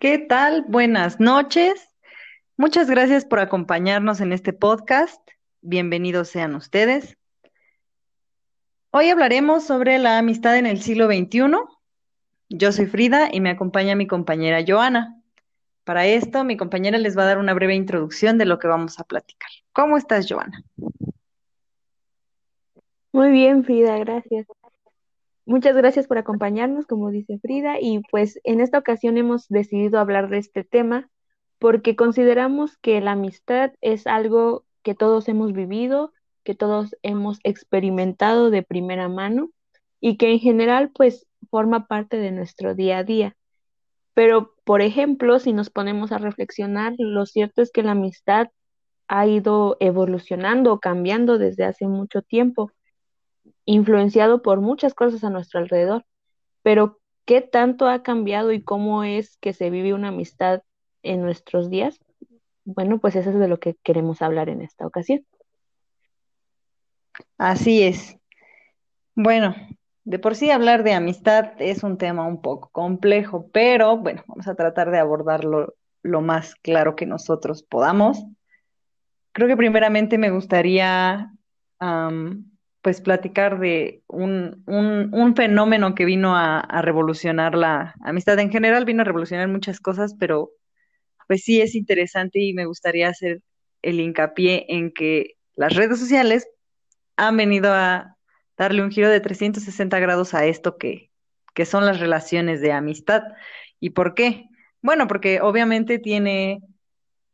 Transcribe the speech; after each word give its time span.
¿Qué 0.00 0.18
tal? 0.18 0.64
Buenas 0.68 1.18
noches. 1.18 1.88
Muchas 2.56 2.88
gracias 2.88 3.24
por 3.24 3.40
acompañarnos 3.40 4.20
en 4.20 4.32
este 4.32 4.52
podcast. 4.52 5.20
Bienvenidos 5.60 6.28
sean 6.28 6.54
ustedes. 6.54 7.18
Hoy 8.92 9.10
hablaremos 9.10 9.64
sobre 9.64 9.98
la 9.98 10.18
amistad 10.18 10.56
en 10.56 10.66
el 10.66 10.80
siglo 10.82 11.06
XXI. 11.06 11.40
Yo 12.48 12.70
soy 12.70 12.86
Frida 12.86 13.28
y 13.32 13.40
me 13.40 13.50
acompaña 13.50 13.96
mi 13.96 14.06
compañera 14.06 14.62
Joana. 14.64 15.20
Para 15.82 16.06
esto, 16.06 16.44
mi 16.44 16.56
compañera 16.56 16.98
les 16.98 17.18
va 17.18 17.24
a 17.24 17.26
dar 17.26 17.38
una 17.38 17.52
breve 17.52 17.74
introducción 17.74 18.38
de 18.38 18.44
lo 18.44 18.60
que 18.60 18.68
vamos 18.68 19.00
a 19.00 19.04
platicar. 19.04 19.50
¿Cómo 19.72 19.96
estás, 19.96 20.28
Joana? 20.30 20.62
Muy 23.10 23.32
bien, 23.32 23.64
Frida, 23.64 23.98
gracias. 23.98 24.46
Muchas 25.48 25.74
gracias 25.74 26.06
por 26.06 26.18
acompañarnos, 26.18 26.84
como 26.84 27.10
dice 27.10 27.38
Frida, 27.38 27.80
y 27.80 28.02
pues 28.10 28.38
en 28.44 28.60
esta 28.60 28.76
ocasión 28.76 29.16
hemos 29.16 29.48
decidido 29.48 29.98
hablar 29.98 30.28
de 30.28 30.36
este 30.36 30.62
tema 30.62 31.08
porque 31.58 31.96
consideramos 31.96 32.76
que 32.82 33.00
la 33.00 33.12
amistad 33.12 33.72
es 33.80 34.06
algo 34.06 34.66
que 34.82 34.94
todos 34.94 35.26
hemos 35.26 35.54
vivido, 35.54 36.12
que 36.44 36.54
todos 36.54 36.94
hemos 37.00 37.38
experimentado 37.44 38.50
de 38.50 38.62
primera 38.62 39.08
mano 39.08 39.48
y 40.00 40.18
que 40.18 40.32
en 40.32 40.38
general 40.38 40.90
pues 40.94 41.26
forma 41.50 41.86
parte 41.86 42.18
de 42.18 42.30
nuestro 42.30 42.74
día 42.74 42.98
a 42.98 43.04
día. 43.04 43.34
Pero, 44.12 44.52
por 44.64 44.82
ejemplo, 44.82 45.38
si 45.38 45.54
nos 45.54 45.70
ponemos 45.70 46.12
a 46.12 46.18
reflexionar, 46.18 46.92
lo 46.98 47.24
cierto 47.24 47.62
es 47.62 47.70
que 47.70 47.82
la 47.82 47.92
amistad 47.92 48.48
ha 49.06 49.26
ido 49.26 49.78
evolucionando 49.80 50.78
cambiando 50.78 51.38
desde 51.38 51.64
hace 51.64 51.88
mucho 51.88 52.20
tiempo 52.20 52.70
influenciado 53.68 54.40
por 54.40 54.62
muchas 54.62 54.94
cosas 54.94 55.22
a 55.24 55.30
nuestro 55.30 55.60
alrededor, 55.60 56.06
pero 56.62 57.00
¿qué 57.26 57.42
tanto 57.42 57.86
ha 57.86 58.02
cambiado 58.02 58.50
y 58.50 58.62
cómo 58.62 59.04
es 59.04 59.36
que 59.36 59.52
se 59.52 59.68
vive 59.68 59.92
una 59.92 60.08
amistad 60.08 60.62
en 61.02 61.20
nuestros 61.20 61.68
días? 61.68 62.00
Bueno, 62.64 62.98
pues 62.98 63.14
eso 63.14 63.28
es 63.28 63.38
de 63.38 63.46
lo 63.46 63.60
que 63.60 63.76
queremos 63.82 64.22
hablar 64.22 64.48
en 64.48 64.62
esta 64.62 64.86
ocasión. 64.86 65.26
Así 67.36 67.82
es. 67.82 68.16
Bueno, 69.14 69.54
de 70.04 70.18
por 70.18 70.34
sí 70.34 70.50
hablar 70.50 70.82
de 70.82 70.94
amistad 70.94 71.52
es 71.58 71.82
un 71.82 71.98
tema 71.98 72.26
un 72.26 72.40
poco 72.40 72.70
complejo, 72.70 73.50
pero 73.52 73.98
bueno, 73.98 74.24
vamos 74.28 74.48
a 74.48 74.54
tratar 74.54 74.90
de 74.90 74.98
abordarlo 74.98 75.74
lo 76.02 76.22
más 76.22 76.54
claro 76.54 76.96
que 76.96 77.04
nosotros 77.04 77.62
podamos. 77.62 78.24
Creo 79.32 79.46
que 79.46 79.58
primeramente 79.58 80.16
me 80.16 80.30
gustaría 80.30 81.34
pues 82.82 83.00
platicar 83.00 83.58
de 83.58 84.02
un, 84.06 84.62
un, 84.66 85.34
fenómeno 85.34 85.94
que 85.94 86.04
vino 86.04 86.36
a, 86.36 86.62
revolucionar 86.82 87.54
la 87.54 87.94
amistad. 88.02 88.38
En 88.38 88.50
general 88.50 88.84
vino 88.84 89.02
a 89.02 89.04
revolucionar 89.04 89.48
muchas 89.48 89.80
cosas, 89.80 90.14
pero 90.18 90.52
pues 91.26 91.42
sí 91.42 91.60
es 91.60 91.74
interesante 91.74 92.40
y 92.40 92.54
me 92.54 92.66
gustaría 92.66 93.08
hacer 93.08 93.42
el 93.82 94.00
hincapié 94.00 94.66
en 94.68 94.92
que 94.92 95.36
las 95.56 95.74
redes 95.74 95.98
sociales 95.98 96.48
han 97.16 97.36
venido 97.36 97.72
a 97.72 98.16
darle 98.56 98.82
un 98.82 98.90
giro 98.90 99.08
de 99.08 99.20
360 99.20 99.98
grados 99.98 100.34
a 100.34 100.46
esto 100.46 100.78
que, 100.78 101.10
que 101.54 101.64
son 101.64 101.84
las 101.84 102.00
relaciones 102.00 102.60
de 102.60 102.72
amistad. 102.72 103.22
¿Y 103.80 103.90
por 103.90 104.14
qué? 104.14 104.46
Bueno, 104.80 105.08
porque 105.08 105.40
obviamente 105.40 105.98
tiene 105.98 106.62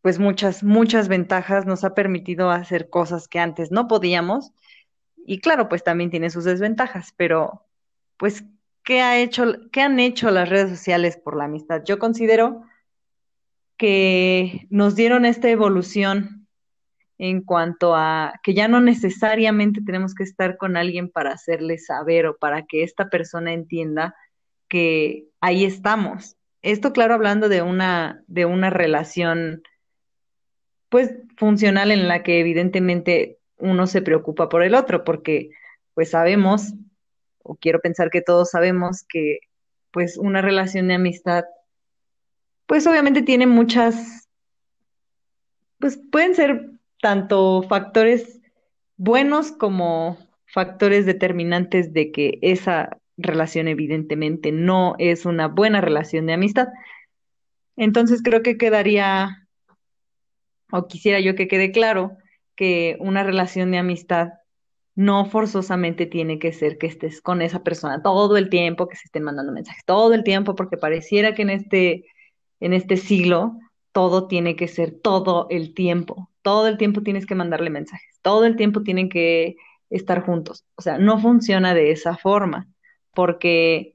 pues 0.00 0.18
muchas, 0.18 0.62
muchas 0.62 1.08
ventajas, 1.08 1.64
nos 1.66 1.84
ha 1.84 1.94
permitido 1.94 2.50
hacer 2.50 2.90
cosas 2.90 3.28
que 3.28 3.38
antes 3.38 3.70
no 3.70 3.88
podíamos 3.88 4.52
y 5.26 5.40
claro, 5.40 5.68
pues 5.68 5.82
también 5.82 6.10
tiene 6.10 6.30
sus 6.30 6.44
desventajas, 6.44 7.14
pero 7.16 7.64
pues, 8.16 8.44
¿qué 8.82 9.00
ha 9.00 9.18
hecho, 9.18 9.70
qué 9.72 9.80
han 9.80 9.98
hecho 9.98 10.30
las 10.30 10.48
redes 10.48 10.70
sociales 10.70 11.16
por 11.16 11.36
la 11.36 11.44
amistad? 11.44 11.82
Yo 11.84 11.98
considero 11.98 12.62
que 13.76 14.66
nos 14.70 14.94
dieron 14.94 15.24
esta 15.24 15.48
evolución 15.48 16.46
en 17.18 17.42
cuanto 17.42 17.94
a 17.94 18.34
que 18.42 18.54
ya 18.54 18.68
no 18.68 18.80
necesariamente 18.80 19.80
tenemos 19.84 20.14
que 20.14 20.24
estar 20.24 20.56
con 20.56 20.76
alguien 20.76 21.08
para 21.10 21.32
hacerle 21.32 21.78
saber 21.78 22.26
o 22.26 22.36
para 22.36 22.66
que 22.66 22.82
esta 22.82 23.08
persona 23.08 23.52
entienda 23.52 24.14
que 24.68 25.26
ahí 25.40 25.64
estamos. 25.64 26.36
Esto, 26.62 26.92
claro, 26.92 27.14
hablando 27.14 27.48
de 27.48 27.62
una, 27.62 28.22
de 28.26 28.46
una 28.46 28.70
relación, 28.70 29.62
pues, 30.88 31.14
funcional 31.36 31.90
en 31.90 32.08
la 32.08 32.22
que 32.22 32.40
evidentemente 32.40 33.38
uno 33.58 33.86
se 33.86 34.02
preocupa 34.02 34.48
por 34.48 34.62
el 34.62 34.74
otro, 34.74 35.04
porque 35.04 35.50
pues 35.94 36.10
sabemos, 36.10 36.74
o 37.42 37.56
quiero 37.56 37.80
pensar 37.80 38.10
que 38.10 38.20
todos 38.20 38.50
sabemos 38.50 39.04
que 39.08 39.40
pues 39.90 40.16
una 40.18 40.42
relación 40.42 40.88
de 40.88 40.94
amistad, 40.94 41.44
pues 42.66 42.86
obviamente 42.86 43.22
tiene 43.22 43.46
muchas, 43.46 44.28
pues 45.78 46.00
pueden 46.10 46.34
ser 46.34 46.70
tanto 47.00 47.62
factores 47.68 48.40
buenos 48.96 49.52
como 49.52 50.18
factores 50.46 51.06
determinantes 51.06 51.92
de 51.92 52.10
que 52.10 52.38
esa 52.42 52.98
relación 53.16 53.68
evidentemente 53.68 54.52
no 54.52 54.94
es 54.98 55.26
una 55.26 55.48
buena 55.48 55.80
relación 55.80 56.26
de 56.26 56.32
amistad. 56.32 56.68
Entonces 57.76 58.22
creo 58.22 58.42
que 58.42 58.56
quedaría, 58.56 59.46
o 60.70 60.86
quisiera 60.86 61.20
yo 61.20 61.34
que 61.34 61.48
quede 61.48 61.72
claro, 61.72 62.16
que 62.56 62.96
una 63.00 63.22
relación 63.22 63.70
de 63.70 63.78
amistad 63.78 64.28
no 64.94 65.26
forzosamente 65.26 66.06
tiene 66.06 66.38
que 66.38 66.52
ser 66.52 66.78
que 66.78 66.86
estés 66.86 67.20
con 67.20 67.42
esa 67.42 67.64
persona 67.64 68.02
todo 68.02 68.36
el 68.36 68.48
tiempo, 68.48 68.88
que 68.88 68.96
se 68.96 69.06
estén 69.06 69.24
mandando 69.24 69.52
mensajes 69.52 69.84
todo 69.84 70.14
el 70.14 70.22
tiempo, 70.22 70.54
porque 70.54 70.76
pareciera 70.76 71.34
que 71.34 71.42
en 71.42 71.50
este, 71.50 72.04
en 72.60 72.72
este 72.72 72.96
siglo 72.96 73.58
todo 73.92 74.28
tiene 74.28 74.56
que 74.56 74.68
ser 74.68 74.92
todo 75.00 75.46
el 75.50 75.74
tiempo. 75.74 76.30
Todo 76.42 76.68
el 76.68 76.76
tiempo 76.76 77.02
tienes 77.02 77.26
que 77.26 77.34
mandarle 77.34 77.70
mensajes, 77.70 78.18
todo 78.22 78.44
el 78.44 78.56
tiempo 78.56 78.82
tienen 78.82 79.08
que 79.08 79.56
estar 79.90 80.24
juntos. 80.24 80.64
O 80.76 80.82
sea, 80.82 80.98
no 80.98 81.18
funciona 81.18 81.74
de 81.74 81.90
esa 81.90 82.16
forma, 82.16 82.68
porque 83.14 83.94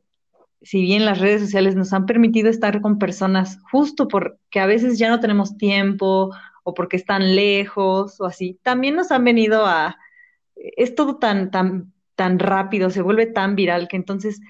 si 0.62 0.82
bien 0.82 1.06
las 1.06 1.20
redes 1.20 1.42
sociales 1.42 1.76
nos 1.76 1.94
han 1.94 2.06
permitido 2.06 2.50
estar 2.50 2.82
con 2.82 2.98
personas 2.98 3.60
justo 3.72 4.08
porque 4.08 4.60
a 4.60 4.66
veces 4.66 5.00
ya 5.00 5.10
no 5.10 5.20
tenemos 5.20 5.58
tiempo 5.58 6.32
o 6.70 6.74
porque 6.74 6.98
están 6.98 7.36
lejos 7.36 8.20
o 8.22 8.26
así, 8.26 8.60
también 8.64 8.96
nos 8.96 9.12
han 9.12 9.24
venido 9.24 9.66
a, 9.66 9.98
es 10.56 10.96
todo 10.96 11.18
tan, 11.18 11.52
tan, 11.52 11.94
tan 12.16 12.40
rápido, 12.40 12.90
se 12.90 13.02
vuelve 13.02 13.26
tan 13.26 13.56
viral 13.56 13.88
que 13.88 13.98
entonces 13.98 14.42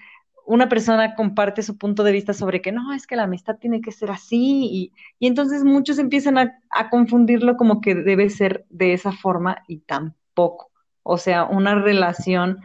una 0.45 0.67
persona 0.67 1.15
comparte 1.15 1.61
su 1.61 1.77
punto 1.77 2.03
de 2.03 2.11
vista 2.11 2.33
sobre 2.33 2.61
que 2.61 2.71
no, 2.71 2.91
es 2.93 3.05
que 3.05 3.15
la 3.15 3.23
amistad 3.23 3.57
tiene 3.57 3.81
que 3.81 3.91
ser 3.91 4.09
así 4.09 4.67
y, 4.71 4.93
y 5.19 5.27
entonces 5.27 5.63
muchos 5.63 5.99
empiezan 5.99 6.39
a, 6.39 6.59
a 6.71 6.89
confundirlo 6.89 7.55
como 7.55 7.81
que 7.81 7.93
debe 7.93 8.29
ser 8.31 8.65
de 8.69 8.93
esa 8.93 9.11
forma 9.11 9.63
y 9.67 9.81
tampoco. 9.81 10.71
O 11.03 11.19
sea, 11.19 11.45
una 11.45 11.75
relación 11.75 12.59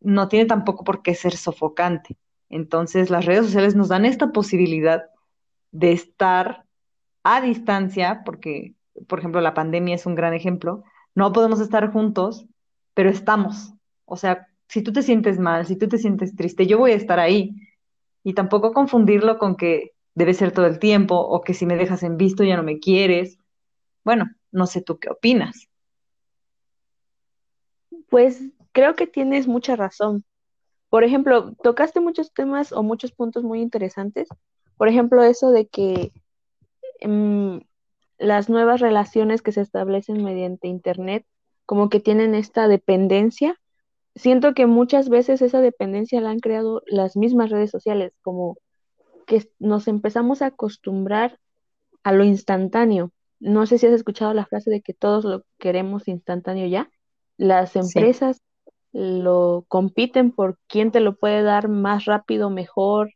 no 0.00 0.26
tiene 0.26 0.46
tampoco 0.46 0.82
por 0.82 1.02
qué 1.02 1.14
ser 1.14 1.36
sofocante. 1.36 2.16
Entonces, 2.48 3.10
las 3.10 3.24
redes 3.24 3.46
sociales 3.46 3.74
nos 3.76 3.88
dan 3.88 4.04
esta 4.04 4.32
posibilidad 4.32 5.04
de 5.70 5.92
estar 5.92 6.65
a 7.28 7.40
distancia, 7.40 8.22
porque, 8.24 8.74
por 9.08 9.18
ejemplo, 9.18 9.40
la 9.40 9.52
pandemia 9.52 9.96
es 9.96 10.06
un 10.06 10.14
gran 10.14 10.32
ejemplo, 10.32 10.84
no 11.16 11.32
podemos 11.32 11.60
estar 11.60 11.90
juntos, 11.90 12.46
pero 12.94 13.10
estamos. 13.10 13.74
O 14.04 14.16
sea, 14.16 14.46
si 14.68 14.82
tú 14.82 14.92
te 14.92 15.02
sientes 15.02 15.40
mal, 15.40 15.66
si 15.66 15.76
tú 15.76 15.88
te 15.88 15.98
sientes 15.98 16.36
triste, 16.36 16.68
yo 16.68 16.78
voy 16.78 16.92
a 16.92 16.96
estar 16.96 17.18
ahí. 17.18 17.56
Y 18.22 18.34
tampoco 18.34 18.72
confundirlo 18.72 19.38
con 19.38 19.56
que 19.56 19.92
debe 20.14 20.34
ser 20.34 20.52
todo 20.52 20.66
el 20.66 20.78
tiempo 20.78 21.16
o 21.16 21.40
que 21.40 21.52
si 21.52 21.66
me 21.66 21.76
dejas 21.76 22.04
en 22.04 22.16
visto 22.16 22.44
ya 22.44 22.56
no 22.56 22.62
me 22.62 22.78
quieres. 22.78 23.38
Bueno, 24.04 24.30
no 24.52 24.66
sé 24.66 24.80
tú 24.80 24.98
qué 24.98 25.10
opinas. 25.10 25.68
Pues 28.08 28.40
creo 28.70 28.94
que 28.94 29.08
tienes 29.08 29.48
mucha 29.48 29.74
razón. 29.74 30.24
Por 30.90 31.02
ejemplo, 31.02 31.54
tocaste 31.62 31.98
muchos 31.98 32.32
temas 32.32 32.70
o 32.72 32.84
muchos 32.84 33.10
puntos 33.10 33.42
muy 33.42 33.60
interesantes. 33.60 34.28
Por 34.76 34.88
ejemplo, 34.88 35.24
eso 35.24 35.50
de 35.50 35.66
que 35.66 36.12
Em, 37.00 37.60
las 38.18 38.48
nuevas 38.48 38.80
relaciones 38.80 39.42
que 39.42 39.52
se 39.52 39.60
establecen 39.60 40.24
mediante 40.24 40.68
Internet 40.68 41.26
como 41.66 41.88
que 41.88 42.00
tienen 42.00 42.34
esta 42.34 42.68
dependencia. 42.68 43.60
Siento 44.14 44.54
que 44.54 44.66
muchas 44.66 45.08
veces 45.08 45.42
esa 45.42 45.60
dependencia 45.60 46.20
la 46.20 46.30
han 46.30 46.38
creado 46.38 46.82
las 46.86 47.16
mismas 47.16 47.50
redes 47.50 47.70
sociales, 47.70 48.14
como 48.22 48.56
que 49.26 49.46
nos 49.58 49.88
empezamos 49.88 50.40
a 50.40 50.46
acostumbrar 50.46 51.38
a 52.04 52.12
lo 52.12 52.24
instantáneo. 52.24 53.12
No 53.40 53.66
sé 53.66 53.78
si 53.78 53.86
has 53.86 53.92
escuchado 53.92 54.32
la 54.32 54.46
frase 54.46 54.70
de 54.70 54.80
que 54.80 54.94
todos 54.94 55.24
lo 55.24 55.42
queremos 55.58 56.08
instantáneo 56.08 56.66
ya. 56.66 56.88
Las 57.36 57.76
empresas 57.76 58.40
lo 58.92 59.66
compiten 59.68 60.32
por 60.32 60.58
quién 60.68 60.90
te 60.92 61.00
lo 61.00 61.16
puede 61.16 61.42
dar 61.42 61.68
más 61.68 62.06
rápido, 62.06 62.48
mejor, 62.48 63.12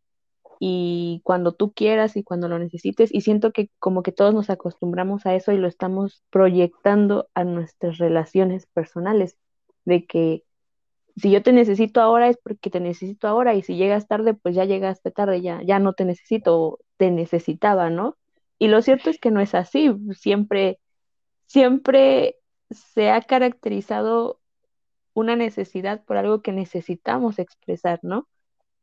y 0.63 1.23
cuando 1.25 1.53
tú 1.53 1.73
quieras 1.73 2.17
y 2.17 2.23
cuando 2.23 2.47
lo 2.47 2.59
necesites. 2.59 3.13
Y 3.13 3.23
siento 3.23 3.53
que 3.53 3.71
como 3.81 4.03
que 4.03 4.13
todos 4.13 4.35
nos 4.35 4.51
acostumbramos 4.51 5.27
a 5.27 5.35
eso 5.35 5.53
y 5.53 5.59
lo 5.59 5.67
estamos 5.67 6.23
proyectando 6.31 7.29
a 7.35 7.45
nuestras 7.45 7.99
relaciones 7.99 8.67
personales, 8.67 9.39
de 9.87 10.07
que 10.07 10.45
si 11.17 11.31
yo 11.31 11.43
te 11.43 11.53
necesito 11.53 12.01
ahora 12.03 12.29
es 12.29 12.39
porque 12.39 12.71
te 12.71 12.79
necesito 12.81 13.27
ahora 13.27 13.55
y 13.55 13.63
si 13.63 13.77
llegas 13.77 14.07
tarde, 14.07 14.35
pues 14.35 14.55
ya 14.55 14.67
llegaste 14.67 15.11
tarde, 15.11 15.41
ya, 15.41 15.63
ya 15.63 15.79
no 15.79 15.95
te 15.95 16.05
necesito, 16.05 16.79
te 16.99 17.11
necesitaba, 17.11 17.91
¿no? 17.91 18.17
Y 18.59 18.69
lo 18.69 18.83
cierto 18.83 19.11
es 19.11 19.19
que 19.19 19.31
no 19.31 19.41
es 19.41 19.55
así, 19.55 19.91
siempre, 20.13 20.79
siempre 21.47 22.37
se 22.71 23.11
ha 23.11 23.23
caracterizado 23.23 24.41
una 25.15 25.37
necesidad 25.37 26.05
por 26.05 26.19
algo 26.19 26.43
que 26.43 26.53
necesitamos 26.53 27.39
expresar, 27.39 28.01
¿no? 28.03 28.29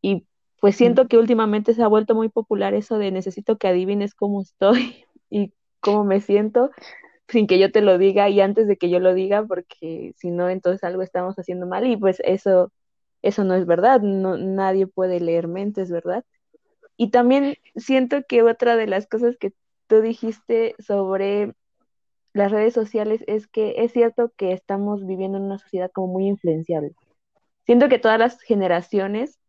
Y 0.01 0.27
pues 0.59 0.75
siento 0.75 1.07
que 1.07 1.17
últimamente 1.17 1.73
se 1.73 1.83
ha 1.83 1.87
vuelto 1.87 2.15
muy 2.15 2.29
popular 2.29 2.73
eso 2.73 2.97
de 2.97 3.11
necesito 3.11 3.57
que 3.57 3.67
adivines 3.67 4.15
cómo 4.15 4.41
estoy 4.41 5.05
y 5.29 5.53
cómo 5.79 6.03
me 6.03 6.21
siento 6.21 6.71
sin 7.27 7.47
que 7.47 7.59
yo 7.59 7.71
te 7.71 7.81
lo 7.81 7.97
diga 7.97 8.29
y 8.29 8.39
antes 8.41 8.67
de 8.67 8.77
que 8.77 8.89
yo 8.89 8.99
lo 8.99 9.13
diga, 9.13 9.45
porque 9.45 10.13
si 10.17 10.31
no, 10.31 10.49
entonces 10.49 10.83
algo 10.83 11.01
estamos 11.01 11.35
haciendo 11.37 11.67
mal 11.67 11.85
y 11.85 11.97
pues 11.97 12.21
eso, 12.23 12.71
eso 13.21 13.43
no 13.43 13.55
es 13.55 13.65
verdad, 13.65 14.01
no, 14.01 14.37
nadie 14.37 14.87
puede 14.87 15.19
leer 15.19 15.47
mentes, 15.47 15.91
¿verdad? 15.91 16.23
Y 16.95 17.11
también 17.11 17.55
siento 17.75 18.23
que 18.27 18.43
otra 18.43 18.75
de 18.75 18.87
las 18.87 19.07
cosas 19.07 19.37
que 19.37 19.53
tú 19.87 20.01
dijiste 20.01 20.75
sobre 20.79 21.53
las 22.33 22.51
redes 22.51 22.73
sociales 22.73 23.23
es 23.27 23.47
que 23.47 23.75
es 23.77 23.91
cierto 23.91 24.31
que 24.37 24.53
estamos 24.53 25.05
viviendo 25.05 25.37
en 25.37 25.45
una 25.45 25.59
sociedad 25.59 25.91
como 25.91 26.07
muy 26.13 26.27
influenciable. 26.27 26.93
Siento 27.65 27.89
que 27.89 27.99
todas 27.99 28.19
las 28.19 28.41
generaciones, 28.41 29.39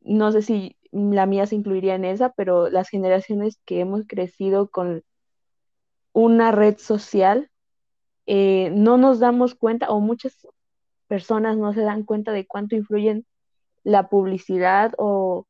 no 0.00 0.32
sé 0.32 0.42
si 0.42 0.76
la 0.92 1.26
mía 1.26 1.46
se 1.46 1.54
incluiría 1.54 1.94
en 1.94 2.04
esa, 2.04 2.30
pero 2.32 2.68
las 2.68 2.88
generaciones 2.88 3.60
que 3.64 3.80
hemos 3.80 4.06
crecido 4.06 4.70
con 4.70 5.04
una 6.12 6.52
red 6.52 6.78
social, 6.78 7.50
eh, 8.26 8.70
no 8.74 8.96
nos 8.96 9.20
damos 9.20 9.54
cuenta 9.54 9.90
o 9.90 10.00
muchas 10.00 10.46
personas 11.06 11.56
no 11.56 11.72
se 11.72 11.82
dan 11.82 12.04
cuenta 12.04 12.32
de 12.32 12.46
cuánto 12.46 12.76
influyen 12.76 13.26
la 13.82 14.08
publicidad 14.08 14.92
o 14.98 15.46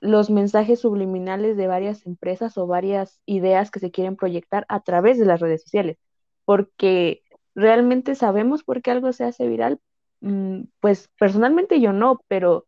los 0.00 0.28
mensajes 0.28 0.80
subliminales 0.80 1.56
de 1.56 1.66
varias 1.66 2.04
empresas 2.06 2.58
o 2.58 2.66
varias 2.66 3.20
ideas 3.24 3.70
que 3.70 3.80
se 3.80 3.90
quieren 3.90 4.16
proyectar 4.16 4.66
a 4.68 4.80
través 4.80 5.18
de 5.18 5.24
las 5.24 5.40
redes 5.40 5.62
sociales, 5.62 5.96
porque 6.44 7.22
realmente 7.54 8.14
sabemos 8.14 8.64
por 8.64 8.82
qué 8.82 8.90
algo 8.90 9.12
se 9.12 9.24
hace 9.24 9.48
viral. 9.48 9.80
Mm, 10.20 10.64
pues 10.80 11.08
personalmente 11.18 11.80
yo 11.80 11.92
no, 11.92 12.20
pero 12.28 12.66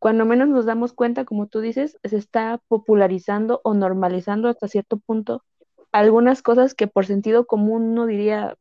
cuando 0.00 0.24
menos 0.24 0.48
nos 0.48 0.64
damos 0.64 0.94
cuenta, 0.94 1.26
como 1.26 1.46
tú 1.46 1.60
dices, 1.60 1.98
se 2.02 2.16
está 2.16 2.58
popularizando 2.68 3.60
o 3.64 3.74
normalizando 3.74 4.48
hasta 4.48 4.66
cierto 4.66 4.96
punto 4.96 5.44
algunas 5.92 6.40
cosas 6.42 6.74
que 6.74 6.86
por 6.86 7.04
sentido 7.04 7.46
común 7.46 7.82
uno 7.90 8.06
diría, 8.06 8.56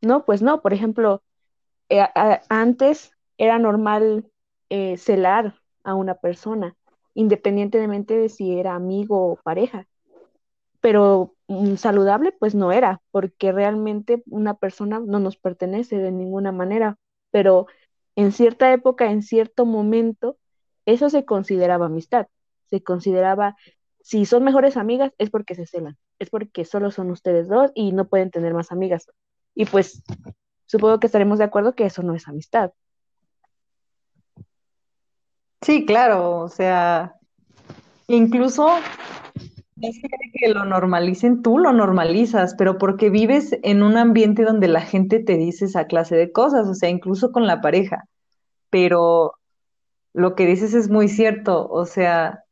no, 0.00 0.24
pues 0.24 0.40
no, 0.40 0.62
por 0.62 0.72
ejemplo, 0.72 1.22
eh, 1.90 2.02
antes 2.48 3.12
era 3.36 3.58
normal 3.58 4.26
eh, 4.70 4.96
celar 4.96 5.54
a 5.82 5.94
una 5.94 6.14
persona, 6.14 6.74
independientemente 7.12 8.16
de 8.16 8.30
si 8.30 8.58
era 8.58 8.74
amigo 8.74 9.32
o 9.32 9.36
pareja, 9.36 9.86
pero 10.80 11.34
mm, 11.48 11.74
saludable 11.76 12.32
pues 12.32 12.54
no 12.54 12.72
era, 12.72 13.02
porque 13.10 13.52
realmente 13.52 14.22
una 14.26 14.54
persona 14.54 14.98
no 14.98 15.20
nos 15.20 15.36
pertenece 15.36 15.98
de 15.98 16.10
ninguna 16.10 16.52
manera, 16.52 16.96
pero 17.30 17.66
en 18.16 18.32
cierta 18.32 18.72
época, 18.72 19.10
en 19.10 19.22
cierto 19.22 19.66
momento, 19.66 20.38
eso 20.86 21.10
se 21.10 21.24
consideraba 21.24 21.86
amistad, 21.86 22.26
se 22.70 22.82
consideraba 22.82 23.56
si 24.04 24.26
son 24.26 24.44
mejores 24.44 24.76
amigas 24.76 25.12
es 25.16 25.30
porque 25.30 25.54
se 25.54 25.66
celan, 25.66 25.96
es 26.18 26.28
porque 26.28 26.66
solo 26.66 26.90
son 26.90 27.10
ustedes 27.10 27.48
dos 27.48 27.72
y 27.74 27.92
no 27.92 28.06
pueden 28.06 28.30
tener 28.30 28.52
más 28.52 28.70
amigas. 28.70 29.10
Y 29.54 29.64
pues 29.64 30.02
supongo 30.66 31.00
que 31.00 31.06
estaremos 31.06 31.38
de 31.38 31.44
acuerdo 31.44 31.74
que 31.74 31.86
eso 31.86 32.02
no 32.02 32.14
es 32.14 32.28
amistad. 32.28 32.72
Sí, 35.62 35.86
claro, 35.86 36.40
o 36.40 36.48
sea, 36.48 37.14
incluso 38.06 38.68
es 39.80 39.98
que 40.34 40.48
lo 40.50 40.66
normalicen, 40.66 41.42
tú 41.42 41.58
lo 41.58 41.72
normalizas, 41.72 42.54
pero 42.58 42.76
porque 42.76 43.08
vives 43.08 43.56
en 43.62 43.82
un 43.82 43.96
ambiente 43.96 44.44
donde 44.44 44.68
la 44.68 44.82
gente 44.82 45.18
te 45.18 45.38
dice 45.38 45.64
esa 45.64 45.86
clase 45.86 46.14
de 46.14 46.30
cosas, 46.30 46.68
o 46.68 46.74
sea, 46.74 46.90
incluso 46.90 47.32
con 47.32 47.46
la 47.46 47.62
pareja. 47.62 48.04
Pero 48.68 49.32
lo 50.14 50.34
que 50.34 50.46
dices 50.46 50.74
es 50.74 50.88
muy 50.88 51.08
cierto, 51.08 51.68
o 51.68 51.84
sea, 51.86 52.44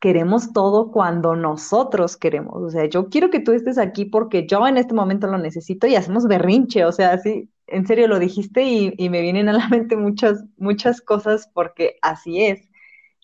queremos 0.00 0.52
todo 0.52 0.90
cuando 0.90 1.36
nosotros 1.36 2.16
queremos. 2.16 2.62
O 2.62 2.70
sea, 2.70 2.86
yo 2.86 3.08
quiero 3.08 3.30
que 3.30 3.40
tú 3.40 3.52
estés 3.52 3.78
aquí 3.78 4.04
porque 4.04 4.46
yo 4.46 4.66
en 4.66 4.76
este 4.76 4.92
momento 4.94 5.26
lo 5.28 5.38
necesito 5.38 5.86
y 5.86 5.94
hacemos 5.96 6.26
berrinche. 6.26 6.84
O 6.84 6.92
sea, 6.92 7.16
sí, 7.18 7.48
en 7.68 7.86
serio 7.86 8.08
lo 8.08 8.18
dijiste 8.18 8.62
y, 8.64 8.92
y 8.98 9.08
me 9.08 9.22
vienen 9.22 9.48
a 9.48 9.52
la 9.54 9.68
mente 9.68 9.96
muchas, 9.96 10.44
muchas 10.56 11.00
cosas 11.00 11.48
porque 11.54 11.96
así 12.02 12.42
es. 12.44 12.68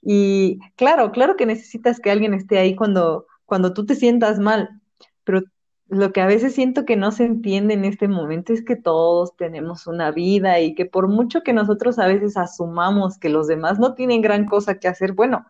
Y 0.02 0.58
claro, 0.76 1.12
claro 1.12 1.36
que 1.36 1.44
necesitas 1.46 2.00
que 2.00 2.10
alguien 2.10 2.34
esté 2.34 2.58
ahí 2.58 2.74
cuando, 2.74 3.26
cuando 3.44 3.74
tú 3.74 3.84
te 3.84 3.94
sientas 3.94 4.38
mal, 4.38 4.80
pero 5.24 5.42
lo 5.90 6.12
que 6.12 6.20
a 6.20 6.26
veces 6.26 6.54
siento 6.54 6.84
que 6.84 6.94
no 6.94 7.10
se 7.10 7.24
entiende 7.24 7.74
en 7.74 7.84
este 7.84 8.06
momento 8.06 8.52
es 8.52 8.64
que 8.64 8.76
todos 8.76 9.36
tenemos 9.36 9.88
una 9.88 10.12
vida 10.12 10.60
y 10.60 10.76
que 10.76 10.86
por 10.86 11.08
mucho 11.08 11.42
que 11.42 11.52
nosotros 11.52 11.98
a 11.98 12.06
veces 12.06 12.36
asumamos 12.36 13.18
que 13.18 13.28
los 13.28 13.48
demás 13.48 13.80
no 13.80 13.94
tienen 13.94 14.22
gran 14.22 14.46
cosa 14.46 14.78
que 14.78 14.86
hacer, 14.86 15.14
bueno, 15.14 15.46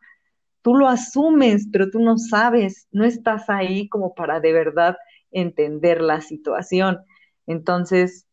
tú 0.63 0.75
lo 0.75 0.89
asumes, 0.89 1.69
pero 1.71 1.91
tú 1.91 2.01
no 2.01 2.17
sabes, 2.17 2.89
no 2.91 3.05
estás 3.05 3.51
ahí 3.51 3.89
como 3.91 4.15
para 4.15 4.41
de 4.41 4.55
verdad 4.55 4.97
entender 5.31 6.01
la 6.01 6.23
situación. 6.23 7.01
Entonces, 7.47 8.27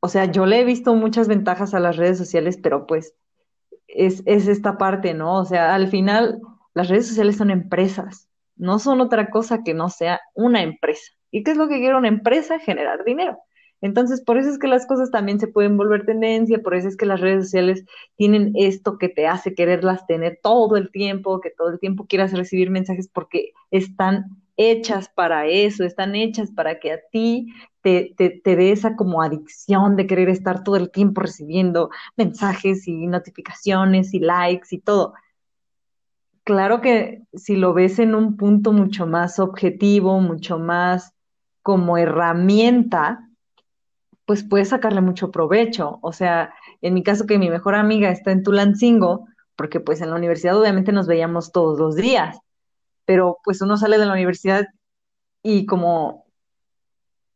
o 0.00 0.08
sea, 0.08 0.24
yo 0.24 0.46
le 0.46 0.60
he 0.60 0.64
visto 0.64 0.94
muchas 0.94 1.28
ventajas 1.28 1.74
a 1.74 1.80
las 1.80 1.98
redes 1.98 2.16
sociales, 2.16 2.58
pero 2.62 2.86
pues 2.86 3.14
es, 3.88 4.22
es 4.24 4.48
esta 4.48 4.78
parte, 4.78 5.12
¿no? 5.12 5.34
O 5.34 5.44
sea, 5.44 5.74
al 5.74 5.88
final 5.88 6.40
las 6.72 6.88
redes 6.88 7.08
sociales 7.08 7.36
son 7.36 7.50
empresas, 7.50 8.30
no 8.56 8.78
son 8.78 9.02
otra 9.02 9.28
cosa 9.28 9.62
que 9.62 9.74
no 9.74 9.90
sea 9.90 10.18
una 10.34 10.62
empresa. 10.62 11.15
¿Y 11.30 11.42
qué 11.42 11.52
es 11.52 11.56
lo 11.56 11.68
que 11.68 11.78
quiere 11.78 11.96
una 11.96 12.08
empresa? 12.08 12.58
Generar 12.58 13.04
dinero. 13.04 13.38
Entonces, 13.80 14.22
por 14.22 14.38
eso 14.38 14.48
es 14.48 14.58
que 14.58 14.68
las 14.68 14.86
cosas 14.86 15.10
también 15.10 15.38
se 15.38 15.48
pueden 15.48 15.76
volver 15.76 16.06
tendencia, 16.06 16.62
por 16.62 16.74
eso 16.74 16.88
es 16.88 16.96
que 16.96 17.06
las 17.06 17.20
redes 17.20 17.44
sociales 17.44 17.84
tienen 18.16 18.52
esto 18.54 18.96
que 18.98 19.08
te 19.08 19.26
hace 19.26 19.54
quererlas 19.54 20.06
tener 20.06 20.40
todo 20.42 20.76
el 20.76 20.90
tiempo, 20.90 21.40
que 21.40 21.50
todo 21.50 21.70
el 21.70 21.78
tiempo 21.78 22.06
quieras 22.06 22.32
recibir 22.32 22.70
mensajes 22.70 23.08
porque 23.08 23.52
están 23.70 24.42
hechas 24.56 25.10
para 25.10 25.46
eso, 25.46 25.84
están 25.84 26.14
hechas 26.14 26.50
para 26.50 26.80
que 26.80 26.92
a 26.92 27.00
ti 27.12 27.52
te, 27.82 28.14
te, 28.16 28.30
te 28.30 28.56
dé 28.56 28.72
esa 28.72 28.96
como 28.96 29.20
adicción 29.22 29.96
de 29.96 30.06
querer 30.06 30.30
estar 30.30 30.64
todo 30.64 30.76
el 30.76 30.90
tiempo 30.90 31.20
recibiendo 31.20 31.90
mensajes 32.16 32.88
y 32.88 33.06
notificaciones 33.06 34.14
y 34.14 34.20
likes 34.20 34.68
y 34.70 34.78
todo. 34.78 35.12
Claro 36.44 36.80
que 36.80 37.22
si 37.34 37.56
lo 37.56 37.74
ves 37.74 37.98
en 37.98 38.14
un 38.14 38.36
punto 38.36 38.72
mucho 38.72 39.06
más 39.06 39.38
objetivo, 39.38 40.20
mucho 40.20 40.58
más 40.58 41.12
como 41.66 41.98
herramienta, 41.98 43.28
pues 44.24 44.44
puedes 44.44 44.68
sacarle 44.68 45.00
mucho 45.00 45.32
provecho. 45.32 45.98
O 46.00 46.12
sea, 46.12 46.54
en 46.80 46.94
mi 46.94 47.02
caso 47.02 47.26
que 47.26 47.40
mi 47.40 47.50
mejor 47.50 47.74
amiga 47.74 48.08
está 48.08 48.30
en 48.30 48.44
Tulancingo, 48.44 49.26
porque 49.56 49.80
pues 49.80 50.00
en 50.00 50.10
la 50.10 50.14
universidad 50.14 50.56
obviamente 50.56 50.92
nos 50.92 51.08
veíamos 51.08 51.50
todos 51.50 51.76
los 51.76 51.96
días, 51.96 52.38
pero 53.04 53.38
pues 53.42 53.62
uno 53.62 53.76
sale 53.76 53.98
de 53.98 54.06
la 54.06 54.12
universidad 54.12 54.68
y 55.42 55.66
como, 55.66 56.26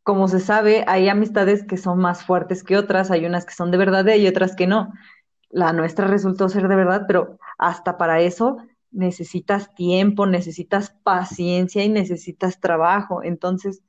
como 0.01 0.29
se 0.29 0.39
sabe, 0.39 0.85
hay 0.87 1.09
amistades 1.09 1.65
que 1.65 1.75
son 1.75 1.99
más 1.99 2.23
fuertes 2.23 2.63
que 2.63 2.77
otras, 2.77 3.11
hay 3.11 3.25
unas 3.25 3.45
que 3.45 3.53
son 3.53 3.69
de 3.69 3.79
verdad 3.79 4.05
y 4.15 4.29
otras 4.29 4.55
que 4.55 4.65
no. 4.65 4.93
La 5.49 5.73
nuestra 5.73 6.07
resultó 6.07 6.47
ser 6.47 6.69
de 6.69 6.77
verdad, 6.77 7.03
pero 7.05 7.37
hasta 7.57 7.97
para 7.97 8.21
eso 8.21 8.59
necesitas 8.91 9.75
tiempo, 9.75 10.25
necesitas 10.25 10.91
paciencia 11.03 11.83
y 11.83 11.89
necesitas 11.89 12.61
trabajo. 12.61 13.23
Entonces, 13.23 13.83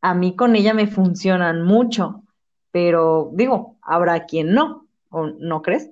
a 0.00 0.14
mí 0.14 0.36
con 0.36 0.56
ella 0.56 0.74
me 0.74 0.86
funcionan 0.86 1.62
mucho, 1.62 2.22
pero 2.70 3.30
digo, 3.34 3.76
habrá 3.82 4.26
quien 4.26 4.52
no, 4.54 4.86
¿o 5.10 5.26
no 5.26 5.62
crees? 5.62 5.90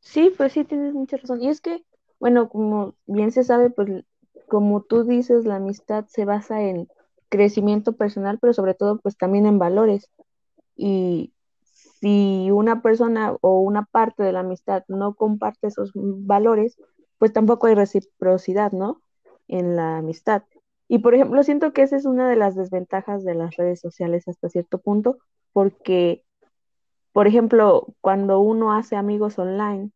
Sí, 0.00 0.32
pues 0.36 0.52
sí, 0.52 0.64
tienes 0.64 0.94
mucha 0.94 1.16
razón. 1.16 1.42
Y 1.42 1.48
es 1.48 1.60
que, 1.60 1.84
bueno, 2.20 2.48
como 2.48 2.94
bien 3.06 3.32
se 3.32 3.44
sabe, 3.44 3.70
pues 3.70 4.04
como 4.48 4.82
tú 4.82 5.04
dices, 5.04 5.46
la 5.46 5.56
amistad 5.56 6.06
se 6.08 6.24
basa 6.24 6.60
en 6.60 6.88
crecimiento 7.30 7.94
personal, 7.94 8.38
pero 8.38 8.52
sobre 8.52 8.74
todo, 8.74 8.98
pues 8.98 9.16
también 9.16 9.46
en 9.46 9.58
valores. 9.58 10.10
Y 10.76 11.32
si 12.00 12.50
una 12.50 12.82
persona 12.82 13.36
o 13.40 13.60
una 13.60 13.84
parte 13.84 14.22
de 14.22 14.32
la 14.32 14.40
amistad 14.40 14.84
no 14.88 15.14
comparte 15.14 15.68
esos 15.68 15.92
valores, 15.94 16.76
pues 17.16 17.32
tampoco 17.32 17.66
hay 17.66 17.74
reciprocidad, 17.74 18.72
¿no? 18.72 19.00
En 19.48 19.76
la 19.76 19.98
amistad. 19.98 20.42
Y 20.92 20.98
por 20.98 21.14
ejemplo, 21.14 21.42
siento 21.42 21.72
que 21.72 21.80
esa 21.80 21.96
es 21.96 22.04
una 22.04 22.28
de 22.28 22.36
las 22.36 22.54
desventajas 22.54 23.24
de 23.24 23.34
las 23.34 23.56
redes 23.56 23.80
sociales 23.80 24.28
hasta 24.28 24.50
cierto 24.50 24.76
punto, 24.76 25.16
porque, 25.54 26.22
por 27.12 27.26
ejemplo, 27.26 27.86
cuando 28.02 28.40
uno 28.40 28.74
hace 28.74 28.96
amigos 28.96 29.38
online, 29.38 29.90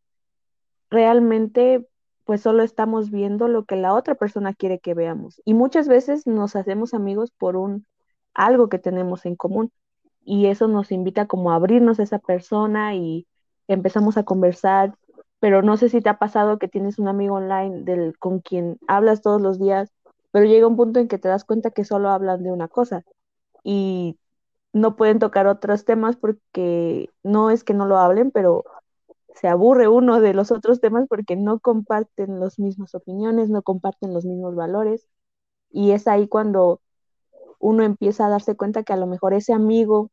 realmente 0.88 1.86
pues 2.24 2.40
solo 2.40 2.62
estamos 2.62 3.10
viendo 3.10 3.46
lo 3.46 3.66
que 3.66 3.76
la 3.76 3.92
otra 3.92 4.14
persona 4.14 4.54
quiere 4.54 4.78
que 4.78 4.94
veamos. 4.94 5.42
Y 5.44 5.52
muchas 5.52 5.86
veces 5.86 6.26
nos 6.26 6.56
hacemos 6.56 6.94
amigos 6.94 7.30
por 7.30 7.56
un 7.58 7.84
algo 8.32 8.70
que 8.70 8.78
tenemos 8.78 9.26
en 9.26 9.36
común. 9.36 9.70
Y 10.24 10.46
eso 10.46 10.66
nos 10.66 10.90
invita 10.92 11.26
como 11.26 11.52
a 11.52 11.56
abrirnos 11.56 12.00
a 12.00 12.04
esa 12.04 12.20
persona 12.20 12.94
y 12.94 13.26
empezamos 13.68 14.16
a 14.16 14.22
conversar, 14.22 14.94
pero 15.40 15.60
no 15.60 15.76
sé 15.76 15.90
si 15.90 16.00
te 16.00 16.08
ha 16.08 16.18
pasado 16.18 16.58
que 16.58 16.68
tienes 16.68 16.98
un 16.98 17.08
amigo 17.08 17.34
online 17.34 17.82
del, 17.82 18.18
con 18.18 18.40
quien 18.40 18.78
hablas 18.88 19.20
todos 19.20 19.42
los 19.42 19.58
días, 19.58 19.92
pero 20.30 20.46
llega 20.46 20.66
un 20.66 20.76
punto 20.76 21.00
en 21.00 21.08
que 21.08 21.18
te 21.18 21.28
das 21.28 21.44
cuenta 21.44 21.70
que 21.70 21.84
solo 21.84 22.10
hablan 22.10 22.42
de 22.42 22.52
una 22.52 22.68
cosa 22.68 23.04
y 23.64 24.18
no 24.72 24.96
pueden 24.96 25.18
tocar 25.18 25.46
otros 25.46 25.84
temas 25.84 26.16
porque 26.16 27.10
no 27.22 27.50
es 27.50 27.64
que 27.64 27.74
no 27.74 27.86
lo 27.86 27.98
hablen, 27.98 28.30
pero 28.30 28.64
se 29.34 29.48
aburre 29.48 29.88
uno 29.88 30.20
de 30.20 30.34
los 30.34 30.50
otros 30.50 30.80
temas 30.80 31.06
porque 31.08 31.36
no 31.36 31.60
comparten 31.60 32.40
las 32.40 32.58
mismas 32.58 32.94
opiniones, 32.94 33.50
no 33.50 33.62
comparten 33.62 34.14
los 34.14 34.24
mismos 34.24 34.54
valores. 34.54 35.08
Y 35.70 35.92
es 35.92 36.08
ahí 36.08 36.28
cuando 36.28 36.80
uno 37.58 37.82
empieza 37.84 38.26
a 38.26 38.30
darse 38.30 38.56
cuenta 38.56 38.82
que 38.82 38.92
a 38.92 38.96
lo 38.96 39.06
mejor 39.06 39.34
ese 39.34 39.52
amigo 39.52 40.10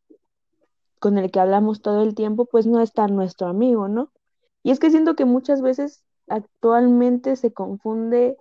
con 0.99 1.17
el 1.17 1.31
que 1.31 1.39
hablamos 1.39 1.81
todo 1.81 2.01
el 2.01 2.15
tiempo, 2.15 2.45
pues 2.45 2.65
no 2.65 2.81
es 2.81 2.93
tan 2.93 3.15
nuestro 3.15 3.47
amigo, 3.47 3.87
¿no? 3.89 4.11
Y 4.63 4.71
es 4.71 4.79
que 4.79 4.89
siento 4.89 5.15
que 5.15 5.25
muchas 5.25 5.61
veces 5.61 6.03
actualmente 6.27 7.35
se 7.35 7.53
confunde 7.53 8.37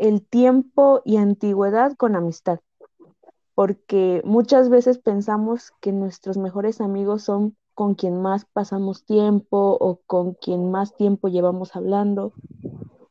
el 0.00 0.26
tiempo 0.26 1.02
y 1.04 1.18
antigüedad 1.18 1.94
con 1.94 2.16
amistad, 2.16 2.60
porque 3.54 4.22
muchas 4.24 4.70
veces 4.70 4.98
pensamos 4.98 5.72
que 5.82 5.92
nuestros 5.92 6.38
mejores 6.38 6.80
amigos 6.80 7.22
son 7.22 7.54
con 7.74 7.94
quien 7.94 8.20
más 8.20 8.46
pasamos 8.46 9.04
tiempo 9.04 9.76
o 9.78 10.00
con 10.06 10.32
quien 10.32 10.70
más 10.70 10.96
tiempo 10.96 11.28
llevamos 11.28 11.76
hablando, 11.76 12.32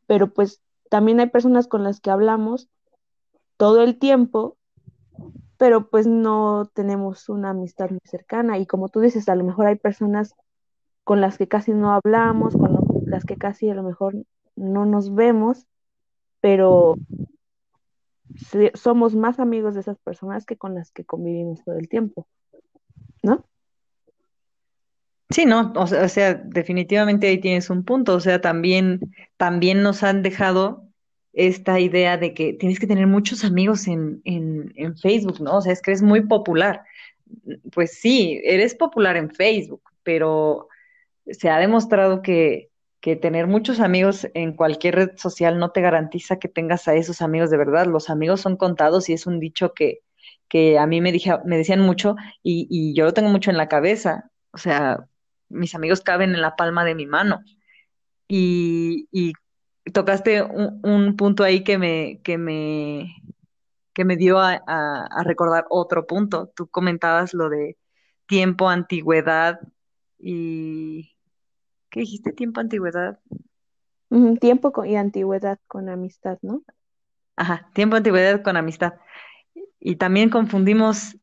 pero 0.07 0.33
pues 0.33 0.61
también 0.89 1.19
hay 1.19 1.27
personas 1.27 1.67
con 1.67 1.83
las 1.83 2.01
que 2.01 2.09
hablamos 2.09 2.69
todo 3.57 3.83
el 3.83 3.99
tiempo, 3.99 4.57
pero 5.57 5.91
pues 5.91 6.07
no 6.07 6.71
tenemos 6.73 7.29
una 7.29 7.51
amistad 7.51 7.91
muy 7.91 8.01
cercana 8.03 8.57
y 8.57 8.65
como 8.65 8.89
tú 8.89 8.99
dices, 8.99 9.29
a 9.29 9.35
lo 9.35 9.43
mejor 9.43 9.67
hay 9.67 9.75
personas 9.75 10.33
con 11.03 11.21
las 11.21 11.37
que 11.37 11.47
casi 11.47 11.71
no 11.71 11.93
hablamos, 11.93 12.55
con 12.55 12.79
las 13.05 13.25
que 13.25 13.37
casi 13.37 13.69
a 13.69 13.75
lo 13.75 13.83
mejor 13.83 14.15
no 14.55 14.85
nos 14.85 15.13
vemos, 15.13 15.67
pero 16.41 16.95
somos 18.75 19.15
más 19.15 19.39
amigos 19.39 19.73
de 19.73 19.81
esas 19.81 19.97
personas 19.99 20.45
que 20.45 20.57
con 20.57 20.75
las 20.75 20.91
que 20.91 21.03
convivimos 21.03 21.63
todo 21.63 21.77
el 21.77 21.89
tiempo, 21.89 22.27
¿no? 23.23 23.45
Sí, 25.31 25.45
no, 25.45 25.73
o 25.75 25.87
sea, 25.87 26.33
definitivamente 26.33 27.27
ahí 27.27 27.39
tienes 27.39 27.69
un 27.69 27.83
punto, 27.83 28.15
o 28.15 28.19
sea, 28.19 28.41
también, 28.41 28.99
también 29.37 29.83
nos 29.83 30.01
han 30.01 30.23
dejado 30.23 30.87
esta 31.33 31.79
idea 31.79 32.17
de 32.17 32.33
que 32.33 32.53
tienes 32.53 32.79
que 32.79 32.87
tener 32.87 33.05
muchos 33.05 33.43
amigos 33.43 33.87
en, 33.87 34.21
en, 34.25 34.73
en 34.75 34.97
Facebook, 34.97 35.39
¿no? 35.39 35.57
O 35.57 35.61
sea, 35.61 35.71
es 35.71 35.81
que 35.81 35.91
eres 35.91 36.01
muy 36.01 36.21
popular. 36.21 36.83
Pues 37.71 37.99
sí, 37.99 38.41
eres 38.43 38.73
popular 38.73 39.17
en 39.17 39.29
Facebook, 39.29 39.83
pero 40.01 40.67
se 41.27 41.49
ha 41.49 41.59
demostrado 41.59 42.23
que, 42.23 42.69
que 43.01 43.15
tener 43.15 43.47
muchos 43.47 43.79
amigos 43.79 44.27
en 44.33 44.53
cualquier 44.53 44.95
red 44.95 45.17
social 45.17 45.57
no 45.57 45.71
te 45.71 45.81
garantiza 45.81 46.37
que 46.39 46.49
tengas 46.49 46.87
a 46.87 46.95
esos 46.95 47.21
amigos 47.21 47.49
de 47.49 47.57
verdad. 47.57 47.87
Los 47.87 48.09
amigos 48.09 48.41
son 48.41 48.57
contados 48.57 49.09
y 49.09 49.13
es 49.13 49.25
un 49.25 49.39
dicho 49.39 49.73
que, 49.73 50.01
que 50.49 50.77
a 50.77 50.85
mí 50.85 51.01
me, 51.01 51.13
me 51.45 51.57
decían 51.57 51.79
mucho 51.81 52.15
y, 52.43 52.67
y 52.69 52.93
yo 52.95 53.05
lo 53.05 53.13
tengo 53.13 53.29
mucho 53.29 53.51
en 53.51 53.57
la 53.57 53.69
cabeza. 53.69 54.31
O 54.51 54.57
sea, 54.57 55.07
mis 55.49 55.75
amigos 55.75 56.01
caben 56.01 56.33
en 56.35 56.41
la 56.41 56.55
palma 56.55 56.83
de 56.85 56.95
mi 56.95 57.05
mano. 57.05 57.41
Y, 58.27 59.07
y 59.11 59.33
tocaste 59.93 60.43
un, 60.43 60.79
un, 60.83 61.15
punto 61.15 61.43
ahí 61.43 61.63
que 61.63 61.77
me, 61.77 62.21
que 62.23 62.37
me, 62.37 63.15
que 63.93 64.05
me 64.05 64.17
dio 64.17 64.39
a 64.39 65.23
recordar 65.23 65.65
otro 65.69 66.05
punto. 66.05 66.51
Tú 66.55 66.67
comentabas 66.67 67.33
lo 67.33 67.49
de 67.49 67.77
tiempo, 68.27 68.69
antigüedad 68.69 69.59
y 70.19 71.15
¿Qué 71.89 72.01
dijiste? 72.01 72.31
¿Tiempo, 72.31 72.59
antigüedad? 72.59 73.19
tiempo 74.39 74.73
y 74.85 74.95
antigüedad 74.95 75.59
con 75.67 75.89
amistad, 75.89 76.39
¿no? 76.41 76.63
Ajá, 77.35 77.69
tiempo, 77.73 77.95
antigüedad 77.95 78.41
con 78.41 78.57
amistad. 78.57 78.93
Y 79.79 79.95
también 79.95 80.29
confundimos 80.29 81.17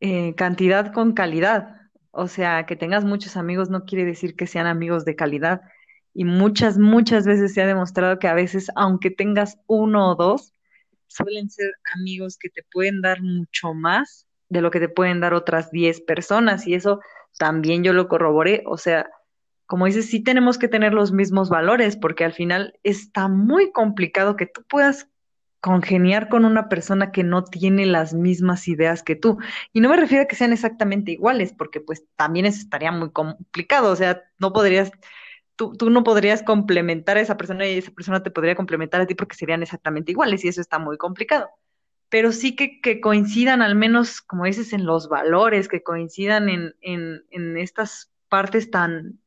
eh, 0.00 0.34
cantidad 0.34 0.92
con 0.92 1.12
calidad. 1.12 1.76
O 2.10 2.26
sea, 2.28 2.66
que 2.66 2.76
tengas 2.76 3.04
muchos 3.04 3.36
amigos 3.36 3.70
no 3.70 3.84
quiere 3.84 4.04
decir 4.04 4.34
que 4.34 4.46
sean 4.46 4.66
amigos 4.66 5.04
de 5.04 5.16
calidad. 5.16 5.60
Y 6.12 6.24
muchas, 6.24 6.76
muchas 6.78 7.24
veces 7.24 7.54
se 7.54 7.62
ha 7.62 7.66
demostrado 7.66 8.18
que 8.18 8.26
a 8.26 8.34
veces, 8.34 8.70
aunque 8.74 9.10
tengas 9.10 9.58
uno 9.66 10.10
o 10.10 10.14
dos, 10.16 10.54
suelen 11.06 11.50
ser 11.50 11.70
amigos 11.94 12.36
que 12.38 12.50
te 12.50 12.62
pueden 12.72 13.00
dar 13.00 13.22
mucho 13.22 13.74
más 13.74 14.26
de 14.48 14.60
lo 14.60 14.70
que 14.70 14.80
te 14.80 14.88
pueden 14.88 15.20
dar 15.20 15.34
otras 15.34 15.70
diez 15.70 16.00
personas. 16.00 16.66
Y 16.66 16.74
eso 16.74 17.00
también 17.38 17.84
yo 17.84 17.92
lo 17.92 18.08
corroboré. 18.08 18.64
O 18.66 18.76
sea, 18.76 19.08
como 19.70 19.86
dices, 19.86 20.10
sí 20.10 20.18
tenemos 20.20 20.58
que 20.58 20.66
tener 20.66 20.92
los 20.92 21.12
mismos 21.12 21.48
valores, 21.48 21.96
porque 21.96 22.24
al 22.24 22.32
final 22.32 22.74
está 22.82 23.28
muy 23.28 23.70
complicado 23.70 24.34
que 24.34 24.46
tú 24.46 24.64
puedas 24.68 25.08
congeniar 25.60 26.28
con 26.28 26.44
una 26.44 26.68
persona 26.68 27.12
que 27.12 27.22
no 27.22 27.44
tiene 27.44 27.86
las 27.86 28.12
mismas 28.12 28.66
ideas 28.66 29.04
que 29.04 29.14
tú. 29.14 29.38
Y 29.72 29.80
no 29.80 29.88
me 29.88 29.96
refiero 29.96 30.24
a 30.24 30.26
que 30.26 30.34
sean 30.34 30.52
exactamente 30.52 31.12
iguales, 31.12 31.52
porque 31.52 31.80
pues 31.80 32.04
también 32.16 32.46
eso 32.46 32.58
estaría 32.58 32.90
muy 32.90 33.12
complicado, 33.12 33.92
o 33.92 33.96
sea, 33.96 34.24
no 34.40 34.52
podrías, 34.52 34.90
tú, 35.54 35.76
tú 35.76 35.88
no 35.88 36.02
podrías 36.02 36.42
complementar 36.42 37.16
a 37.16 37.20
esa 37.20 37.36
persona 37.36 37.64
y 37.68 37.78
esa 37.78 37.92
persona 37.92 38.24
te 38.24 38.32
podría 38.32 38.56
complementar 38.56 39.00
a 39.00 39.06
ti 39.06 39.14
porque 39.14 39.36
serían 39.36 39.62
exactamente 39.62 40.10
iguales 40.10 40.44
y 40.44 40.48
eso 40.48 40.60
está 40.60 40.80
muy 40.80 40.98
complicado. 40.98 41.48
Pero 42.08 42.32
sí 42.32 42.56
que, 42.56 42.80
que 42.80 43.00
coincidan 43.00 43.62
al 43.62 43.76
menos, 43.76 44.20
como 44.20 44.46
dices, 44.46 44.72
en 44.72 44.84
los 44.84 45.08
valores, 45.08 45.68
que 45.68 45.84
coincidan 45.84 46.48
en, 46.48 46.74
en, 46.80 47.22
en 47.30 47.56
estas 47.56 48.10
partes 48.28 48.72
tan, 48.72 49.19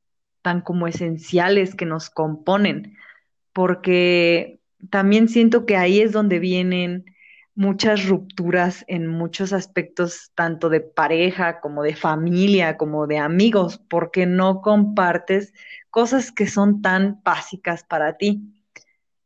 tan 0.44 0.62
como 0.62 0.88
esenciales 0.88 1.74
que 1.74 1.86
nos 1.86 2.12
componen, 2.12 2.96
porque 3.54 4.60
también 4.92 5.28
siento 5.28 5.66
que 5.66 5.78
ahí 5.78 6.02
es 6.02 6.12
donde 6.12 6.38
vienen 6.38 7.06
muchas 7.56 8.06
rupturas 8.08 8.84
en 8.88 9.08
muchos 9.08 9.54
aspectos, 9.54 10.32
tanto 10.36 10.70
de 10.70 10.82
pareja 10.82 11.60
como 11.60 11.84
de 11.84 11.96
familia, 11.96 12.78
como 12.78 13.08
de 13.08 13.18
amigos, 13.18 13.80
porque 13.90 14.26
no 14.26 14.62
compartes 14.62 15.54
cosas 15.90 16.32
que 16.32 16.48
son 16.48 16.82
tan 16.82 17.22
básicas 17.24 17.84
para 17.84 18.18
ti. 18.18 18.42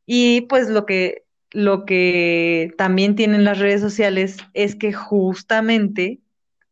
Y 0.06 0.42
pues 0.42 0.70
lo 0.70 0.86
que, 0.86 1.24
lo 1.52 1.86
que 1.86 2.74
también 2.78 3.16
tienen 3.16 3.44
las 3.44 3.60
redes 3.60 3.82
sociales 3.82 4.38
es 4.54 4.76
que 4.76 4.94
justamente, 4.94 6.20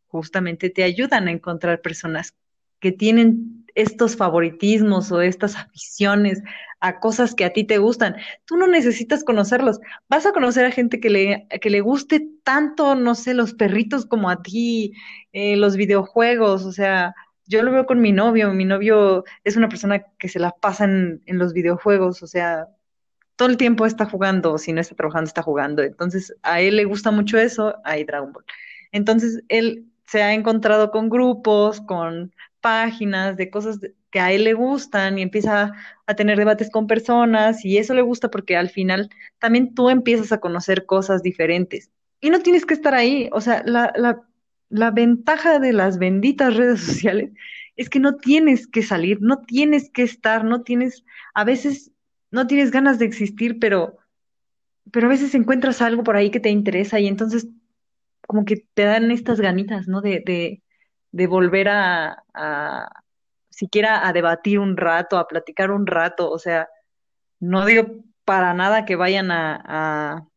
justamente 0.06 0.70
te 0.70 0.84
ayudan 0.84 1.28
a 1.28 1.32
encontrar 1.32 1.80
personas 1.80 2.34
que 2.80 2.92
tienen 2.92 3.55
estos 3.76 4.16
favoritismos 4.16 5.12
o 5.12 5.20
estas 5.20 5.54
aficiones 5.54 6.42
a 6.80 6.98
cosas 6.98 7.34
que 7.34 7.44
a 7.44 7.52
ti 7.52 7.64
te 7.64 7.78
gustan. 7.78 8.16
Tú 8.44 8.56
no 8.56 8.66
necesitas 8.66 9.22
conocerlos. 9.22 9.78
Vas 10.08 10.26
a 10.26 10.32
conocer 10.32 10.64
a 10.66 10.72
gente 10.72 10.98
que 11.00 11.10
le, 11.10 11.46
que 11.60 11.70
le 11.70 11.80
guste 11.80 12.28
tanto, 12.42 12.94
no 12.96 13.14
sé, 13.14 13.34
los 13.34 13.54
perritos 13.54 14.06
como 14.06 14.30
a 14.30 14.42
ti, 14.42 14.92
eh, 15.32 15.56
los 15.56 15.76
videojuegos, 15.76 16.64
o 16.64 16.72
sea, 16.72 17.14
yo 17.46 17.62
lo 17.62 17.70
veo 17.70 17.86
con 17.86 18.00
mi 18.00 18.12
novio. 18.12 18.52
Mi 18.52 18.64
novio 18.64 19.24
es 19.44 19.56
una 19.56 19.68
persona 19.68 20.04
que 20.18 20.28
se 20.28 20.38
la 20.40 20.50
pasa 20.52 20.84
en, 20.84 21.22
en 21.26 21.38
los 21.38 21.52
videojuegos, 21.52 22.22
o 22.22 22.26
sea, 22.26 22.68
todo 23.36 23.48
el 23.48 23.56
tiempo 23.58 23.86
está 23.86 24.06
jugando, 24.06 24.58
si 24.58 24.72
no 24.72 24.80
está 24.80 24.94
trabajando, 24.94 25.28
está 25.28 25.42
jugando. 25.42 25.82
Entonces, 25.82 26.34
a 26.42 26.60
él 26.60 26.76
le 26.76 26.84
gusta 26.84 27.10
mucho 27.10 27.38
eso, 27.38 27.76
hay 27.84 28.04
Dragon 28.04 28.32
Ball. 28.32 28.44
Entonces, 28.92 29.42
él 29.48 29.86
se 30.06 30.22
ha 30.22 30.32
encontrado 30.34 30.90
con 30.90 31.10
grupos, 31.10 31.80
con 31.82 32.32
páginas, 32.66 33.36
de 33.36 33.48
cosas 33.48 33.78
que 34.10 34.18
a 34.18 34.32
él 34.32 34.42
le 34.42 34.52
gustan 34.52 35.20
y 35.20 35.22
empieza 35.22 35.72
a 36.04 36.14
tener 36.16 36.36
debates 36.36 36.68
con 36.68 36.88
personas 36.88 37.64
y 37.64 37.78
eso 37.78 37.94
le 37.94 38.02
gusta 38.02 38.28
porque 38.28 38.56
al 38.56 38.70
final 38.70 39.08
también 39.38 39.72
tú 39.72 39.88
empiezas 39.88 40.32
a 40.32 40.40
conocer 40.40 40.84
cosas 40.84 41.22
diferentes 41.22 41.92
y 42.20 42.30
no 42.30 42.40
tienes 42.40 42.66
que 42.66 42.74
estar 42.74 42.92
ahí. 42.92 43.28
O 43.30 43.40
sea, 43.40 43.62
la, 43.64 43.92
la, 44.68 44.90
ventaja 44.90 45.60
de 45.60 45.72
las 45.72 45.98
benditas 45.98 46.56
redes 46.56 46.80
sociales 46.90 47.30
es 47.76 47.88
que 47.88 48.00
no 48.00 48.16
tienes 48.16 48.66
que 48.66 48.82
salir, 48.82 49.18
no 49.20 49.42
tienes 49.42 49.88
que 49.88 50.02
estar, 50.02 50.42
no 50.44 50.62
tienes, 50.64 51.04
a 51.34 51.44
veces 51.44 51.92
no 52.32 52.48
tienes 52.48 52.72
ganas 52.72 52.98
de 52.98 53.04
existir, 53.04 53.60
pero, 53.60 53.98
pero 54.90 55.06
a 55.06 55.10
veces 55.10 55.36
encuentras 55.36 55.80
algo 55.82 56.02
por 56.02 56.16
ahí 56.16 56.30
que 56.32 56.40
te 56.40 56.50
interesa 56.50 56.98
y 56.98 57.06
entonces 57.06 57.46
como 58.26 58.44
que 58.44 58.56
te 58.74 58.82
dan 58.82 59.12
estas 59.12 59.40
ganitas, 59.40 59.86
¿no? 59.86 60.00
De, 60.00 60.64
de 61.16 61.26
volver 61.26 61.68
a, 61.70 62.22
siquiera 63.48 64.06
a 64.06 64.12
debatir 64.12 64.58
un 64.58 64.76
rato, 64.76 65.16
a 65.16 65.26
platicar 65.26 65.70
un 65.70 65.86
rato, 65.86 66.30
o 66.30 66.38
sea, 66.38 66.68
no 67.40 67.64
digo 67.64 68.04
para 68.26 68.52
nada 68.52 68.84
que 68.84 68.96
vayan 68.96 69.30
a, 69.30 69.62
a, 69.64 70.28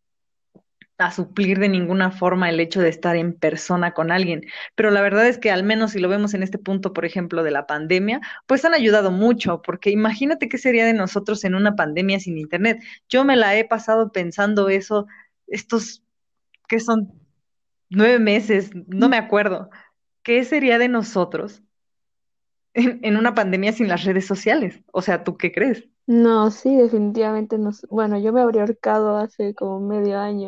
a, 1.00 1.12
suplir 1.12 1.60
de 1.60 1.68
ninguna 1.68 2.12
forma 2.12 2.50
el 2.50 2.62
hecho 2.62 2.80
de 2.80 2.88
estar 2.88 3.18
en 3.18 3.34
persona 3.34 3.94
con 3.94 4.10
alguien, 4.10 4.44
pero 4.74 4.90
la 4.90 5.02
verdad 5.02 5.28
es 5.28 5.38
que 5.38 5.52
al 5.52 5.64
menos 5.64 5.92
si 5.92 6.00
lo 6.00 6.08
vemos 6.08 6.34
en 6.34 6.44
este 6.44 6.58
punto, 6.58 6.94
por 6.94 7.04
ejemplo, 7.04 7.44
de 7.44 7.52
la 7.52 7.68
pandemia, 7.68 8.22
pues 8.48 8.64
han 8.64 8.74
ayudado 8.74 9.12
mucho, 9.12 9.62
porque 9.62 9.90
imagínate 9.90 10.48
qué 10.48 10.58
sería 10.58 10.86
de 10.86 10.94
nosotros 10.94 11.44
en 11.44 11.56
una 11.56 11.76
pandemia 11.76 12.22
sin 12.22 12.38
internet. 12.38 12.80
Yo 13.10 13.26
me 13.26 13.36
la 13.36 13.58
he 13.58 13.66
pasado 13.66 14.14
pensando 14.14 14.70
eso, 14.70 15.08
estos 15.48 16.04
que 16.70 16.80
son 16.80 17.12
nueve 17.90 18.20
meses, 18.20 18.72
no 18.88 19.10
me 19.10 19.18
acuerdo, 19.18 19.70
¿qué 20.30 20.44
sería 20.44 20.78
de 20.78 20.90
nosotros 20.90 21.64
en, 22.76 23.18
una 23.18 23.34
pandemia 23.34 23.72
sin 23.72 23.88
las 23.88 24.04
redes 24.04 24.28
sociales. 24.28 24.80
O 24.94 25.02
sea, 25.02 25.24
¿tú 25.24 25.38
qué 25.38 25.52
crees? 25.52 25.90
No, 26.06 26.52
sí, 26.52 26.76
definitivamente 26.76 27.58
no. 27.58 27.72
Bueno, 27.90 28.20
yo 28.20 28.32
me 28.32 28.42
habría 28.42 28.62
ahorcado 28.62 29.18
hace 29.18 29.56
como 29.56 29.80
medio 29.80 30.20
año, 30.20 30.48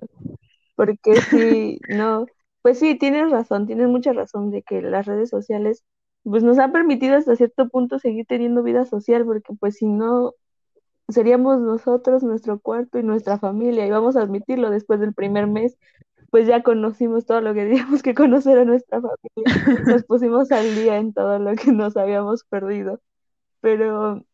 porque 0.75 1.15
sí, 1.15 1.79
no, 1.89 2.27
pues 2.61 2.77
sí, 2.77 2.93
tienes 2.93 3.31
razón, 3.31 3.65
tienes 3.65 3.87
mucha 3.87 4.13
razón 4.13 4.51
de 4.51 4.61
que 4.61 4.83
las 4.83 5.07
redes 5.07 5.31
sociales 5.31 5.83
pues 6.21 6.43
nos 6.43 6.59
han 6.59 6.71
permitido 6.71 7.15
hasta 7.15 7.35
cierto 7.35 7.67
punto 7.67 7.97
seguir 7.97 8.27
teniendo 8.27 8.61
vida 8.61 8.85
social, 8.85 9.25
porque 9.25 9.51
pues 9.59 9.77
si 9.77 9.87
no, 9.87 10.35
seríamos 11.09 11.59
nosotros, 11.59 12.21
nuestro 12.21 12.59
cuarto 12.59 12.99
y 12.99 13.03
nuestra 13.03 13.39
familia, 13.39 13.87
y 13.87 13.89
vamos 13.89 14.15
a 14.15 14.21
admitirlo, 14.21 14.69
después 14.69 14.99
del 14.99 15.15
primer 15.15 15.47
mes, 15.47 15.75
pues 16.31 16.47
ya 16.47 16.63
conocimos 16.63 17.25
todo 17.25 17.41
lo 17.41 17.53
que 17.53 17.65
teníamos 17.65 18.01
que 18.03 18.15
conocer 18.15 18.57
a 18.59 18.65
nuestra 18.65 19.01
familia, 19.01 19.85
nos 19.87 20.03
pusimos 20.05 20.51
al 20.51 20.75
día 20.75 20.97
en 20.97 21.13
todo 21.13 21.39
lo 21.39 21.55
que 21.55 21.71
nos 21.73 21.97
habíamos 21.97 22.43
perdido, 22.45 23.01
pero 23.61 24.25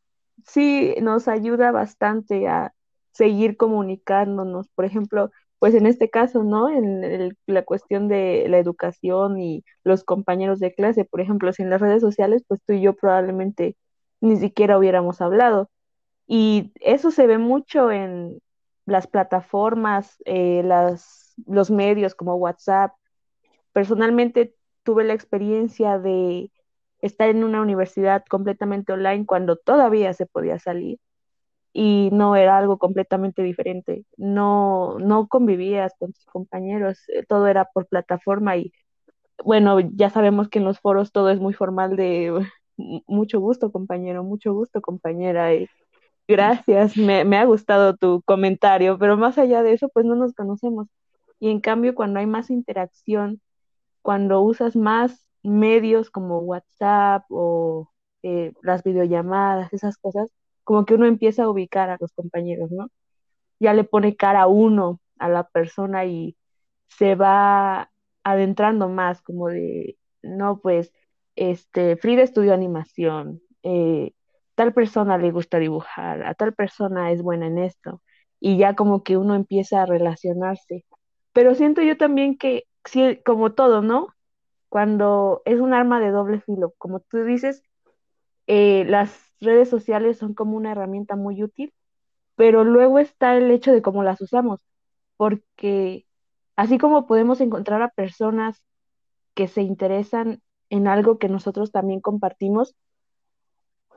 sí 0.46 0.96
nos 1.01 1.27
ayuda 1.27 1.72
bastante 1.72 2.48
a 2.48 2.74
seguir 3.12 3.58
comunicándonos, 3.58 4.70
por 4.70 4.86
ejemplo, 4.86 5.32
pues 5.60 5.74
en 5.74 5.88
este 5.88 6.10
caso, 6.10 6.44
¿no? 6.44 6.70
En 6.70 7.36
la 7.48 7.63
cuestión 7.66 8.08
de 8.08 8.46
la 8.50 8.60
educación 8.60 9.39
y 9.39 9.63
los 9.84 10.04
compañeros 10.04 10.60
de 10.60 10.74
clase, 10.74 11.06
por 11.06 11.22
ejemplo, 11.22 11.51
si 11.54 11.63
en 11.63 11.72
las 11.72 11.82
redes 11.82 12.01
sociales, 12.01 12.44
pues 12.48 12.62
tú 12.66 12.74
y 12.74 12.82
yo 12.82 12.96
probablemente 12.96 13.75
ni 14.22 14.38
siquiera 14.38 14.77
hubiéramos 14.77 15.22
hablado. 15.22 15.70
Y 16.27 16.74
eso 16.82 17.12
se 17.12 17.27
ve 17.27 17.38
mucho 17.39 17.92
en 17.92 18.39
las 18.86 19.08
plataformas, 19.08 20.18
eh, 20.25 20.62
las, 20.63 21.26
los 21.46 21.72
medios 21.72 22.15
como 22.15 22.36
WhatsApp. 22.36 22.94
Personalmente 23.74 24.56
tuve 24.84 25.03
la 25.03 25.13
experiencia 25.13 26.00
de 26.00 26.51
estar 27.01 27.29
en 27.29 27.44
una 27.44 27.62
universidad 27.62 28.24
completamente 28.29 28.94
online 28.94 29.25
cuando 29.25 29.58
todavía 29.58 30.13
se 30.13 30.25
podía 30.25 30.60
salir 30.60 31.00
y 31.74 32.10
no 32.13 32.36
era 32.36 32.58
algo 32.58 32.77
completamente 32.79 33.44
diferente. 33.44 34.06
No, 34.17 34.98
no 35.00 35.27
convivías 35.27 35.94
con 36.00 36.13
tus 36.13 36.25
compañeros, 36.25 37.00
eh, 37.10 37.25
todo 37.27 37.48
era 37.48 37.65
por 37.65 37.88
plataforma 37.88 38.58
y 38.58 38.72
bueno, 39.44 39.79
ya 39.82 40.10
sabemos 40.10 40.50
que 40.50 40.60
en 40.60 40.65
los 40.65 40.79
foros 40.79 41.12
todo 41.12 41.29
es 41.29 41.39
muy 41.39 41.53
formal 41.53 41.96
de 41.96 42.34
mucho 43.08 43.39
gusto 43.39 43.72
compañero, 43.72 44.24
mucho 44.24 44.53
gusto 44.53 44.82
compañera 44.82 45.53
y 45.56 45.67
gracias, 46.27 46.98
me, 46.98 47.25
me 47.25 47.38
ha 47.38 47.46
gustado 47.46 47.96
tu 47.98 48.22
comentario, 48.24 48.98
pero 49.00 49.17
más 49.17 49.38
allá 49.38 49.63
de 49.63 49.74
eso, 49.74 49.89
pues 49.89 50.06
no 50.06 50.15
nos 50.15 50.34
conocemos. 50.34 50.88
Y 51.39 51.50
en 51.51 51.62
cambio, 51.62 51.96
cuando 51.96 52.20
hay 52.20 52.25
más 52.27 52.50
interacción, 52.50 53.41
cuando 54.01 54.41
usas 54.41 54.75
más 54.75 55.27
medios 55.44 56.10
como 56.12 56.39
WhatsApp 56.39 57.25
o 57.29 57.91
eh, 58.24 58.53
las 58.63 58.84
videollamadas, 58.84 59.74
esas 59.74 59.98
cosas, 59.98 60.32
como 60.63 60.86
que 60.86 60.96
uno 60.96 61.06
empieza 61.08 61.44
a 61.44 61.50
ubicar 61.50 61.89
a 61.89 61.98
los 62.00 62.13
compañeros, 62.13 62.72
¿no? 62.72 62.89
Ya 63.60 63.74
le 63.74 63.84
pone 63.86 64.15
cara 64.17 64.44
a 64.44 64.48
uno 64.48 65.01
a 65.20 65.29
la 65.29 65.46
persona 65.50 66.06
y 66.06 66.38
se 66.88 67.15
va 67.15 67.91
adentrando 68.24 68.89
más, 68.89 69.22
como 69.22 69.50
de, 69.50 69.98
no, 70.24 70.60
pues, 70.62 70.94
este, 71.36 71.98
Frida 71.98 72.24
estudió 72.24 72.53
animación, 72.53 73.41
eh, 73.63 74.13
tal 74.56 74.74
persona 74.74 75.17
le 75.17 75.32
gusta 75.32 75.60
dibujar, 75.60 76.25
a 76.25 76.34
tal 76.36 76.53
persona 76.53 77.12
es 77.12 77.22
buena 77.22 77.48
en 77.48 77.60
esto, 77.60 78.01
y 78.39 78.58
ya 78.58 78.75
como 78.75 79.03
que 79.03 79.17
uno 79.17 79.36
empieza 79.36 79.84
a 79.84 79.86
relacionarse. 79.86 80.86
Pero 81.38 81.53
siento 81.53 81.84
yo 81.84 81.96
también 81.98 82.36
que, 82.36 82.63
como 83.24 83.53
todo, 83.53 83.84
¿no? 83.84 84.08
Cuando 84.70 85.44
es 85.46 85.60
un 85.60 85.72
arma 85.72 86.00
de 86.00 86.10
doble 86.10 86.41
filo, 86.41 86.74
como 86.79 87.00
tú 87.00 87.24
dices, 87.25 87.62
eh, 88.48 88.86
las 88.88 89.15
redes 89.39 89.70
sociales 89.70 90.18
son 90.18 90.33
como 90.33 90.57
una 90.57 90.72
herramienta 90.72 91.16
muy 91.16 91.44
útil, 91.44 91.75
pero 92.35 92.64
luego 92.64 92.98
está 92.98 93.38
el 93.38 93.51
hecho 93.51 93.72
de 93.72 93.83
cómo 93.83 94.01
las 94.01 94.20
usamos, 94.20 94.66
porque 95.16 96.07
así 96.55 96.79
como 96.79 97.05
podemos 97.05 97.40
encontrar 97.40 97.83
a 97.83 97.90
personas 97.90 98.64
que 99.35 99.48
se 99.48 99.62
interesan 99.62 100.42
en 100.72 100.88
algo 100.88 101.20
que 101.20 101.29
nosotros 101.29 101.72
también 101.72 102.01
compartimos, 102.01 102.75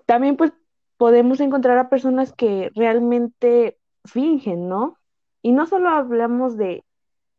también 0.04 0.36
pues 0.36 0.52
podemos 0.98 1.40
encontrar 1.40 1.78
a 1.78 1.88
personas 1.88 2.34
que 2.34 2.70
realmente 2.74 3.78
fingen, 4.04 4.68
¿no? 4.68 4.98
Y 5.40 5.52
no 5.52 5.64
solo 5.64 5.88
hablamos 5.88 6.58
de 6.58 6.84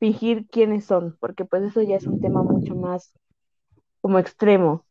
fingir 0.01 0.47
quiénes 0.47 0.85
son, 0.85 1.15
porque 1.19 1.45
pues 1.45 1.61
eso 1.61 1.83
ya 1.83 1.95
es 1.95 2.07
un 2.07 2.19
tema 2.19 2.41
mucho 2.41 2.73
más 2.73 3.13
como 4.01 4.17
extremo, 4.17 4.83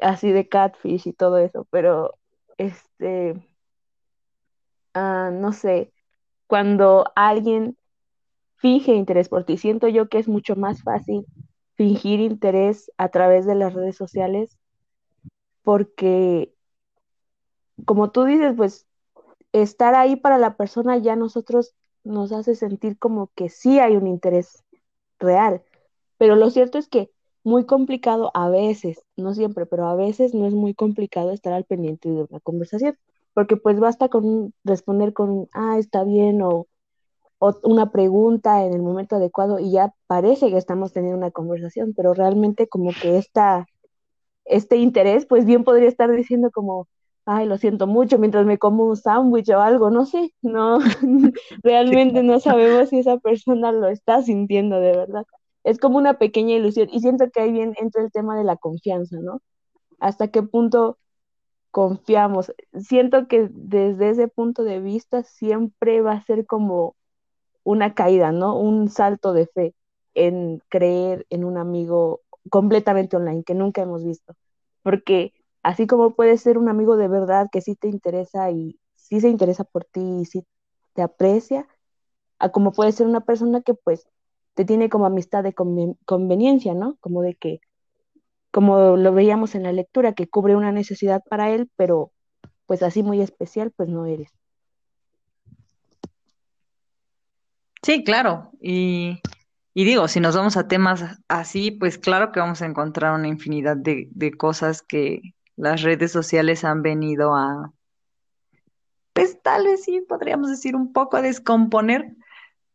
así 0.00 0.32
de 0.32 0.48
catfish 0.48 1.06
y 1.06 1.12
todo 1.12 1.36
eso, 1.36 1.66
pero 1.68 2.14
este, 2.56 3.46
ah, 4.94 5.28
no 5.30 5.52
sé, 5.52 5.92
cuando 6.46 7.04
alguien 7.14 7.76
finge 8.56 8.94
interés 8.94 9.28
por 9.28 9.44
ti, 9.44 9.58
siento 9.58 9.86
yo 9.88 10.08
que 10.08 10.18
es 10.18 10.28
mucho 10.28 10.56
más 10.56 10.82
fácil 10.82 11.26
fingir 11.74 12.20
interés 12.20 12.90
a 12.96 13.10
través 13.10 13.44
de 13.44 13.54
las 13.54 13.74
redes 13.74 13.96
sociales 13.98 14.56
porque, 15.62 16.54
como 17.84 18.10
tú 18.12 18.24
dices, 18.24 18.54
pues 18.56 18.86
estar 19.52 19.94
ahí 19.94 20.16
para 20.16 20.38
la 20.38 20.56
persona 20.56 20.96
ya 20.96 21.16
nosotros 21.16 21.74
nos 22.04 22.32
hace 22.32 22.54
sentir 22.54 22.98
como 22.98 23.30
que 23.34 23.48
sí 23.48 23.78
hay 23.80 23.96
un 23.96 24.06
interés 24.06 24.64
real, 25.18 25.62
pero 26.18 26.36
lo 26.36 26.50
cierto 26.50 26.78
es 26.78 26.88
que 26.88 27.10
muy 27.44 27.66
complicado 27.66 28.30
a 28.34 28.48
veces, 28.48 29.02
no 29.16 29.34
siempre, 29.34 29.66
pero 29.66 29.86
a 29.86 29.94
veces 29.96 30.34
no 30.34 30.46
es 30.46 30.54
muy 30.54 30.74
complicado 30.74 31.30
estar 31.30 31.52
al 31.52 31.64
pendiente 31.64 32.08
de 32.08 32.26
una 32.28 32.40
conversación, 32.40 32.96
porque 33.34 33.56
pues 33.56 33.78
basta 33.80 34.08
con 34.08 34.54
responder 34.64 35.12
con, 35.12 35.48
ah, 35.52 35.78
está 35.78 36.04
bien, 36.04 36.40
o, 36.42 36.66
una 37.62 37.90
pregunta 37.92 38.64
en 38.64 38.72
el 38.72 38.82
momento 38.82 39.16
adecuado 39.16 39.58
y 39.58 39.72
ya 39.72 39.94
parece 40.06 40.50
que 40.50 40.56
estamos 40.56 40.92
teniendo 40.92 41.18
una 41.18 41.30
conversación, 41.30 41.92
pero 41.94 42.14
realmente 42.14 42.68
como 42.68 42.90
que 42.92 43.18
esta, 43.18 43.66
este 44.46 44.76
interés, 44.76 45.26
pues 45.26 45.44
bien 45.44 45.64
podría 45.64 45.88
estar 45.88 46.10
diciendo 46.12 46.50
como, 46.50 46.88
ay, 47.26 47.46
lo 47.46 47.58
siento 47.58 47.86
mucho 47.86 48.18
mientras 48.18 48.46
me 48.46 48.58
como 48.58 48.84
un 48.84 48.96
sándwich 48.96 49.50
o 49.50 49.60
algo, 49.60 49.90
no 49.90 50.06
sé, 50.06 50.34
no, 50.42 50.78
realmente 51.62 52.22
no 52.22 52.40
sabemos 52.40 52.90
si 52.90 52.98
esa 52.98 53.18
persona 53.18 53.72
lo 53.72 53.88
está 53.88 54.22
sintiendo 54.22 54.80
de 54.80 54.96
verdad 54.96 55.24
es 55.64 55.78
como 55.78 55.98
una 55.98 56.18
pequeña 56.18 56.54
ilusión 56.54 56.88
y 56.92 57.00
siento 57.00 57.30
que 57.30 57.40
ahí 57.40 57.50
bien 57.50 57.74
entra 57.78 58.02
el 58.02 58.12
tema 58.12 58.36
de 58.36 58.44
la 58.44 58.56
confianza, 58.56 59.18
¿no? 59.20 59.40
¿Hasta 59.98 60.28
qué 60.28 60.42
punto 60.42 60.98
confiamos? 61.70 62.52
Siento 62.78 63.26
que 63.28 63.48
desde 63.50 64.10
ese 64.10 64.28
punto 64.28 64.62
de 64.64 64.80
vista 64.80 65.24
siempre 65.24 66.02
va 66.02 66.12
a 66.12 66.24
ser 66.24 66.46
como 66.46 66.96
una 67.64 67.94
caída, 67.94 68.30
¿no? 68.30 68.58
Un 68.58 68.90
salto 68.90 69.32
de 69.32 69.46
fe 69.46 69.74
en 70.14 70.62
creer 70.68 71.26
en 71.30 71.44
un 71.44 71.56
amigo 71.58 72.20
completamente 72.50 73.16
online 73.16 73.42
que 73.44 73.54
nunca 73.54 73.82
hemos 73.82 74.04
visto. 74.04 74.34
Porque 74.82 75.32
así 75.64 75.86
como 75.86 76.14
puede 76.14 76.36
ser 76.38 76.58
un 76.58 76.68
amigo 76.68 76.96
de 76.96 77.08
verdad 77.08 77.48
que 77.50 77.62
sí 77.62 77.74
te 77.74 77.88
interesa 77.88 78.50
y 78.50 78.78
sí 78.92 79.20
se 79.20 79.28
interesa 79.28 79.64
por 79.64 79.84
ti 79.84 80.20
y 80.20 80.24
sí 80.26 80.46
te 80.92 81.02
aprecia, 81.02 81.66
a 82.38 82.50
como 82.50 82.72
puede 82.72 82.92
ser 82.92 83.06
una 83.06 83.22
persona 83.22 83.62
que 83.62 83.74
pues 83.74 84.06
te 84.52 84.64
tiene 84.64 84.88
como 84.88 85.06
amistad 85.06 85.42
de 85.42 85.54
conveniencia, 85.54 86.74
¿no? 86.74 86.96
Como 87.00 87.22
de 87.22 87.34
que, 87.34 87.60
como 88.52 88.96
lo 88.96 89.12
veíamos 89.12 89.54
en 89.54 89.64
la 89.64 89.72
lectura, 89.72 90.12
que 90.12 90.28
cubre 90.28 90.54
una 90.54 90.70
necesidad 90.70 91.22
para 91.28 91.50
él, 91.50 91.70
pero 91.76 92.12
pues 92.66 92.82
así 92.82 93.02
muy 93.02 93.20
especial, 93.20 93.72
pues 93.74 93.88
no 93.88 94.06
eres. 94.06 94.30
Sí, 97.82 98.04
claro. 98.04 98.50
Y, 98.60 99.20
digo, 99.74 100.08
si 100.08 100.20
nos 100.20 100.36
vamos 100.36 100.56
a 100.56 100.68
temas 100.68 101.04
así, 101.28 101.70
pues 101.70 101.98
claro 101.98 102.32
que 102.32 102.40
vamos 102.40 102.62
a 102.62 102.66
encontrar 102.66 103.14
una 103.14 103.28
infinidad 103.28 103.76
de, 103.76 104.08
de 104.12 104.32
cosas 104.32 104.82
que 104.82 105.34
las 105.56 105.82
redes 105.82 106.12
sociales 106.12 106.64
han 106.64 106.82
venido 106.82 107.34
a, 107.34 107.72
pues 109.12 109.40
tal 109.42 109.64
vez 109.64 109.84
sí, 109.84 110.00
podríamos 110.00 110.50
decir 110.50 110.74
un 110.74 110.92
poco 110.92 111.16
a 111.16 111.22
descomponer, 111.22 112.14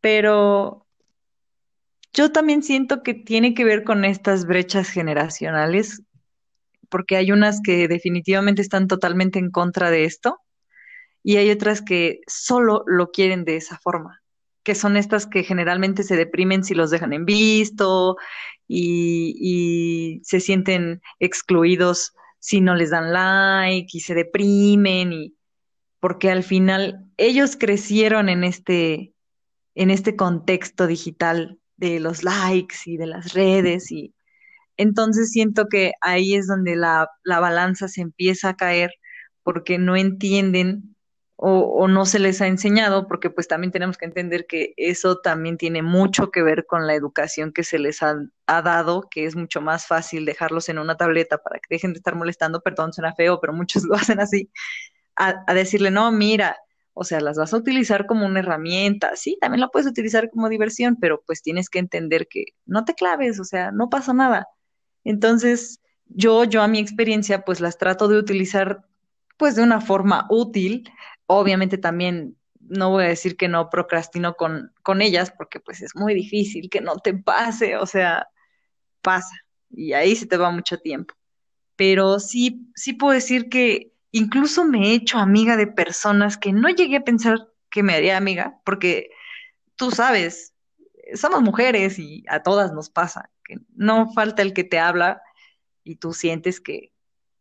pero 0.00 0.86
yo 2.12 2.32
también 2.32 2.62
siento 2.62 3.02
que 3.02 3.14
tiene 3.14 3.54
que 3.54 3.64
ver 3.64 3.84
con 3.84 4.04
estas 4.04 4.46
brechas 4.46 4.88
generacionales, 4.88 6.02
porque 6.88 7.16
hay 7.16 7.30
unas 7.30 7.60
que 7.60 7.86
definitivamente 7.86 8.62
están 8.62 8.88
totalmente 8.88 9.38
en 9.38 9.50
contra 9.50 9.90
de 9.90 10.04
esto 10.04 10.40
y 11.22 11.36
hay 11.36 11.50
otras 11.50 11.82
que 11.82 12.20
solo 12.26 12.82
lo 12.86 13.10
quieren 13.10 13.44
de 13.44 13.56
esa 13.56 13.78
forma, 13.78 14.22
que 14.64 14.74
son 14.74 14.96
estas 14.96 15.26
que 15.26 15.44
generalmente 15.44 16.02
se 16.02 16.16
deprimen 16.16 16.64
si 16.64 16.74
los 16.74 16.90
dejan 16.90 17.12
en 17.12 17.26
visto 17.26 18.16
y, 18.66 19.36
y 19.38 20.24
se 20.24 20.40
sienten 20.40 21.02
excluidos 21.20 22.14
si 22.40 22.60
no 22.60 22.74
les 22.74 22.90
dan 22.90 23.12
like 23.12 23.90
y 23.92 24.00
se 24.00 24.14
deprimen 24.14 25.12
y 25.12 25.36
porque 26.00 26.30
al 26.30 26.42
final 26.42 27.06
ellos 27.18 27.56
crecieron 27.56 28.28
en 28.28 28.42
este 28.44 29.14
en 29.74 29.90
este 29.90 30.16
contexto 30.16 30.86
digital 30.88 31.60
de 31.76 32.00
los 32.00 32.24
likes 32.24 32.76
y 32.86 32.96
de 32.96 33.06
las 33.06 33.34
redes 33.34 33.92
y 33.92 34.14
Entonces 34.76 35.30
siento 35.32 35.66
que 35.68 35.92
ahí 36.00 36.34
es 36.34 36.46
donde 36.46 36.76
la, 36.76 37.08
la 37.24 37.40
balanza 37.40 37.88
se 37.88 38.00
empieza 38.00 38.50
a 38.50 38.56
caer 38.56 38.90
porque 39.42 39.78
no 39.78 39.96
entienden 39.96 40.89
o, 41.42 41.88
no 41.88 42.04
se 42.04 42.18
les 42.18 42.42
ha 42.42 42.48
enseñado, 42.48 43.06
porque 43.08 43.30
pues 43.30 43.48
también 43.48 43.72
tenemos 43.72 43.96
que 43.96 44.04
entender 44.04 44.46
que 44.46 44.74
eso 44.76 45.20
también 45.20 45.56
tiene 45.56 45.80
mucho 45.80 46.30
que 46.30 46.42
ver 46.42 46.66
con 46.66 46.86
la 46.86 46.94
educación 46.94 47.52
que 47.52 47.64
se 47.64 47.78
les 47.78 48.02
ha, 48.02 48.16
dado, 48.46 49.08
que 49.10 49.24
es 49.24 49.36
mucho 49.36 49.62
más 49.62 49.86
fácil 49.86 50.26
dejarlos 50.26 50.68
en 50.68 50.78
una 50.78 50.98
tableta 50.98 51.38
para 51.38 51.58
que 51.58 51.74
dejen 51.74 51.94
de 51.94 51.98
estar 51.98 52.14
molestando, 52.14 52.60
perdón, 52.60 52.92
suena 52.92 53.14
feo, 53.14 53.40
pero 53.40 53.54
muchos 53.54 53.84
lo 53.88 53.94
hacen 53.94 54.20
así, 54.20 54.50
a, 55.16 55.42
a 55.46 55.54
decirle, 55.54 55.90
no, 55.90 56.12
mira, 56.12 56.58
o 56.92 57.04
sea, 57.04 57.20
las 57.22 57.38
vas 57.38 57.54
a 57.54 57.56
utilizar 57.56 58.06
como 58.06 58.26
una 58.26 58.40
herramienta, 58.40 59.16
sí, 59.16 59.38
también 59.40 59.60
la 59.60 59.68
puedes 59.68 59.88
utilizar 59.88 60.28
como 60.28 60.50
diversión, 60.50 60.98
pero 61.00 61.22
pues 61.26 61.40
tienes 61.40 61.70
que 61.70 61.78
entender 61.78 62.28
que 62.28 62.44
no 62.66 62.84
te 62.84 62.94
claves, 62.94 63.40
o 63.40 63.44
sea, 63.44 63.70
no 63.72 63.88
pasa 63.88 64.12
nada. 64.12 64.46
Entonces, 65.04 65.80
yo, 66.06 66.44
yo 66.44 66.60
a 66.60 66.68
mi 66.68 66.80
experiencia, 66.80 67.46
pues 67.46 67.60
las 67.60 67.78
trato 67.78 68.08
de 68.08 68.18
utilizar 68.18 68.84
pues 69.40 69.56
de 69.56 69.62
una 69.62 69.80
forma 69.80 70.26
útil. 70.28 70.90
Obviamente 71.32 71.78
también 71.78 72.36
no 72.58 72.90
voy 72.90 73.04
a 73.04 73.08
decir 73.08 73.36
que 73.36 73.46
no 73.46 73.70
procrastino 73.70 74.34
con, 74.34 74.72
con 74.82 75.00
ellas, 75.00 75.32
porque 75.36 75.60
pues 75.60 75.80
es 75.80 75.94
muy 75.94 76.12
difícil 76.12 76.68
que 76.68 76.80
no 76.80 76.96
te 76.96 77.14
pase, 77.14 77.76
o 77.76 77.86
sea, 77.86 78.28
pasa 79.00 79.34
y 79.70 79.92
ahí 79.92 80.16
se 80.16 80.26
te 80.26 80.36
va 80.36 80.50
mucho 80.50 80.78
tiempo. 80.78 81.14
Pero 81.76 82.18
sí, 82.18 82.68
sí 82.74 82.92
puedo 82.94 83.12
decir 83.12 83.48
que 83.48 83.92
incluso 84.10 84.64
me 84.64 84.88
he 84.88 84.94
hecho 84.94 85.18
amiga 85.18 85.56
de 85.56 85.66
personas 85.66 86.36
que 86.36 86.52
no 86.52 86.68
llegué 86.68 86.96
a 86.96 87.04
pensar 87.04 87.48
que 87.70 87.82
me 87.82 87.94
haría 87.94 88.16
amiga, 88.16 88.60
porque 88.64 89.10
tú 89.76 89.92
sabes, 89.92 90.54
somos 91.14 91.42
mujeres 91.42 91.98
y 91.98 92.24
a 92.28 92.42
todas 92.42 92.72
nos 92.72 92.90
pasa, 92.90 93.30
que 93.44 93.58
no 93.74 94.12
falta 94.12 94.42
el 94.42 94.52
que 94.52 94.64
te 94.64 94.78
habla 94.78 95.22
y 95.84 95.96
tú 95.96 96.12
sientes 96.12 96.60
que 96.60 96.92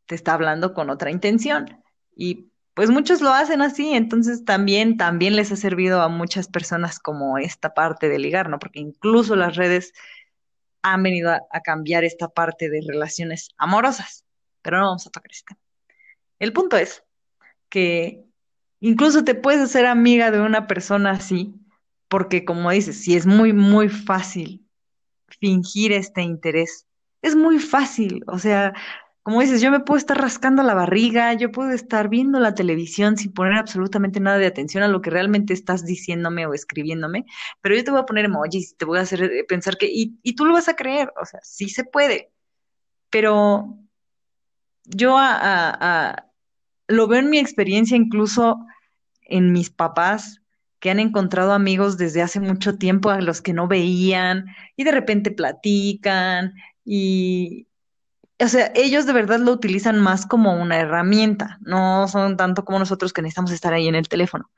te 0.06 0.16
está 0.16 0.34
hablando 0.34 0.74
con 0.74 0.90
otra 0.90 1.12
intención. 1.12 1.84
Y 2.16 2.52
pues 2.80 2.92
muchos 2.92 3.20
lo 3.20 3.32
hacen 3.32 3.62
así, 3.62 3.94
entonces 3.94 4.46
también, 4.46 4.96
también 4.96 5.36
les 5.36 5.52
ha 5.52 5.58
servido 5.58 6.02
a 6.02 6.08
muchas 6.08 6.48
personas 6.48 6.98
como 6.98 7.38
esta 7.38 7.74
parte 7.74 8.08
de 8.08 8.18
ligar, 8.20 8.48
¿no? 8.48 8.58
Porque 8.58 8.80
incluso 8.80 9.36
las 9.36 9.58
redes 9.58 9.92
han 10.82 11.04
venido 11.04 11.30
a, 11.30 11.60
cambiar 11.60 12.06
esta 12.06 12.30
parte 12.30 12.70
de 12.70 12.80
relaciones 12.88 13.50
amorosas, 13.58 14.24
pero 14.62 14.78
no 14.78 14.86
vamos 14.86 15.06
a 15.06 15.10
tocar 15.10 15.30
este 15.30 15.58
El 16.40 16.54
punto 16.54 16.78
es 16.78 17.04
que 17.68 18.24
incluso 18.80 19.26
te 19.26 19.36
puedes 19.36 19.60
hacer 19.60 19.86
amiga 19.86 20.32
de 20.32 20.40
una 20.40 20.66
persona 20.66 21.12
así, 21.12 21.54
porque 22.08 22.46
como 22.46 22.72
dices, 22.72 23.02
si 23.02 23.18
es 23.18 23.26
muy, 23.26 23.52
muy 23.52 23.90
fácil 23.90 24.66
fingir 25.42 25.92
este 25.92 26.22
interés, 26.22 26.88
es 27.22 27.36
muy 27.36 27.60
fácil, 27.60 28.24
o 28.28 28.40
sea, 28.40 28.74
como 29.24 29.42
dices, 29.42 29.62
yo 29.62 29.70
me 29.72 29.82
puedo 29.82 29.98
estar 29.98 30.18
rascando 30.18 30.64
la 30.64 30.74
barriga, 30.74 31.34
yo 31.34 31.52
puedo 31.52 31.72
estar 31.72 32.10
viendo 32.10 32.40
la 32.40 32.56
televisión 32.56 33.18
sin 33.18 33.34
poner 33.34 33.54
absolutamente 33.54 34.20
nada 34.20 34.38
de 34.38 34.48
atención 34.48 34.84
a 34.84 34.88
lo 34.88 35.02
que 35.02 35.10
realmente 35.10 35.54
estás 35.54 35.86
diciéndome 35.86 36.46
o 36.46 36.54
escribiéndome, 36.54 37.26
pero 37.62 37.76
yo 37.76 37.84
te 37.84 37.92
voy 37.92 38.00
a 38.00 38.06
poner 38.06 38.26
emojis 38.26 38.72
y 38.72 38.76
te 38.76 38.86
voy 38.86 38.98
a 38.98 39.02
hacer 39.02 39.24
eh, 39.24 39.44
pensar 39.48 39.78
que, 39.78 39.88
y, 39.88 40.18
y 40.24 40.36
tú 40.36 40.46
lo 40.46 40.54
vas 40.54 40.70
a 40.70 40.76
creer, 40.76 41.12
o 41.22 41.26
sea, 41.26 41.40
sí 41.44 41.70
se 41.70 41.84
puede, 41.84 42.32
pero 43.10 43.78
yo 44.86 45.18
lo 46.88 47.08
veo 47.08 47.20
en 47.20 47.30
mi 47.30 47.40
experiencia 47.40 47.96
incluso 47.96 48.66
en 49.22 49.52
mis 49.52 49.70
papás 49.70 50.42
que 50.80 50.90
han 50.90 51.00
encontrado 51.00 51.54
amigos 51.54 51.98
desde 51.98 52.22
hace 52.22 52.40
mucho 52.40 52.78
tiempo 52.78 53.10
a 53.10 53.22
los 53.22 53.42
que 53.42 53.54
no 53.54 53.68
veían 53.68 54.46
y 54.76 54.86
de 54.86 54.92
repente 54.92 55.30
platican 55.32 56.54
y, 56.84 57.69
o 58.40 58.48
sea, 58.48 58.72
ellos 58.76 59.06
de 59.06 59.14
verdad 59.14 59.40
lo 59.40 59.52
utilizan 59.52 60.00
más 60.00 60.26
como 60.26 60.54
una 60.54 60.78
herramienta, 60.78 61.58
no 61.62 62.08
son 62.08 62.38
tanto 62.38 62.64
como 62.66 62.80
nosotros 62.80 63.14
que 63.14 63.22
necesitamos 63.22 63.52
estar 63.52 63.74
ahí 63.74 63.88
en 63.88 63.96
el 63.96 64.08
teléfono, 64.08 64.50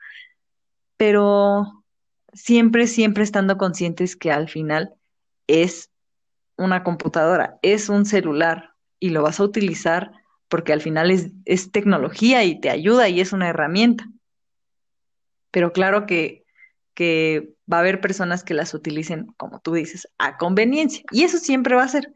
pero 0.96 1.84
siempre, 2.32 2.86
siempre 2.86 3.24
estando 3.24 3.58
conscientes 3.58 4.16
que 4.16 4.30
al 4.30 4.48
final 4.48 4.94
es 5.46 5.90
una 6.56 6.84
computadora, 6.84 7.58
es 7.62 7.88
un 7.88 8.06
celular 8.06 8.74
y 9.00 9.10
lo 9.10 9.22
vas 9.22 9.40
a 9.40 9.44
utilizar 9.44 10.12
porque 10.48 10.72
al 10.72 10.80
final 10.80 11.10
es, 11.10 11.30
es 11.44 11.72
tecnología 11.72 12.44
y 12.44 12.60
te 12.60 12.70
ayuda 12.70 13.08
y 13.08 13.20
es 13.20 13.32
una 13.32 13.48
herramienta. 13.48 14.06
Pero 15.50 15.72
claro 15.72 16.06
que, 16.06 16.44
que 16.94 17.54
va 17.70 17.78
a 17.78 17.80
haber 17.80 18.00
personas 18.00 18.44
que 18.44 18.54
las 18.54 18.74
utilicen, 18.74 19.26
como 19.38 19.60
tú 19.60 19.72
dices, 19.72 20.08
a 20.18 20.36
conveniencia. 20.36 21.04
Y 21.10 21.24
eso 21.24 21.38
siempre 21.38 21.74
va 21.74 21.84
a 21.84 21.88
ser. 21.88 22.12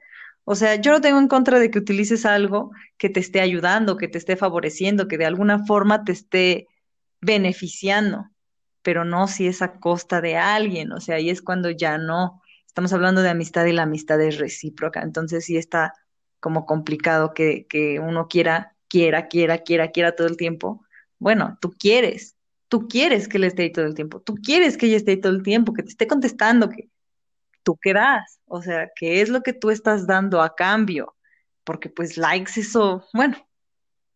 O 0.49 0.55
sea, 0.55 0.77
yo 0.77 0.93
no 0.93 1.01
tengo 1.01 1.19
en 1.19 1.27
contra 1.27 1.59
de 1.59 1.73
que 1.73 1.81
utilices 1.81 2.25
algo 2.25 2.71
que 2.99 3.09
te 3.09 3.19
esté 3.19 3.41
ayudando, 3.41 3.97
que 3.97 4.07
te 4.07 4.17
esté 4.17 4.37
favoreciendo, 4.37 5.09
que 5.09 5.19
de 5.19 5.27
alguna 5.27 5.67
forma 5.67 6.05
te 6.05 6.13
esté 6.13 6.69
beneficiando, 7.21 8.27
pero 8.83 9.05
no 9.05 9.27
si 9.27 9.49
es 9.49 9.61
a 9.61 9.81
costa 9.81 10.21
de 10.21 10.37
alguien. 10.37 10.93
O 10.93 11.01
sea, 11.01 11.17
ahí 11.17 11.31
es 11.31 11.43
cuando 11.43 11.71
ya 11.71 11.99
no. 11.99 12.43
Estamos 12.65 12.93
hablando 12.93 13.23
de 13.23 13.31
amistad 13.31 13.67
y 13.67 13.73
la 13.73 13.83
amistad 13.83 14.21
es 14.21 14.39
recíproca. 14.39 15.03
Entonces 15.03 15.45
sí 15.45 15.57
está 15.57 15.95
como 16.39 16.65
complicado 16.65 17.35
que, 17.35 17.67
que 17.67 17.99
uno 17.99 18.29
quiera, 18.29 18.77
quiera, 18.89 19.27
quiera, 19.27 19.59
quiera, 19.59 19.91
quiera 19.91 20.15
todo 20.15 20.29
el 20.29 20.37
tiempo. 20.37 20.87
Bueno, 21.19 21.59
tú 21.61 21.73
quieres, 21.73 22.37
tú 22.69 22.87
quieres 22.87 23.27
que 23.27 23.39
él 23.39 23.45
esté 23.45 23.63
ahí 23.63 23.73
todo 23.73 23.87
el 23.87 23.95
tiempo, 23.95 24.21
tú 24.21 24.37
quieres 24.37 24.77
que 24.77 24.87
ella 24.87 24.97
esté 24.99 25.13
ahí 25.13 25.21
todo 25.21 25.33
el 25.33 25.43
tiempo, 25.43 25.73
que 25.73 25.83
te 25.83 25.89
esté 25.89 26.07
contestando, 26.07 26.69
que 26.69 26.89
tú 27.67 27.77
qué 27.83 27.93
das, 27.93 28.39
o 28.47 28.63
sea, 28.63 28.91
qué 28.95 29.21
es 29.21 29.29
lo 29.29 29.43
que 29.43 29.53
tú 29.53 29.71
estás 29.71 30.07
dando 30.07 30.41
a 30.41 30.55
cambio, 30.55 31.17
porque 31.65 31.91
pues 31.91 32.17
likes 32.17 32.61
eso, 32.61 33.05
bueno, 33.13 33.37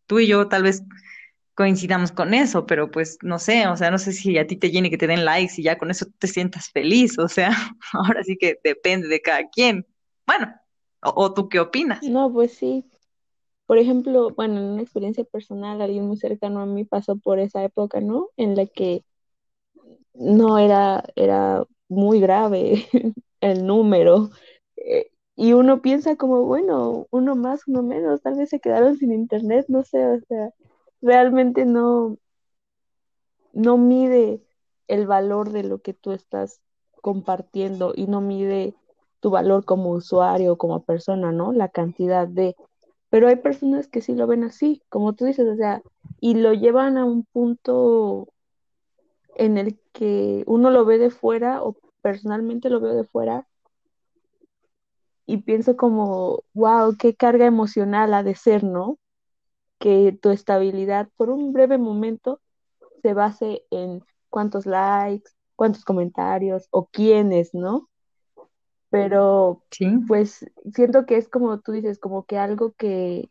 tú 0.07 0.19
y 0.19 0.27
yo 0.27 0.47
tal 0.47 0.63
vez 0.63 0.83
coincidamos 1.53 2.13
con 2.13 2.33
eso, 2.33 2.65
pero 2.65 2.89
pues 2.89 3.17
no 3.21 3.39
sé, 3.39 3.67
o 3.67 3.75
sea, 3.75 3.91
no 3.91 3.97
sé 3.99 4.13
si 4.13 4.37
a 4.37 4.47
ti 4.47 4.55
te 4.55 4.71
llene 4.71 4.89
que 4.89 4.97
te 4.97 5.05
den 5.05 5.25
likes 5.25 5.55
y 5.57 5.63
ya 5.63 5.77
con 5.77 5.91
eso 5.91 6.05
te 6.17 6.27
sientas 6.27 6.69
feliz, 6.71 7.19
o 7.19 7.27
sea, 7.27 7.51
ahora 7.93 8.23
sí 8.23 8.37
que 8.37 8.57
depende 8.63 9.09
de 9.09 9.21
cada 9.21 9.49
quien. 9.49 9.85
Bueno, 10.25 10.53
o, 11.01 11.33
tú 11.33 11.49
qué 11.49 11.59
opinas? 11.59 12.01
No, 12.03 12.31
pues 12.31 12.53
sí. 12.53 12.85
Por 13.65 13.79
ejemplo, 13.79 14.29
bueno, 14.29 14.59
en 14.59 14.63
una 14.63 14.81
experiencia 14.81 15.25
personal, 15.25 15.81
alguien 15.81 16.07
muy 16.07 16.15
cercano 16.15 16.61
a 16.61 16.65
mí 16.65 16.85
pasó 16.85 17.17
por 17.17 17.39
esa 17.39 17.65
época, 17.65 17.99
¿no? 17.99 18.29
En 18.37 18.55
la 18.55 18.65
que 18.65 19.03
no 20.13 20.57
era, 20.57 21.03
era 21.15 21.65
muy 21.89 22.21
grave 22.21 22.87
el 23.41 23.65
número. 23.65 24.29
Eh, 24.77 25.11
y 25.35 25.53
uno 25.53 25.81
piensa 25.81 26.15
como, 26.15 26.45
bueno, 26.45 27.07
uno 27.11 27.35
más, 27.35 27.67
uno 27.67 27.83
menos, 27.83 28.21
tal 28.21 28.35
vez 28.37 28.49
se 28.49 28.59
quedaron 28.59 28.97
sin 28.97 29.11
internet, 29.11 29.65
no 29.69 29.83
sé, 29.83 30.05
o 30.05 30.19
sea, 30.27 30.51
realmente 31.01 31.65
no, 31.65 32.17
no 33.53 33.77
mide 33.77 34.41
el 34.87 35.07
valor 35.07 35.51
de 35.51 35.63
lo 35.63 35.81
que 35.81 35.93
tú 35.93 36.11
estás 36.11 36.61
compartiendo 37.01 37.93
y 37.95 38.07
no 38.07 38.21
mide 38.21 38.75
tu 39.19 39.29
valor 39.31 39.65
como 39.65 39.91
usuario, 39.91 40.57
como 40.57 40.83
persona, 40.83 41.31
¿no? 41.31 41.53
La 41.53 41.69
cantidad 41.69 42.27
de... 42.27 42.55
Pero 43.09 43.27
hay 43.27 43.37
personas 43.37 43.87
que 43.87 44.01
sí 44.01 44.15
lo 44.15 44.27
ven 44.27 44.43
así, 44.43 44.81
como 44.89 45.13
tú 45.13 45.25
dices, 45.25 45.47
o 45.47 45.55
sea, 45.55 45.81
y 46.19 46.35
lo 46.35 46.53
llevan 46.53 46.97
a 46.97 47.05
un 47.05 47.25
punto 47.25 48.29
en 49.35 49.57
el 49.57 49.79
que 49.91 50.43
uno 50.47 50.69
lo 50.69 50.85
ve 50.85 50.97
de 50.97 51.09
fuera 51.09 51.63
o 51.63 51.75
personalmente 52.01 52.69
lo 52.69 52.79
veo 52.79 52.95
de 52.95 53.03
fuera 53.03 53.47
y 55.25 55.37
pienso 55.37 55.77
como, 55.77 56.43
wow, 56.53 56.95
qué 56.97 57.15
carga 57.15 57.45
emocional 57.45 58.13
ha 58.13 58.23
de 58.23 58.35
ser, 58.35 58.63
¿no? 58.63 58.97
Que 59.79 60.17
tu 60.21 60.29
estabilidad 60.29 61.09
por 61.15 61.29
un 61.29 61.53
breve 61.53 61.77
momento 61.77 62.41
se 63.01 63.13
base 63.13 63.63
en 63.71 64.03
cuántos 64.29 64.65
likes, 64.65 65.31
cuántos 65.55 65.85
comentarios 65.85 66.67
o 66.71 66.87
quiénes, 66.87 67.53
¿no? 67.53 67.89
Pero 68.89 69.63
pues 70.05 70.45
siento 70.73 71.05
que 71.05 71.15
es 71.15 71.29
como 71.29 71.59
tú 71.61 71.71
dices, 71.71 71.97
como 71.97 72.25
que 72.25 72.37
algo 72.37 72.73
que 72.73 73.29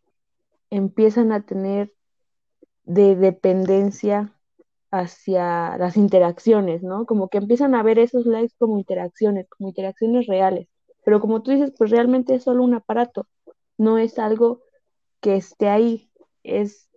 empiezan 0.70 1.32
a 1.32 1.42
tener 1.42 1.92
de 2.84 3.14
dependencia 3.14 4.32
hacia 4.90 5.76
las 5.78 5.96
interacciones, 5.96 6.82
¿no? 6.82 7.06
Como 7.06 7.28
que 7.28 7.38
empiezan 7.38 7.74
a 7.74 7.82
ver 7.82 7.98
esos 7.98 8.26
likes 8.26 8.54
como 8.58 8.78
interacciones, 8.78 9.48
como 9.48 9.68
interacciones 9.68 10.26
reales. 10.26 10.68
Pero 11.04 11.20
como 11.20 11.42
tú 11.42 11.52
dices, 11.52 11.72
pues 11.76 11.90
realmente 11.90 12.34
es 12.34 12.44
solo 12.44 12.64
un 12.64 12.74
aparato, 12.74 13.26
no 13.78 13.98
es 13.98 14.18
algo 14.18 14.62
que 15.20 15.36
esté 15.36 15.68
ahí, 15.68 16.10
es 16.42 16.88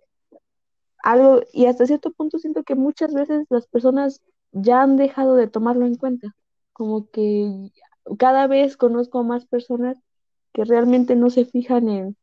algo, 1.02 1.42
y 1.52 1.66
hasta 1.66 1.86
cierto 1.86 2.12
punto 2.12 2.38
siento 2.38 2.64
que 2.64 2.74
muchas 2.74 3.12
veces 3.14 3.46
las 3.50 3.66
personas 3.66 4.22
ya 4.52 4.82
han 4.82 4.96
dejado 4.96 5.36
de 5.36 5.48
tomarlo 5.48 5.86
en 5.86 5.96
cuenta, 5.96 6.34
como 6.72 7.10
que 7.10 7.70
cada 8.18 8.46
vez 8.46 8.76
conozco 8.76 9.20
a 9.20 9.22
más 9.24 9.46
personas 9.46 9.98
que 10.52 10.64
realmente 10.64 11.16
no 11.16 11.30
se 11.30 11.44
fijan 11.44 11.88
en 11.88 12.16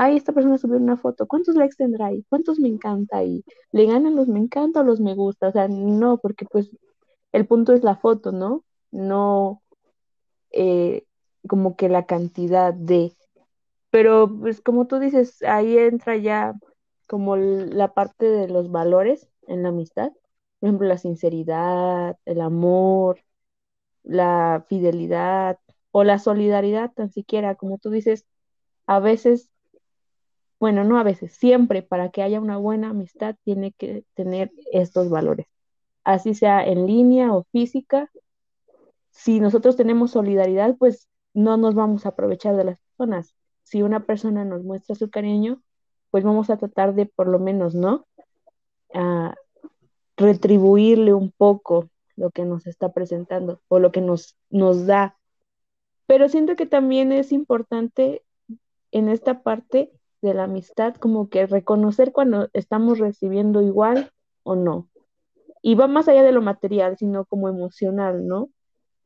ay, 0.00 0.16
esta 0.16 0.32
persona 0.32 0.58
subió 0.58 0.78
una 0.78 0.96
foto, 0.96 1.26
¿cuántos 1.28 1.54
likes 1.56 1.76
tendrá 1.76 2.06
ahí? 2.06 2.24
¿Cuántos 2.28 2.58
me 2.58 2.68
encanta 2.68 3.18
ahí? 3.18 3.44
¿Le 3.72 3.86
ganan 3.86 4.16
los 4.16 4.28
me 4.28 4.38
encanta 4.40 4.80
o 4.80 4.84
los 4.84 5.00
me 5.00 5.14
gusta? 5.14 5.48
O 5.48 5.52
sea, 5.52 5.68
no, 5.68 6.18
porque 6.18 6.46
pues 6.46 6.70
el 7.32 7.46
punto 7.46 7.72
es 7.74 7.84
la 7.84 7.96
foto, 7.96 8.32
¿no? 8.32 8.64
No 8.92 9.62
eh, 10.52 11.04
como 11.48 11.76
que 11.76 11.88
la 11.88 12.06
cantidad 12.06 12.74
de, 12.74 13.12
Pero 13.90 14.28
pues 14.40 14.60
como 14.62 14.86
tú 14.86 14.98
dices, 15.00 15.42
ahí 15.42 15.78
entra 15.78 16.16
ya 16.16 16.54
como 17.06 17.36
la 17.36 17.94
parte 17.94 18.26
de 18.26 18.48
los 18.48 18.70
valores 18.70 19.28
en 19.48 19.62
la 19.64 19.70
amistad. 19.70 20.12
Por 20.60 20.68
ejemplo, 20.68 20.88
la 20.88 20.98
sinceridad, 20.98 22.18
el 22.26 22.40
amor, 22.40 23.20
la 24.02 24.64
fidelidad 24.68 25.58
o 25.92 26.04
la 26.04 26.18
solidaridad, 26.18 26.92
tan 26.92 27.10
siquiera, 27.10 27.54
como 27.56 27.78
tú 27.78 27.90
dices, 27.90 28.26
a 28.86 29.00
veces, 29.00 29.50
bueno, 30.60 30.84
no 30.84 30.98
a 30.98 31.02
veces, 31.02 31.32
siempre 31.32 31.82
para 31.82 32.10
que 32.10 32.22
haya 32.22 32.38
una 32.38 32.58
buena 32.58 32.90
amistad 32.90 33.34
tiene 33.44 33.72
que 33.72 34.04
tener 34.14 34.52
estos 34.72 35.08
valores, 35.08 35.46
así 36.04 36.34
sea 36.34 36.64
en 36.64 36.86
línea 36.86 37.34
o 37.34 37.44
física. 37.50 38.10
Si 39.10 39.40
nosotros 39.40 39.76
tenemos 39.76 40.12
solidaridad, 40.12 40.76
pues 40.76 41.08
no 41.32 41.56
nos 41.56 41.74
vamos 41.74 42.04
a 42.04 42.10
aprovechar 42.10 42.56
de 42.56 42.64
las 42.64 42.78
personas. 42.78 43.34
Si 43.62 43.82
una 43.82 44.04
persona 44.04 44.44
nos 44.44 44.62
muestra 44.62 44.94
su 44.94 45.10
cariño, 45.10 45.62
pues 46.10 46.24
vamos 46.24 46.50
a 46.50 46.58
tratar 46.58 46.94
de 46.94 47.06
por 47.06 47.26
lo 47.26 47.38
menos, 47.38 47.74
¿no? 47.74 48.06
A 48.92 49.34
retribuirle 50.16 51.14
un 51.14 51.32
poco 51.32 51.88
lo 52.16 52.30
que 52.30 52.44
nos 52.44 52.66
está 52.66 52.92
presentando 52.92 53.62
o 53.68 53.78
lo 53.78 53.92
que 53.92 54.02
nos, 54.02 54.36
nos 54.50 54.86
da. 54.86 55.16
Pero 56.06 56.28
siento 56.28 56.54
que 56.54 56.66
también 56.66 57.12
es 57.12 57.32
importante 57.32 58.22
en 58.90 59.08
esta 59.08 59.42
parte 59.42 59.90
de 60.22 60.34
la 60.34 60.44
amistad 60.44 60.94
como 60.96 61.28
que 61.28 61.46
reconocer 61.46 62.12
cuando 62.12 62.48
estamos 62.52 62.98
recibiendo 62.98 63.62
igual 63.62 64.12
o 64.42 64.54
no. 64.56 64.88
Y 65.62 65.74
va 65.74 65.86
más 65.86 66.08
allá 66.08 66.22
de 66.22 66.32
lo 66.32 66.42
material, 66.42 66.96
sino 66.98 67.24
como 67.24 67.48
emocional, 67.48 68.26
¿no? 68.26 68.50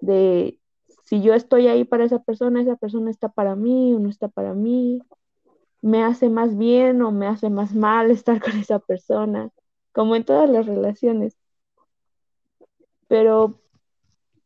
De 0.01 0.59
si 1.05 1.23
yo 1.23 1.35
estoy 1.35 1.69
ahí 1.69 1.85
para 1.85 2.05
esa 2.05 2.21
persona, 2.21 2.63
esa 2.63 2.77
persona 2.77 3.11
está 3.11 3.29
para 3.29 3.57
mí 3.57 3.95
o 3.95 3.99
no 3.99 4.09
está 4.09 4.29
para 4.29 4.55
mí, 4.55 5.01
me 5.83 6.03
hace 6.03 6.31
más 6.31 6.57
bien 6.57 7.03
o 7.03 7.11
me 7.11 7.27
hace 7.27 7.51
más 7.51 7.75
mal 7.75 8.11
estar 8.11 8.41
con 8.41 8.59
esa 8.59 8.79
persona, 8.79 9.51
como 9.93 10.17
en 10.17 10.25
todas 10.25 10.49
las 10.49 10.67
relaciones. 10.67 11.37
Pero, 13.07 13.55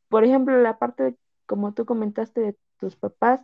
por 0.08 0.24
ejemplo, 0.24 0.60
la 0.60 0.78
parte, 0.78 1.16
como 1.46 1.72
tú 1.74 1.84
comentaste, 1.86 2.40
de 2.40 2.56
tus 2.78 2.96
papás, 2.96 3.40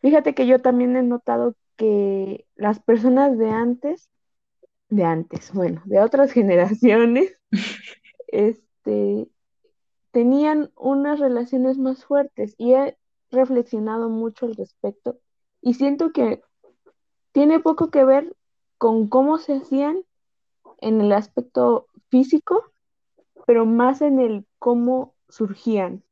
fíjate 0.00 0.34
que 0.34 0.46
yo 0.46 0.60
también 0.60 0.96
he 0.96 1.02
notado 1.02 1.54
que 1.78 2.46
las 2.56 2.80
personas 2.80 3.38
de 3.38 3.48
antes, 3.48 4.10
de 4.90 5.04
antes, 5.04 5.52
bueno, 5.54 5.80
de 5.86 6.00
otras 6.00 6.32
generaciones, 6.32 7.34
este, 8.28 9.28
tenían 10.10 10.70
unas 10.76 11.20
relaciones 11.20 11.78
más 11.78 12.04
fuertes 12.04 12.54
y 12.58 12.74
he 12.74 12.98
reflexionado 13.30 14.10
mucho 14.10 14.46
al 14.46 14.56
respecto 14.56 15.18
y 15.62 15.74
siento 15.74 16.12
que 16.12 16.42
tiene 17.32 17.60
poco 17.60 17.90
que 17.90 18.04
ver 18.04 18.34
con 18.76 19.08
cómo 19.08 19.38
se 19.38 19.54
hacían 19.54 20.02
en 20.80 21.00
el 21.00 21.12
aspecto 21.12 21.86
físico, 22.08 22.64
pero 23.46 23.66
más 23.66 24.02
en 24.02 24.18
el 24.18 24.46
cómo 24.58 25.14
surgían. 25.28 26.02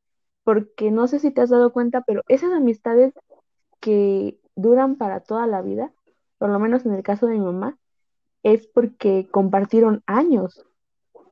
Porque 0.44 0.90
no 0.90 1.08
sé 1.08 1.18
si 1.18 1.30
te 1.30 1.40
has 1.40 1.50
dado 1.50 1.72
cuenta, 1.72 2.02
pero 2.02 2.22
esas 2.28 2.52
amistades 2.52 3.14
que 3.80 4.38
duran 4.56 4.96
para 4.96 5.20
toda 5.20 5.46
la 5.46 5.62
vida, 5.62 5.92
por 6.38 6.50
lo 6.50 6.58
menos 6.58 6.84
en 6.86 6.94
el 6.94 7.02
caso 7.02 7.26
de 7.26 7.34
mi 7.34 7.40
mamá, 7.40 7.78
es 8.42 8.66
porque 8.66 9.28
compartieron 9.30 10.02
años, 10.06 10.66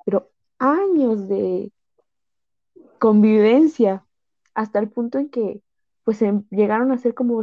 pero 0.04 0.30
años 0.58 1.28
de 1.28 1.72
convivencia, 2.98 4.06
hasta 4.54 4.78
el 4.78 4.88
punto 4.88 5.18
en 5.18 5.28
que 5.28 5.62
pues 6.04 6.22
em, 6.22 6.44
llegaron 6.50 6.92
a 6.92 6.98
ser 6.98 7.14
como 7.14 7.42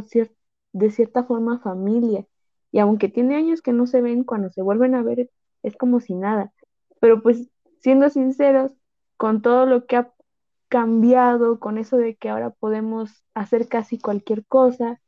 de 0.72 0.90
cierta 0.90 1.24
forma 1.24 1.58
familia. 1.60 2.26
Y 2.70 2.78
aunque 2.78 3.08
tiene 3.08 3.36
años 3.36 3.60
que 3.60 3.72
no 3.72 3.86
se 3.86 4.00
ven, 4.00 4.24
cuando 4.24 4.50
se 4.50 4.62
vuelven 4.62 4.94
a 4.94 5.02
ver 5.02 5.30
es 5.62 5.76
como 5.76 6.00
si 6.00 6.14
nada. 6.14 6.52
Pero 7.00 7.22
pues 7.22 7.50
siendo 7.80 8.08
sinceros, 8.10 8.72
con 9.16 9.42
todo 9.42 9.66
lo 9.66 9.86
que 9.86 9.96
ha 9.96 10.12
cambiado, 10.68 11.60
con 11.60 11.78
eso 11.78 11.96
de 11.96 12.16
que 12.16 12.30
ahora 12.30 12.50
podemos 12.50 13.24
hacer 13.34 13.68
casi 13.68 13.98
cualquier 13.98 14.46
cosa, 14.46 15.01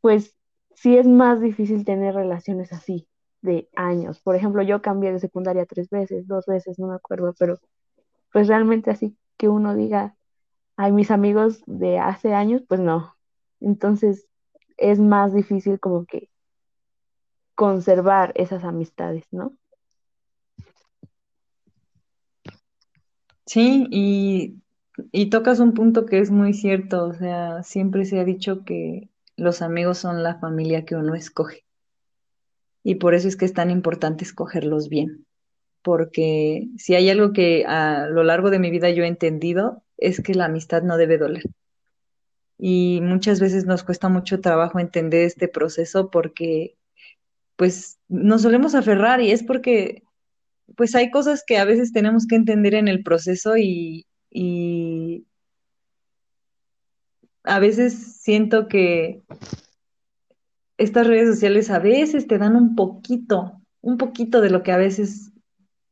pues 0.00 0.34
sí 0.74 0.96
es 0.96 1.06
más 1.06 1.40
difícil 1.40 1.84
tener 1.84 2.14
relaciones 2.14 2.72
así 2.72 3.08
de 3.42 3.68
años. 3.76 4.20
Por 4.20 4.36
ejemplo, 4.36 4.62
yo 4.62 4.82
cambié 4.82 5.12
de 5.12 5.20
secundaria 5.20 5.66
tres 5.66 5.90
veces, 5.90 6.26
dos 6.26 6.46
veces, 6.46 6.78
no 6.78 6.88
me 6.88 6.96
acuerdo, 6.96 7.34
pero 7.38 7.58
pues 8.32 8.48
realmente 8.48 8.90
así 8.90 9.16
que 9.36 9.48
uno 9.48 9.74
diga, 9.74 10.16
ay, 10.76 10.92
mis 10.92 11.10
amigos 11.10 11.62
de 11.66 11.98
hace 11.98 12.34
años, 12.34 12.62
pues 12.68 12.80
no. 12.80 13.16
Entonces 13.60 14.26
es 14.76 14.98
más 14.98 15.34
difícil 15.34 15.78
como 15.78 16.06
que 16.06 16.30
conservar 17.54 18.32
esas 18.36 18.64
amistades, 18.64 19.26
¿no? 19.30 19.54
Sí, 23.44 23.86
y, 23.90 24.62
y 25.12 25.28
tocas 25.28 25.60
un 25.60 25.74
punto 25.74 26.06
que 26.06 26.20
es 26.20 26.30
muy 26.30 26.54
cierto, 26.54 27.04
o 27.04 27.12
sea, 27.12 27.62
siempre 27.64 28.04
se 28.04 28.18
ha 28.20 28.24
dicho 28.24 28.64
que 28.64 29.09
los 29.40 29.62
amigos 29.62 29.98
son 29.98 30.22
la 30.22 30.38
familia 30.38 30.84
que 30.84 30.94
uno 30.94 31.14
escoge. 31.14 31.64
Y 32.82 32.96
por 32.96 33.14
eso 33.14 33.26
es 33.26 33.36
que 33.36 33.44
es 33.44 33.54
tan 33.54 33.70
importante 33.70 34.24
escogerlos 34.24 34.88
bien, 34.88 35.26
porque 35.82 36.68
si 36.76 36.94
hay 36.94 37.10
algo 37.10 37.32
que 37.32 37.64
a 37.66 38.06
lo 38.06 38.22
largo 38.22 38.50
de 38.50 38.58
mi 38.58 38.70
vida 38.70 38.90
yo 38.90 39.04
he 39.04 39.06
entendido, 39.06 39.82
es 39.96 40.20
que 40.22 40.34
la 40.34 40.46
amistad 40.46 40.82
no 40.82 40.96
debe 40.96 41.18
doler. 41.18 41.44
Y 42.58 43.00
muchas 43.02 43.40
veces 43.40 43.64
nos 43.64 43.82
cuesta 43.82 44.08
mucho 44.08 44.40
trabajo 44.40 44.78
entender 44.78 45.24
este 45.24 45.48
proceso 45.48 46.10
porque 46.10 46.76
pues 47.56 47.98
nos 48.08 48.42
solemos 48.42 48.74
aferrar 48.74 49.20
y 49.20 49.32
es 49.32 49.42
porque 49.42 50.02
pues 50.76 50.94
hay 50.94 51.10
cosas 51.10 51.42
que 51.46 51.58
a 51.58 51.64
veces 51.64 51.92
tenemos 51.92 52.26
que 52.26 52.36
entender 52.36 52.74
en 52.74 52.88
el 52.88 53.02
proceso 53.02 53.56
y, 53.56 54.06
y 54.30 55.26
a 57.44 57.58
veces 57.58 58.20
siento 58.20 58.68
que 58.68 59.22
estas 60.76 61.06
redes 61.06 61.28
sociales 61.28 61.70
a 61.70 61.78
veces 61.78 62.26
te 62.26 62.38
dan 62.38 62.56
un 62.56 62.74
poquito, 62.74 63.60
un 63.80 63.98
poquito 63.98 64.40
de 64.40 64.50
lo 64.50 64.62
que 64.62 64.72
a 64.72 64.76
veces, 64.76 65.32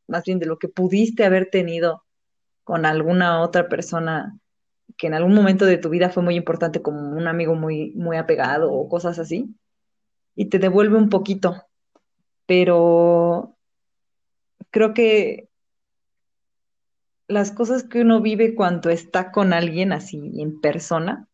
más 0.06 0.24
bien 0.24 0.38
de 0.38 0.46
lo 0.46 0.58
que 0.58 0.68
pudiste 0.68 1.24
haber 1.24 1.50
tenido 1.50 2.04
con 2.64 2.86
alguna 2.86 3.40
otra 3.40 3.68
persona 3.68 4.38
que 4.96 5.06
en 5.06 5.14
algún 5.14 5.34
momento 5.34 5.64
de 5.64 5.78
tu 5.78 5.90
vida 5.90 6.10
fue 6.10 6.22
muy 6.22 6.34
importante, 6.34 6.82
como 6.82 7.10
un 7.10 7.28
amigo 7.28 7.54
muy, 7.54 7.92
muy 7.92 8.16
apegado 8.16 8.72
o 8.72 8.88
cosas 8.88 9.18
así, 9.18 9.54
y 10.34 10.46
te 10.46 10.58
devuelve 10.58 10.96
un 10.96 11.08
poquito. 11.08 11.64
Pero 12.46 13.56
creo 14.70 14.94
que 14.94 15.48
las 17.28 17.52
cosas 17.52 17.84
que 17.84 18.00
uno 18.00 18.20
vive 18.20 18.54
cuando 18.54 18.90
está 18.90 19.30
con 19.30 19.52
alguien 19.52 19.92
así 19.92 20.40
en 20.40 20.60
persona, 20.60 21.28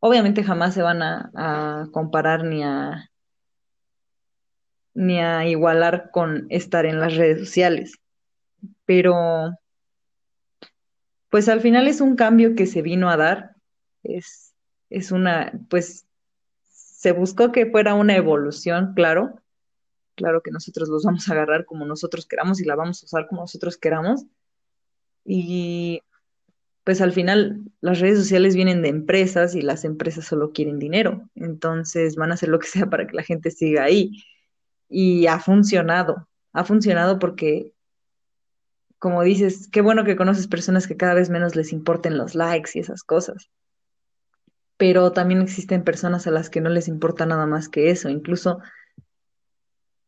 obviamente 0.00 0.44
jamás 0.44 0.74
se 0.74 0.82
van 0.82 1.02
a, 1.02 1.88
comparar 1.92 2.44
ni 2.44 2.62
a 2.62 3.10
ni 4.94 5.20
a 5.20 5.46
igualar 5.46 6.10
con 6.10 6.46
estar 6.50 6.84
en 6.84 6.98
las 6.98 7.14
redes 7.14 7.38
sociales. 7.38 8.00
Pero 8.84 9.14
pues 11.30 11.48
al 11.48 11.60
final 11.60 11.86
es 11.86 12.00
un 12.00 12.16
cambio 12.16 12.56
que 12.56 12.66
se 12.66 12.82
vino 12.82 13.08
a 13.08 13.16
dar. 13.16 13.54
Es, 14.02 14.54
es 14.90 15.12
una, 15.12 15.52
pues 15.70 16.06
se 16.66 17.12
buscó 17.12 17.52
que 17.52 17.70
fuera 17.70 17.94
una 17.94 18.16
evolución, 18.16 18.92
claro, 18.94 19.40
Claro 20.18 20.42
que 20.42 20.50
nosotros 20.50 20.88
los 20.88 21.04
vamos 21.04 21.28
a 21.28 21.32
agarrar 21.32 21.64
como 21.64 21.86
nosotros 21.86 22.26
queramos 22.26 22.60
y 22.60 22.64
la 22.64 22.74
vamos 22.74 23.00
a 23.00 23.06
usar 23.06 23.28
como 23.28 23.42
nosotros 23.42 23.78
queramos. 23.78 24.24
Y 25.24 26.02
pues 26.88 27.02
al 27.02 27.12
final 27.12 27.60
las 27.82 28.00
redes 28.00 28.18
sociales 28.18 28.56
vienen 28.56 28.80
de 28.80 28.88
empresas 28.88 29.54
y 29.54 29.60
las 29.60 29.84
empresas 29.84 30.24
solo 30.24 30.52
quieren 30.52 30.78
dinero. 30.78 31.28
Entonces 31.34 32.16
van 32.16 32.30
a 32.30 32.34
hacer 32.34 32.48
lo 32.48 32.58
que 32.58 32.66
sea 32.66 32.86
para 32.86 33.06
que 33.06 33.14
la 33.14 33.22
gente 33.22 33.50
siga 33.50 33.82
ahí. 33.84 34.24
Y 34.88 35.26
ha 35.26 35.38
funcionado. 35.38 36.26
Ha 36.54 36.64
funcionado 36.64 37.18
porque, 37.18 37.74
como 38.98 39.22
dices, 39.22 39.68
qué 39.70 39.82
bueno 39.82 40.02
que 40.02 40.16
conoces 40.16 40.48
personas 40.48 40.86
que 40.86 40.96
cada 40.96 41.12
vez 41.12 41.28
menos 41.28 41.56
les 41.56 41.74
importen 41.74 42.16
los 42.16 42.34
likes 42.34 42.70
y 42.72 42.78
esas 42.78 43.02
cosas. 43.02 43.50
Pero 44.78 45.12
también 45.12 45.42
existen 45.42 45.84
personas 45.84 46.26
a 46.26 46.30
las 46.30 46.48
que 46.48 46.62
no 46.62 46.70
les 46.70 46.88
importa 46.88 47.26
nada 47.26 47.44
más 47.44 47.68
que 47.68 47.90
eso. 47.90 48.08
Incluso 48.08 48.60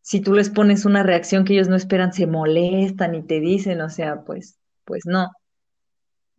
si 0.00 0.22
tú 0.22 0.32
les 0.32 0.48
pones 0.48 0.86
una 0.86 1.02
reacción 1.02 1.44
que 1.44 1.52
ellos 1.52 1.68
no 1.68 1.76
esperan, 1.76 2.14
se 2.14 2.26
molestan 2.26 3.14
y 3.14 3.22
te 3.22 3.38
dicen, 3.38 3.82
o 3.82 3.90
sea, 3.90 4.24
pues, 4.24 4.58
pues 4.86 5.02
no. 5.04 5.28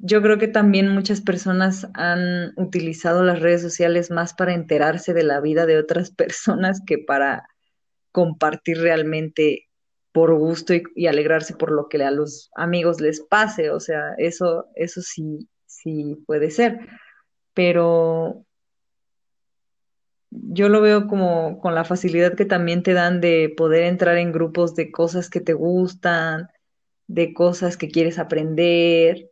Yo 0.03 0.21
creo 0.23 0.39
que 0.39 0.47
también 0.47 0.89
muchas 0.89 1.21
personas 1.21 1.87
han 1.93 2.53
utilizado 2.57 3.23
las 3.23 3.39
redes 3.39 3.61
sociales 3.61 4.09
más 4.09 4.33
para 4.33 4.55
enterarse 4.55 5.13
de 5.13 5.21
la 5.21 5.39
vida 5.41 5.67
de 5.67 5.77
otras 5.77 6.09
personas 6.15 6.81
que 6.85 6.97
para 6.97 7.47
compartir 8.11 8.79
realmente 8.79 9.69
por 10.11 10.33
gusto 10.33 10.73
y, 10.73 11.07
alegrarse 11.07 11.55
por 11.55 11.71
lo 11.71 11.87
que 11.87 12.03
a 12.03 12.11
los 12.11 12.49
amigos 12.55 12.99
les 12.99 13.21
pase. 13.21 13.69
O 13.69 13.79
sea, 13.79 14.15
eso, 14.17 14.65
eso 14.75 15.01
sí, 15.01 15.47
sí 15.67 16.17
puede 16.25 16.49
ser. 16.49 16.79
Pero 17.53 18.43
yo 20.31 20.67
lo 20.67 20.81
veo 20.81 21.07
como 21.07 21.59
con 21.59 21.75
la 21.75 21.85
facilidad 21.85 22.35
que 22.35 22.45
también 22.45 22.81
te 22.81 22.93
dan 22.93 23.21
de 23.21 23.53
poder 23.55 23.83
entrar 23.83 24.17
en 24.17 24.31
grupos 24.31 24.75
de 24.75 24.91
cosas 24.91 25.29
que 25.29 25.41
te 25.41 25.53
gustan, 25.53 26.49
de 27.07 27.33
cosas 27.33 27.77
que 27.77 27.89
quieres 27.89 28.17
aprender. 28.17 29.30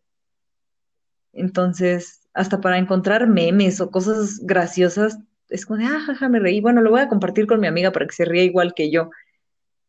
Entonces, 1.34 2.22
hasta 2.34 2.62
para 2.62 2.78
encontrar 2.78 3.28
memes 3.28 3.82
o 3.82 3.92
cosas 3.92 4.40
graciosas, 4.44 5.20
es 5.50 5.66
como 5.66 5.80
de, 5.80 5.86
ah, 5.86 6.00
jaja, 6.00 6.30
me 6.30 6.40
reí. 6.40 6.62
Bueno, 6.62 6.82
lo 6.82 6.92
voy 6.92 7.02
a 7.02 7.10
compartir 7.10 7.48
con 7.48 7.60
mi 7.60 7.68
amiga 7.68 7.92
para 7.92 8.06
que 8.06 8.14
se 8.14 8.26
ría 8.26 8.44
igual 8.44 8.74
que 8.76 8.92
yo. 8.92 9.10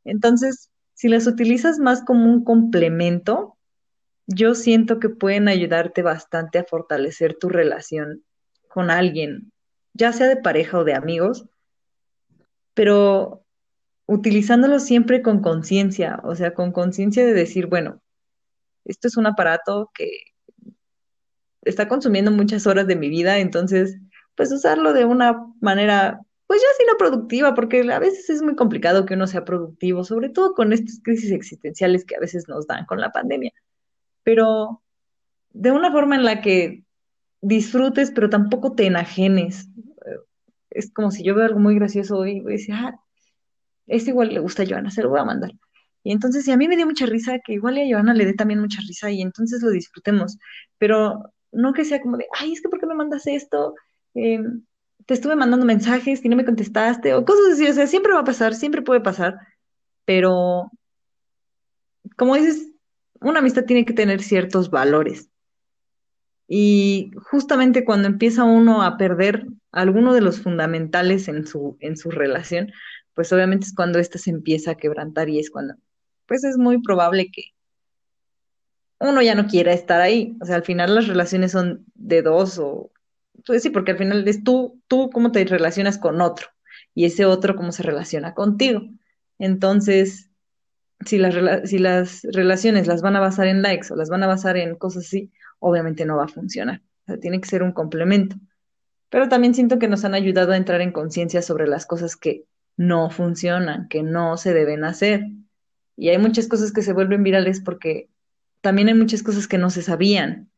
Entonces, 0.04 0.70
si 0.94 1.08
las 1.08 1.26
utilizas 1.26 1.78
más 1.78 2.02
como 2.02 2.26
un 2.26 2.44
complemento, 2.44 3.56
yo 4.26 4.54
siento 4.54 4.98
que 5.00 5.08
pueden 5.08 5.48
ayudarte 5.48 6.02
bastante 6.02 6.58
a 6.58 6.64
fortalecer 6.64 7.36
tu 7.38 7.48
relación 7.48 8.22
con 8.68 8.90
alguien, 8.90 9.52
ya 9.92 10.12
sea 10.12 10.28
de 10.28 10.36
pareja 10.36 10.78
o 10.78 10.84
de 10.84 10.94
amigos, 10.94 11.46
pero 12.74 13.44
utilizándolo 14.06 14.78
siempre 14.78 15.22
con 15.22 15.40
conciencia, 15.40 16.20
o 16.24 16.34
sea, 16.34 16.54
con 16.54 16.72
conciencia 16.72 17.24
de 17.24 17.32
decir, 17.32 17.66
bueno, 17.66 18.00
esto 18.84 19.08
es 19.08 19.16
un 19.16 19.26
aparato 19.26 19.90
que 19.94 20.08
está 21.62 21.88
consumiendo 21.88 22.30
muchas 22.30 22.66
horas 22.66 22.86
de 22.86 22.96
mi 22.96 23.08
vida, 23.08 23.38
entonces, 23.38 23.98
pues 24.34 24.52
usarlo 24.52 24.92
de 24.92 25.04
una 25.04 25.46
manera, 25.60 26.20
pues 26.46 26.60
ya 26.60 26.68
sí 26.78 26.84
no 26.90 26.96
productiva, 26.96 27.54
porque 27.54 27.80
a 27.92 27.98
veces 27.98 28.30
es 28.30 28.42
muy 28.42 28.56
complicado 28.56 29.06
que 29.06 29.14
uno 29.14 29.26
sea 29.26 29.44
productivo, 29.44 30.04
sobre 30.04 30.28
todo 30.30 30.54
con 30.54 30.72
estas 30.72 31.00
crisis 31.02 31.32
existenciales 31.32 32.04
que 32.04 32.16
a 32.16 32.20
veces 32.20 32.48
nos 32.48 32.66
dan 32.66 32.86
con 32.86 33.00
la 33.00 33.10
pandemia, 33.10 33.52
pero 34.22 34.82
de 35.50 35.72
una 35.72 35.90
forma 35.92 36.16
en 36.16 36.24
la 36.24 36.40
que 36.40 36.84
disfrutes, 37.40 38.10
pero 38.12 38.30
tampoco 38.30 38.72
te 38.74 38.86
enajenes. 38.86 39.68
Es 40.70 40.92
como 40.92 41.10
si 41.10 41.24
yo 41.24 41.34
veo 41.34 41.46
algo 41.46 41.58
muy 41.58 41.74
gracioso 41.74 42.18
hoy 42.18 42.36
y 42.36 42.40
voy 42.40 42.52
a 42.52 42.56
decir, 42.56 42.74
ah, 42.74 42.94
este 43.86 44.10
igual 44.10 44.32
le 44.32 44.40
gusta 44.40 44.62
a 44.62 44.66
Joana, 44.66 44.90
se 44.90 45.02
lo 45.02 45.10
voy 45.10 45.20
a 45.20 45.24
mandar. 45.24 45.50
Y 46.02 46.12
entonces, 46.12 46.46
y 46.48 46.52
a 46.52 46.56
mí 46.56 46.68
me 46.68 46.76
dio 46.76 46.86
mucha 46.86 47.06
risa, 47.06 47.40
que 47.44 47.54
igual 47.54 47.76
a 47.78 47.82
Joana 47.90 48.14
le 48.14 48.24
dé 48.24 48.34
también 48.34 48.60
mucha 48.60 48.80
risa 48.86 49.10
y 49.10 49.20
entonces 49.20 49.62
lo 49.62 49.70
disfrutemos, 49.70 50.38
pero 50.78 51.32
no 51.52 51.72
que 51.72 51.84
sea 51.84 52.00
como 52.00 52.16
de, 52.16 52.26
ay, 52.38 52.52
es 52.52 52.60
que 52.60 52.68
¿por 52.68 52.80
qué 52.80 52.86
me 52.86 52.94
mandas 52.94 53.26
esto? 53.26 53.74
Eh, 54.14 54.40
te 55.06 55.14
estuve 55.14 55.36
mandando 55.36 55.66
mensajes 55.66 56.24
y 56.24 56.28
no 56.28 56.36
me 56.36 56.44
contestaste, 56.44 57.14
o 57.14 57.24
cosas 57.24 57.54
así, 57.54 57.66
o 57.66 57.72
sea, 57.72 57.86
siempre 57.86 58.12
va 58.12 58.20
a 58.20 58.24
pasar, 58.24 58.54
siempre 58.54 58.82
puede 58.82 59.00
pasar, 59.00 59.38
pero 60.04 60.70
como 62.16 62.36
dices, 62.36 62.70
una 63.20 63.40
amistad 63.40 63.64
tiene 63.64 63.84
que 63.84 63.92
tener 63.92 64.22
ciertos 64.22 64.70
valores. 64.70 65.30
Y 66.46 67.12
justamente 67.30 67.84
cuando 67.84 68.08
empieza 68.08 68.42
uno 68.44 68.82
a 68.82 68.96
perder 68.96 69.46
alguno 69.70 70.12
de 70.14 70.20
los 70.20 70.40
fundamentales 70.40 71.28
en 71.28 71.46
su, 71.46 71.76
en 71.80 71.96
su 71.96 72.10
relación, 72.10 72.72
pues 73.14 73.32
obviamente 73.32 73.66
es 73.66 73.74
cuando 73.74 73.98
ésta 73.98 74.18
se 74.18 74.30
empieza 74.30 74.72
a 74.72 74.76
quebrantar 74.76 75.28
y 75.28 75.38
es 75.38 75.50
cuando, 75.50 75.74
pues 76.26 76.42
es 76.44 76.56
muy 76.56 76.82
probable 76.82 77.30
que 77.30 77.44
uno 79.00 79.22
ya 79.22 79.34
no 79.34 79.46
quiera 79.46 79.72
estar 79.72 80.00
ahí. 80.00 80.36
O 80.40 80.46
sea, 80.46 80.56
al 80.56 80.62
final 80.62 80.94
las 80.94 81.08
relaciones 81.08 81.52
son 81.52 81.84
de 81.94 82.22
dos 82.22 82.58
o, 82.58 82.92
pues 83.46 83.62
sí, 83.62 83.70
porque 83.70 83.92
al 83.92 83.98
final 83.98 84.26
es 84.28 84.44
tú, 84.44 84.80
tú 84.86 85.10
cómo 85.10 85.32
te 85.32 85.44
relacionas 85.44 85.98
con 85.98 86.20
otro 86.20 86.48
y 86.94 87.06
ese 87.06 87.24
otro 87.24 87.56
cómo 87.56 87.72
se 87.72 87.82
relaciona 87.82 88.34
contigo. 88.34 88.82
Entonces, 89.38 90.30
si 91.06 91.18
las, 91.18 91.34
si 91.68 91.78
las 91.78 92.22
relaciones 92.32 92.86
las 92.86 93.00
van 93.00 93.16
a 93.16 93.20
basar 93.20 93.46
en 93.46 93.62
likes 93.62 93.92
o 93.92 93.96
las 93.96 94.10
van 94.10 94.22
a 94.22 94.26
basar 94.26 94.58
en 94.58 94.76
cosas 94.76 95.06
así, 95.06 95.32
obviamente 95.58 96.04
no 96.04 96.16
va 96.16 96.24
a 96.24 96.28
funcionar. 96.28 96.82
O 97.04 97.06
sea, 97.06 97.18
tiene 97.18 97.40
que 97.40 97.48
ser 97.48 97.62
un 97.62 97.72
complemento. 97.72 98.36
Pero 99.08 99.28
también 99.28 99.54
siento 99.54 99.78
que 99.78 99.88
nos 99.88 100.04
han 100.04 100.14
ayudado 100.14 100.52
a 100.52 100.56
entrar 100.56 100.82
en 100.82 100.92
conciencia 100.92 101.42
sobre 101.42 101.66
las 101.66 101.86
cosas 101.86 102.16
que 102.16 102.44
no 102.76 103.10
funcionan, 103.10 103.88
que 103.88 104.02
no 104.02 104.36
se 104.36 104.52
deben 104.52 104.84
hacer. 104.84 105.24
Y 105.96 106.10
hay 106.10 106.18
muchas 106.18 106.48
cosas 106.48 106.70
que 106.72 106.82
se 106.82 106.92
vuelven 106.92 107.22
virales 107.22 107.60
porque 107.60 108.08
también 108.60 108.88
hay 108.88 108.94
muchas 108.94 109.22
cosas 109.22 109.48
que 109.48 109.58
no 109.58 109.70
se 109.70 109.82
sabían. 109.82 110.50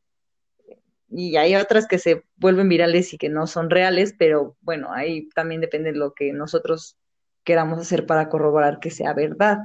Y 1.14 1.36
hay 1.36 1.56
otras 1.56 1.86
que 1.86 1.98
se 1.98 2.24
vuelven 2.36 2.68
virales 2.68 3.12
y 3.12 3.18
que 3.18 3.28
no 3.28 3.46
son 3.46 3.68
reales, 3.70 4.14
pero 4.18 4.56
bueno, 4.62 4.92
ahí 4.92 5.28
también 5.34 5.60
depende 5.60 5.92
de 5.92 5.98
lo 5.98 6.14
que 6.14 6.32
nosotros 6.32 6.96
queramos 7.44 7.78
hacer 7.78 8.06
para 8.06 8.28
corroborar 8.28 8.80
que 8.80 8.90
sea 8.90 9.12
verdad. 9.12 9.58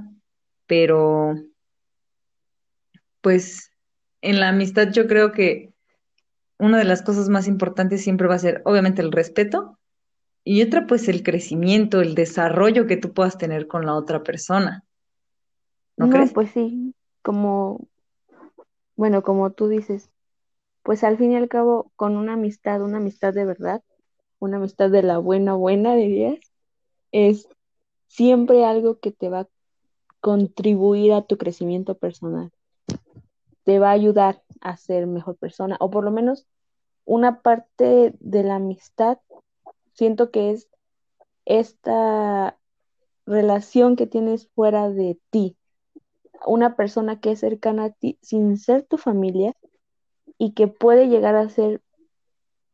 Pero 0.66 1.36
pues 3.22 3.72
en 4.22 4.40
la 4.40 4.50
amistad 4.50 4.90
yo 4.92 5.08
creo 5.08 5.32
que 5.32 5.74
una 6.60 6.78
de 6.78 6.84
las 6.86 7.02
cosas 7.02 7.30
más 7.30 7.48
importantes 7.48 8.04
siempre 8.04 8.28
va 8.28 8.36
a 8.36 8.40
ser 8.40 8.62
obviamente 8.66 9.02
el 9.02 9.12
respeto 9.12 9.80
y 10.44 10.62
otra 10.64 10.88
pues 10.88 11.08
el 11.08 11.24
crecimiento, 11.24 12.02
el 12.02 12.16
desarrollo 12.16 12.88
que 12.88 12.98
tú 12.98 13.14
puedas 13.14 13.38
tener 13.38 13.68
con 13.68 13.86
la 13.86 13.94
otra 13.94 14.24
persona, 14.24 14.84
¿no 15.98 16.08
No, 16.08 16.12
crees? 16.14 16.32
pues 16.34 16.52
sí, 16.52 16.94
como, 17.22 17.88
bueno, 18.98 19.24
como 19.24 19.52
tú 19.52 19.70
dices, 19.70 20.10
pues 20.84 21.04
al 21.04 21.18
fin 21.18 21.32
y 21.32 21.36
al 21.38 21.48
cabo, 21.48 21.92
con 21.96 22.18
una 22.18 22.34
amistad, 22.34 22.82
una 22.82 22.98
amistad 22.98 23.34
de 23.34 23.46
verdad, 23.46 23.84
una 24.40 24.58
amistad 24.58 24.90
de 24.90 25.04
la 25.04 25.20
buena, 25.20 25.54
buena, 25.54 25.96
dirías, 25.96 26.40
es 27.12 27.48
siempre 28.08 28.66
algo 28.66 29.00
que 29.00 29.12
te 29.12 29.30
va 29.30 29.42
a 29.42 29.48
contribuir 30.20 31.14
a 31.14 31.22
tu 31.22 31.38
crecimiento 31.38 31.96
personal, 31.96 32.52
te 33.64 33.80
va 33.80 33.90
a 33.90 33.94
ayudar 33.94 34.42
a 34.62 34.76
ser 34.78 35.08
mejor 35.08 35.38
persona, 35.38 35.78
o 35.80 35.90
por 35.90 36.04
lo 36.04 36.12
menos 36.12 36.48
una 37.06 37.42
parte 37.42 38.16
de 38.20 38.44
la 38.44 38.56
amistad, 38.56 39.20
siento 39.94 40.32
que 40.32 40.52
es 40.52 40.68
esta 41.46 42.58
relación 43.26 43.96
que 43.96 44.08
tienes 44.08 44.48
fuera 44.56 44.90
de 44.90 45.20
ti, 45.30 45.56
una 46.46 46.76
persona 46.76 47.20
que 47.20 47.32
es 47.32 47.40
cercana 47.40 47.86
a 47.86 47.92
ti 47.92 48.18
sin 48.22 48.58
ser 48.58 48.84
tu 48.84 48.98
familia 48.98 49.54
y 50.38 50.54
que 50.54 50.68
puede 50.68 51.08
llegar 51.08 51.36
a 51.36 51.50
ser 51.50 51.82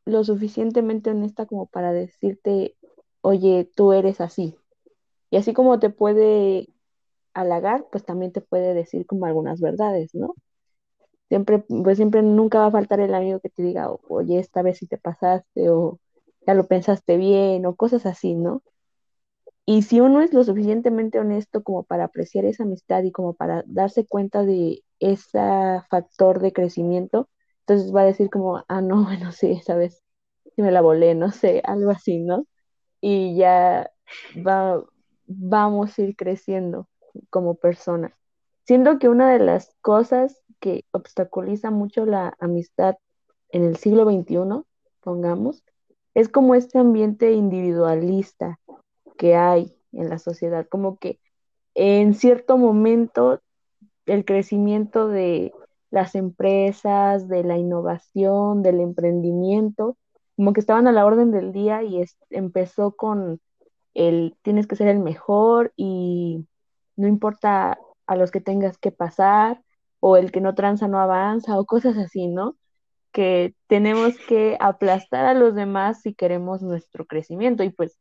lo 0.05 0.23
suficientemente 0.23 1.11
honesta 1.11 1.45
como 1.45 1.67
para 1.67 1.93
decirte, 1.93 2.75
oye, 3.21 3.69
tú 3.75 3.93
eres 3.93 4.21
así. 4.21 4.55
Y 5.31 5.37
así 5.37 5.53
como 5.53 5.79
te 5.79 5.89
puede 5.89 6.69
halagar, 7.33 7.85
pues 7.91 8.05
también 8.05 8.31
te 8.31 8.41
puede 8.41 8.73
decir 8.73 9.05
como 9.05 9.25
algunas 9.25 9.61
verdades, 9.61 10.13
¿no? 10.15 10.35
Siempre, 11.29 11.59
pues 11.59 11.97
siempre 11.97 12.21
nunca 12.21 12.59
va 12.59 12.67
a 12.67 12.71
faltar 12.71 12.99
el 12.99 13.13
amigo 13.15 13.39
que 13.39 13.49
te 13.49 13.63
diga, 13.63 13.89
oye, 14.09 14.39
esta 14.39 14.61
vez 14.61 14.77
sí 14.77 14.87
te 14.87 14.97
pasaste, 14.97 15.69
o 15.69 15.99
ya 16.45 16.53
lo 16.53 16.67
pensaste 16.67 17.17
bien, 17.17 17.65
o 17.65 17.75
cosas 17.75 18.05
así, 18.05 18.35
¿no? 18.35 18.61
Y 19.65 19.83
si 19.83 20.01
uno 20.01 20.21
es 20.21 20.33
lo 20.33 20.43
suficientemente 20.43 21.19
honesto 21.19 21.63
como 21.63 21.83
para 21.83 22.05
apreciar 22.05 22.45
esa 22.45 22.63
amistad 22.63 23.03
y 23.03 23.11
como 23.11 23.33
para 23.33 23.63
darse 23.65 24.05
cuenta 24.05 24.43
de 24.43 24.83
ese 24.99 25.39
factor 25.89 26.39
de 26.41 26.51
crecimiento, 26.51 27.29
entonces 27.61 27.95
va 27.95 28.01
a 28.01 28.05
decir 28.05 28.29
como, 28.29 28.63
ah, 28.67 28.81
no, 28.81 29.03
bueno, 29.05 29.31
sí, 29.31 29.51
esa 29.51 29.75
vez 29.75 30.03
sí 30.55 30.61
me 30.61 30.71
la 30.71 30.81
volé, 30.81 31.15
no 31.15 31.31
sé, 31.31 31.61
algo 31.65 31.91
así, 31.91 32.19
¿no? 32.19 32.45
Y 33.01 33.35
ya 33.35 33.89
va, 34.45 34.83
vamos 35.27 35.97
a 35.97 36.01
ir 36.01 36.15
creciendo 36.15 36.89
como 37.29 37.55
personas. 37.55 38.13
Siento 38.65 38.99
que 38.99 39.09
una 39.09 39.31
de 39.31 39.39
las 39.39 39.75
cosas 39.81 40.41
que 40.59 40.85
obstaculiza 40.91 41.71
mucho 41.71 42.05
la 42.05 42.35
amistad 42.39 42.95
en 43.49 43.63
el 43.63 43.77
siglo 43.77 44.05
XXI, 44.05 44.63
pongamos, 45.01 45.63
es 46.13 46.29
como 46.29 46.55
este 46.55 46.79
ambiente 46.79 47.33
individualista 47.33 48.59
que 49.23 49.35
hay 49.35 49.73
en 49.93 50.09
la 50.09 50.19
sociedad, 50.19 50.67
como 50.67 50.97
que 50.97 51.17
en 51.75 52.13
cierto 52.13 52.57
momento 52.57 53.39
el 54.05 54.25
crecimiento 54.25 55.07
de 55.07 55.53
las 55.91 56.15
empresas, 56.15 57.29
de 57.29 57.45
la 57.45 57.57
innovación, 57.57 58.63
del 58.63 58.81
emprendimiento, 58.81 59.95
como 60.35 60.51
que 60.51 60.59
estaban 60.59 60.87
a 60.87 60.91
la 60.91 61.05
orden 61.05 61.31
del 61.31 61.53
día 61.53 61.83
y 61.83 62.03
empezó 62.31 62.97
con 62.97 63.39
el 63.93 64.35
tienes 64.41 64.67
que 64.67 64.75
ser 64.75 64.89
el 64.89 64.99
mejor 64.99 65.71
y 65.77 66.45
no 66.97 67.07
importa 67.07 67.79
a 68.05 68.15
los 68.17 68.29
que 68.29 68.41
tengas 68.41 68.77
que 68.77 68.91
pasar 68.91 69.63
o 70.01 70.17
el 70.17 70.33
que 70.33 70.41
no 70.41 70.53
tranza 70.53 70.89
no 70.89 70.99
avanza 70.99 71.57
o 71.57 71.65
cosas 71.65 71.97
así, 71.97 72.27
¿no? 72.27 72.57
Que 73.13 73.55
tenemos 73.67 74.15
que 74.27 74.57
aplastar 74.59 75.23
a 75.23 75.33
los 75.33 75.55
demás 75.55 76.01
si 76.01 76.13
queremos 76.13 76.61
nuestro 76.61 77.05
crecimiento 77.05 77.63
y 77.63 77.69
pues 77.69 77.97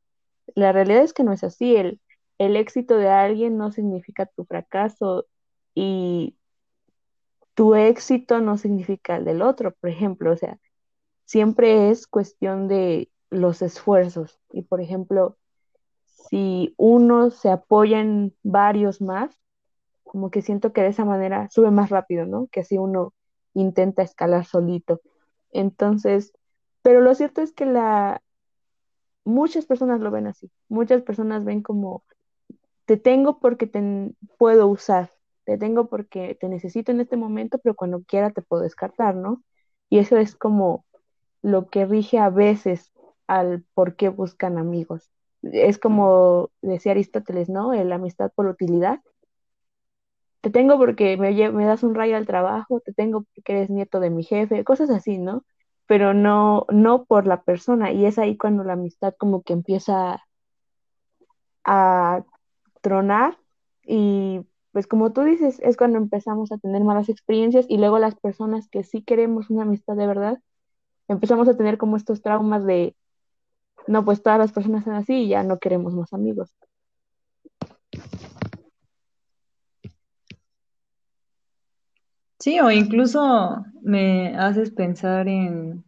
la 0.55 0.73
realidad 0.73 1.03
es 1.03 1.13
que 1.13 1.25
no 1.25 1.33
es 1.33 1.45
así. 1.45 1.77
El, 1.77 2.01
el 2.39 2.57
éxito 2.57 2.97
de 2.97 3.09
alguien 3.09 3.57
no 3.59 3.73
significa 3.73 4.27
tu 4.27 4.45
fracaso 4.45 5.27
y 5.75 6.37
tu 7.55 7.75
éxito 7.75 8.41
no 8.41 8.57
significa 8.59 9.17
el 9.17 9.25
del 9.25 9.43
otro, 9.43 9.73
por 9.73 9.91
ejemplo. 9.91 10.33
O 10.33 10.37
sea, 10.37 10.59
siempre 11.25 11.91
es 11.91 12.07
cuestión 12.07 12.69
de 12.69 13.11
los 13.31 13.63
esfuerzos. 13.63 14.41
Y 14.53 14.63
por 14.63 14.81
ejemplo, 14.81 15.39
si 16.05 16.75
uno 16.77 17.31
se 17.31 17.51
apoya 17.51 18.01
en 18.01 18.35
varios 18.43 19.01
más, 19.01 19.39
como 20.03 20.31
que 20.31 20.43
siento 20.43 20.73
que 20.73 20.83
de 20.83 20.89
esa 20.89 21.05
manera 21.05 21.49
sube 21.51 21.71
más 21.71 21.91
rápido, 21.91 22.27
¿no? 22.27 22.49
Que 22.49 22.65
si 22.65 22.79
uno 22.79 23.15
intenta 23.55 24.03
escalar 24.03 24.45
solito. 24.45 25.01
Entonces, 25.53 26.33
pero 26.83 27.01
lo 27.01 27.15
cierto 27.15 27.41
es 27.41 27.53
que 27.53 27.67
la 27.67 28.23
muchas 29.25 29.67
personas 29.67 30.01
lo 30.01 30.11
ven 30.11 30.27
así. 30.27 30.51
Muchas 30.69 31.03
personas 31.03 31.45
ven 31.45 31.63
como, 31.63 32.05
te 32.87 32.97
tengo 32.97 33.39
porque 33.41 33.67
te 33.67 34.15
puedo 34.39 34.69
usar, 34.69 35.13
te 35.45 35.59
tengo 35.59 35.89
porque 35.89 36.37
te 36.41 36.49
necesito 36.49 36.93
en 36.93 37.01
este 37.01 37.17
momento, 37.17 37.59
pero 37.59 37.75
cuando 37.75 38.03
quiera 38.05 38.31
te 38.31 38.43
puedo 38.43 38.63
descartar, 38.63 39.15
¿no? 39.17 39.43
Y 39.91 39.99
eso 39.99 40.17
es 40.17 40.37
como 40.37 40.85
lo 41.43 41.69
que 41.71 41.87
rige 41.87 42.19
a 42.19 42.31
veces 42.31 42.93
al 43.27 43.65
por 43.75 43.97
qué 43.97 44.09
buscan 44.09 44.59
amigos. 44.59 45.11
Es 45.43 45.79
como 45.79 46.51
decía 46.63 46.93
Aristóteles, 46.93 47.49
¿no? 47.49 47.73
La 47.75 47.97
amistad 47.97 48.33
por 48.35 48.47
utilidad. 48.47 49.01
Te 50.43 50.51
tengo 50.51 50.77
porque 50.79 51.17
me, 51.17 51.33
me 51.53 51.65
das 51.65 51.83
un 51.83 51.95
rayo 51.95 52.17
al 52.17 52.27
trabajo, 52.27 52.81
te 52.81 52.93
tengo 52.93 53.23
porque 53.35 53.53
eres 53.53 53.71
nieto 53.71 54.01
de 54.01 54.11
mi 54.11 54.25
jefe, 54.25 54.65
cosas 54.65 54.91
así, 54.91 55.19
¿no? 55.19 55.45
Pero 55.93 56.15
no, 56.15 56.65
no 56.71 57.05
por 57.05 57.27
la 57.27 57.43
persona. 57.43 57.93
Y 57.93 58.07
es 58.07 58.19
ahí 58.19 58.39
cuando 58.39 58.65
la 58.65 58.73
amistad 58.73 59.13
como 59.19 59.43
que 59.43 59.53
empieza 59.53 60.25
a 61.65 62.25
tronar 62.81 63.37
y 63.85 64.41
pues 64.73 64.87
como 64.87 65.13
tú 65.13 65.21
dices, 65.21 65.61
es 65.61 65.77
cuando 65.77 65.99
empezamos 65.99 66.51
a 66.51 66.57
tener 66.57 66.83
malas 66.83 67.11
experiencias 67.11 67.67
y 67.69 67.77
luego 67.77 67.99
las 67.99 68.15
personas 68.15 68.71
que 68.71 68.85
sí 68.85 69.03
queremos 69.03 69.51
una 69.51 69.65
amistad 69.65 69.95
de 69.95 70.07
verdad, 70.07 70.39
empezamos 71.09 71.47
a 71.47 71.59
tener 71.59 71.77
como 71.77 71.99
estos 71.99 72.23
traumas 72.23 72.65
de, 72.65 72.97
no, 73.87 74.03
pues 74.03 74.23
todas 74.23 74.39
las 74.39 74.51
personas 74.51 74.85
son 74.85 74.95
así 74.95 75.25
y 75.25 75.29
ya 75.29 75.43
no 75.43 75.59
queremos 75.59 75.93
más 75.93 76.15
amigos. 76.15 76.57
Sí, 82.43 82.59
o 82.59 82.73
incluso 82.73 83.65
me 83.83 84.37
haces 84.37 84.73
pensar 84.73 85.29
en 85.29 85.85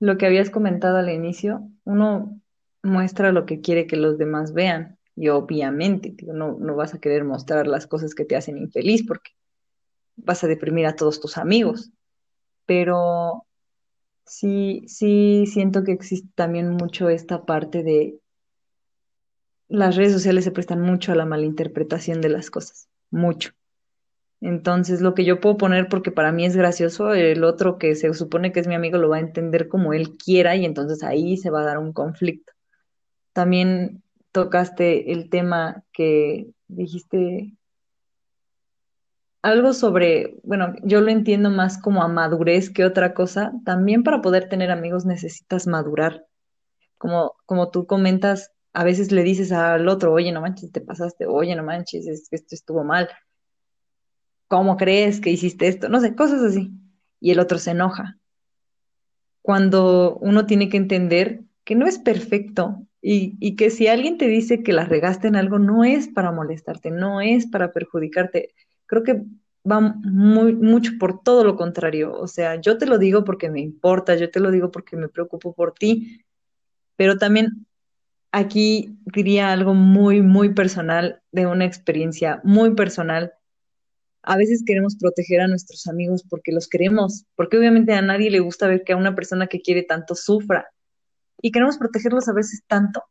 lo 0.00 0.16
que 0.16 0.24
habías 0.24 0.48
comentado 0.48 0.96
al 0.96 1.10
inicio. 1.10 1.68
Uno 1.84 2.40
muestra 2.82 3.32
lo 3.32 3.44
que 3.44 3.60
quiere 3.60 3.86
que 3.86 3.98
los 3.98 4.16
demás 4.16 4.54
vean 4.54 4.98
y 5.14 5.28
obviamente 5.28 6.16
no, 6.22 6.56
no 6.58 6.74
vas 6.74 6.94
a 6.94 7.00
querer 7.00 7.24
mostrar 7.24 7.66
las 7.66 7.86
cosas 7.86 8.14
que 8.14 8.24
te 8.24 8.34
hacen 8.34 8.56
infeliz 8.56 9.06
porque 9.06 9.32
vas 10.16 10.42
a 10.42 10.46
deprimir 10.46 10.86
a 10.86 10.96
todos 10.96 11.20
tus 11.20 11.36
amigos. 11.36 11.90
Pero 12.64 13.44
sí, 14.24 14.84
sí 14.86 15.44
siento 15.46 15.84
que 15.84 15.92
existe 15.92 16.30
también 16.34 16.70
mucho 16.70 17.10
esta 17.10 17.44
parte 17.44 17.82
de 17.82 18.18
las 19.68 19.96
redes 19.96 20.14
sociales 20.14 20.44
se 20.44 20.50
prestan 20.50 20.80
mucho 20.80 21.12
a 21.12 21.14
la 21.14 21.26
malinterpretación 21.26 22.22
de 22.22 22.30
las 22.30 22.50
cosas, 22.50 22.88
mucho. 23.10 23.52
Entonces, 24.42 25.00
lo 25.00 25.14
que 25.14 25.24
yo 25.24 25.38
puedo 25.38 25.56
poner 25.56 25.88
porque 25.88 26.10
para 26.10 26.32
mí 26.32 26.44
es 26.44 26.56
gracioso, 26.56 27.14
el 27.14 27.44
otro 27.44 27.78
que 27.78 27.94
se 27.94 28.12
supone 28.12 28.50
que 28.50 28.58
es 28.58 28.66
mi 28.66 28.74
amigo 28.74 28.98
lo 28.98 29.08
va 29.08 29.18
a 29.18 29.20
entender 29.20 29.68
como 29.68 29.92
él 29.92 30.16
quiera 30.18 30.56
y 30.56 30.64
entonces 30.64 31.04
ahí 31.04 31.36
se 31.36 31.48
va 31.50 31.60
a 31.62 31.64
dar 31.64 31.78
un 31.78 31.92
conflicto. 31.92 32.52
También 33.32 34.02
tocaste 34.32 35.12
el 35.12 35.30
tema 35.30 35.84
que 35.92 36.48
dijiste 36.66 37.54
algo 39.42 39.72
sobre, 39.74 40.34
bueno, 40.42 40.74
yo 40.82 41.00
lo 41.00 41.12
entiendo 41.12 41.48
más 41.50 41.80
como 41.80 42.02
a 42.02 42.08
madurez 42.08 42.68
que 42.68 42.84
otra 42.84 43.14
cosa. 43.14 43.52
También 43.64 44.02
para 44.02 44.22
poder 44.22 44.48
tener 44.48 44.72
amigos 44.72 45.06
necesitas 45.06 45.68
madurar. 45.68 46.26
Como, 46.98 47.36
como 47.46 47.70
tú 47.70 47.86
comentas, 47.86 48.50
a 48.72 48.82
veces 48.82 49.12
le 49.12 49.22
dices 49.22 49.52
al 49.52 49.88
otro, 49.88 50.12
oye, 50.12 50.32
no 50.32 50.40
manches, 50.40 50.72
te 50.72 50.80
pasaste, 50.80 51.26
oye, 51.26 51.54
no 51.54 51.62
manches, 51.62 52.06
esto 52.08 52.54
estuvo 52.56 52.82
mal. 52.82 53.08
¿Cómo 54.52 54.76
crees 54.76 55.18
que 55.22 55.30
hiciste 55.30 55.66
esto? 55.66 55.88
No 55.88 55.98
sé, 55.98 56.14
cosas 56.14 56.42
así. 56.42 56.70
Y 57.20 57.30
el 57.30 57.40
otro 57.40 57.56
se 57.56 57.70
enoja. 57.70 58.18
Cuando 59.40 60.18
uno 60.20 60.44
tiene 60.44 60.68
que 60.68 60.76
entender 60.76 61.40
que 61.64 61.74
no 61.74 61.86
es 61.86 61.98
perfecto 61.98 62.86
y, 63.00 63.56
que 63.56 63.70
si 63.70 63.86
alguien 63.86 64.18
te 64.18 64.28
dice 64.28 64.62
que 64.62 64.74
la 64.74 64.84
regaste 64.84 65.26
en 65.26 65.36
algo, 65.36 65.58
no 65.58 65.84
es 65.84 66.08
para 66.08 66.32
molestarte, 66.32 66.90
no 66.90 67.22
es 67.22 67.46
para 67.46 67.72
perjudicarte. 67.72 68.50
Creo 68.84 69.02
que 69.02 69.22
va 69.64 69.80
muy, 69.80 70.54
mucho 70.54 70.92
por 71.00 71.22
todo 71.22 71.44
lo 71.44 71.56
contrario. 71.56 72.12
O 72.12 72.28
sea, 72.28 72.60
yo 72.60 72.76
te 72.76 72.84
lo 72.84 72.98
digo 72.98 73.24
porque 73.24 73.48
me 73.48 73.62
importa, 73.62 74.16
yo 74.16 74.30
te 74.30 74.38
lo 74.38 74.50
digo 74.50 74.70
porque 74.70 74.98
me 74.98 75.08
preocupo 75.08 75.54
por 75.54 75.72
ti, 75.72 76.26
pero 76.96 77.16
también 77.16 77.66
aquí 78.32 78.98
diría 79.06 79.50
algo 79.50 79.72
muy, 79.72 80.20
muy 80.20 80.52
personal, 80.52 81.22
de 81.32 81.46
una 81.46 81.64
experiencia 81.64 82.42
muy 82.44 82.74
personal. 82.74 83.32
A 84.22 84.36
veces 84.36 84.62
queremos 84.64 84.96
proteger 84.96 85.40
a 85.40 85.48
nuestros 85.48 85.86
amigos 85.86 86.24
porque 86.28 86.52
los 86.52 86.68
queremos, 86.68 87.24
porque 87.34 87.58
obviamente 87.58 87.92
a 87.92 88.02
nadie 88.02 88.30
le 88.30 88.40
gusta 88.40 88.68
ver 88.68 88.84
que 88.84 88.92
a 88.92 88.96
una 88.96 89.14
persona 89.14 89.48
que 89.48 89.60
quiere 89.60 89.82
tanto 89.82 90.14
sufra 90.14 90.68
y 91.40 91.50
queremos 91.50 91.76
protegerlos 91.76 92.28
a 92.28 92.32
veces 92.32 92.62
tanto 92.66 93.02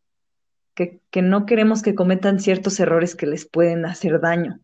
que, 0.73 1.21
no 1.21 1.45
queremos 1.45 1.81
que 1.81 1.95
cometan 1.95 2.39
ciertos 2.39 2.79
errores 2.79 3.15
que 3.15 3.27
les 3.27 3.45
pueden 3.45 3.85
hacer 3.85 4.19
daño. 4.19 4.59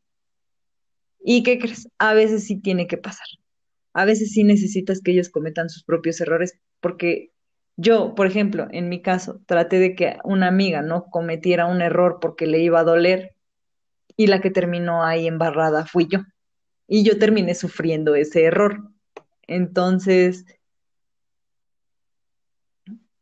¿Y 1.19 1.43
qué 1.43 1.59
crees? 1.59 1.89
A 1.97 2.13
veces 2.13 2.45
sí 2.45 2.59
tiene 2.59 2.87
que 2.87 2.97
pasar. 2.97 3.27
A 3.93 4.05
veces 4.05 4.31
sí 4.31 4.43
necesitas 4.43 5.01
que 5.01 5.11
ellos 5.11 5.29
cometan 5.29 5.69
sus 5.69 5.83
propios 5.83 6.21
errores 6.21 6.57
porque 6.79 7.31
yo, 7.75 8.15
por 8.15 8.25
ejemplo, 8.25 8.67
en 8.71 8.89
mi 8.89 9.01
caso, 9.01 9.41
traté 9.45 9.79
de 9.79 9.95
que 9.95 10.17
una 10.23 10.47
amiga 10.47 10.81
no 10.81 11.05
cometiera 11.05 11.67
un 11.67 11.81
error 11.81 12.19
porque 12.21 12.47
le 12.47 12.59
iba 12.59 12.79
a 12.79 12.83
doler 12.83 13.35
y 14.15 14.27
la 14.27 14.41
que 14.41 14.49
terminó 14.49 15.03
ahí 15.03 15.27
embarrada 15.27 15.85
fui 15.85 16.07
yo. 16.09 16.19
Y 16.87 17.03
yo 17.03 17.19
terminé 17.19 17.53
sufriendo 17.53 18.15
ese 18.15 18.45
error. 18.45 18.81
Entonces, 19.47 20.45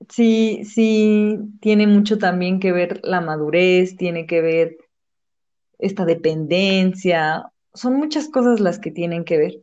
sí, 0.09 0.63
sí, 0.65 1.37
tiene 1.61 1.87
mucho 1.87 2.17
también 2.17 2.59
que 2.59 2.71
ver 2.71 2.99
la 3.03 3.21
madurez, 3.21 3.97
tiene 3.97 4.27
que 4.27 4.41
ver 4.41 4.77
esta 5.79 6.05
dependencia, 6.05 7.51
son 7.73 7.97
muchas 7.97 8.29
cosas 8.29 8.59
las 8.59 8.79
que 8.79 8.91
tienen 8.91 9.25
que 9.25 9.37
ver. 9.37 9.61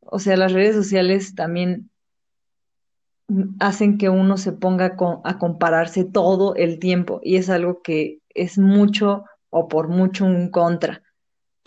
O 0.00 0.18
sea, 0.18 0.36
las 0.36 0.52
redes 0.52 0.74
sociales 0.74 1.34
también 1.34 1.90
hacen 3.60 3.98
que 3.98 4.08
uno 4.08 4.38
se 4.38 4.52
ponga 4.52 4.96
a 5.24 5.38
compararse 5.38 6.04
todo 6.04 6.54
el 6.54 6.78
tiempo 6.78 7.20
y 7.22 7.36
es 7.36 7.50
algo 7.50 7.82
que 7.82 8.20
es 8.30 8.56
mucho 8.56 9.24
o 9.50 9.68
por 9.68 9.88
mucho 9.88 10.24
un 10.24 10.50
contra 10.50 11.02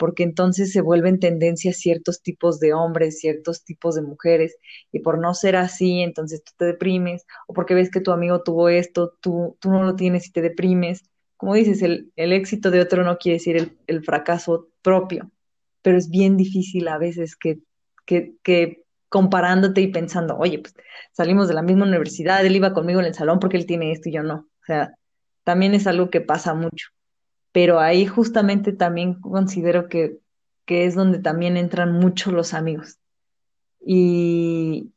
porque 0.02 0.24
entonces 0.24 0.72
se 0.72 0.80
vuelven 0.80 1.20
tendencias 1.20 1.76
ciertos 1.76 2.22
tipos 2.22 2.58
de 2.58 2.74
hombres, 2.74 3.20
ciertos 3.20 3.62
tipos 3.62 3.94
de 3.94 4.02
mujeres, 4.02 4.56
y 4.90 4.98
por 4.98 5.20
no 5.20 5.32
ser 5.32 5.54
así, 5.54 6.00
entonces 6.00 6.42
tú 6.42 6.50
te 6.56 6.64
deprimes, 6.64 7.24
o 7.46 7.54
porque 7.54 7.74
ves 7.74 7.88
que 7.88 8.00
tu 8.00 8.10
amigo 8.10 8.42
tuvo 8.42 8.68
esto, 8.68 9.14
tú, 9.20 9.56
tú 9.60 9.70
no 9.70 9.84
lo 9.84 9.94
tienes 9.94 10.26
y 10.26 10.32
te 10.32 10.42
deprimes. 10.42 11.04
Como 11.36 11.54
dices, 11.54 11.82
el, 11.82 12.10
el 12.16 12.32
éxito 12.32 12.72
de 12.72 12.80
otro 12.80 13.04
no 13.04 13.16
quiere 13.16 13.38
decir 13.38 13.56
el, 13.56 13.78
el, 13.86 14.02
fracaso 14.02 14.70
propio, 14.82 15.30
pero 15.82 15.98
es 15.98 16.10
bien 16.10 16.36
difícil 16.36 16.88
a 16.88 16.98
veces 16.98 17.36
que, 17.36 17.60
que, 18.04 18.34
que 18.42 18.82
comparándote 19.08 19.82
y 19.82 19.92
pensando, 19.92 20.36
oye, 20.36 20.58
pues 20.58 20.74
salimos 21.12 21.46
de 21.46 21.54
la 21.54 21.62
misma 21.62 21.84
universidad, 21.84 22.44
él 22.44 22.56
iba 22.56 22.74
conmigo 22.74 22.98
en 22.98 23.06
el 23.06 23.14
salón 23.14 23.38
porque 23.38 23.56
él 23.56 23.66
tiene 23.66 23.92
esto 23.92 24.08
y 24.08 24.14
yo 24.14 24.24
no. 24.24 24.48
O 24.62 24.64
sea, 24.66 24.96
también 25.44 25.74
es 25.74 25.86
algo 25.86 26.10
que 26.10 26.20
pasa 26.20 26.54
mucho 26.54 26.88
pero 27.52 27.80
ahí 27.80 28.06
justamente 28.06 28.72
también 28.72 29.20
considero 29.20 29.88
que, 29.88 30.18
que 30.64 30.86
es 30.86 30.94
donde 30.94 31.18
también 31.18 31.56
entran 31.56 31.92
mucho 31.92 32.32
los 32.32 32.54
amigos. 32.54 32.98
Y, 33.84 34.90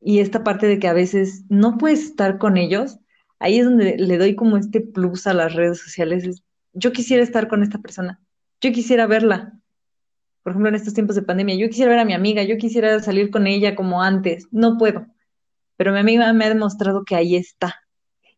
y 0.00 0.20
esta 0.20 0.42
parte 0.42 0.66
de 0.66 0.78
que 0.78 0.88
a 0.88 0.94
veces 0.94 1.44
no 1.48 1.76
puedes 1.76 2.02
estar 2.04 2.38
con 2.38 2.56
ellos, 2.56 2.98
ahí 3.38 3.58
es 3.58 3.66
donde 3.66 3.96
le 3.98 4.18
doy 4.18 4.34
como 4.34 4.56
este 4.56 4.80
plus 4.80 5.26
a 5.26 5.34
las 5.34 5.54
redes 5.54 5.78
sociales. 5.80 6.42
yo 6.72 6.92
quisiera 6.92 7.22
estar 7.22 7.48
con 7.48 7.62
esta 7.62 7.78
persona, 7.78 8.20
yo 8.60 8.72
quisiera 8.72 9.06
verla. 9.06 9.54
Por 10.42 10.52
ejemplo, 10.52 10.70
en 10.70 10.74
estos 10.74 10.94
tiempos 10.94 11.16
de 11.16 11.22
pandemia, 11.22 11.54
yo 11.56 11.68
quisiera 11.68 11.90
ver 11.90 12.00
a 12.00 12.04
mi 12.06 12.14
amiga, 12.14 12.42
yo 12.42 12.56
quisiera 12.56 12.98
salir 13.00 13.30
con 13.30 13.46
ella 13.46 13.76
como 13.76 14.02
antes, 14.02 14.46
no 14.50 14.78
puedo. 14.78 15.06
Pero 15.76 15.92
mi 15.92 15.98
amiga 15.98 16.32
me 16.32 16.46
ha 16.46 16.48
demostrado 16.48 17.04
que 17.04 17.14
ahí 17.14 17.36
está. 17.36 17.74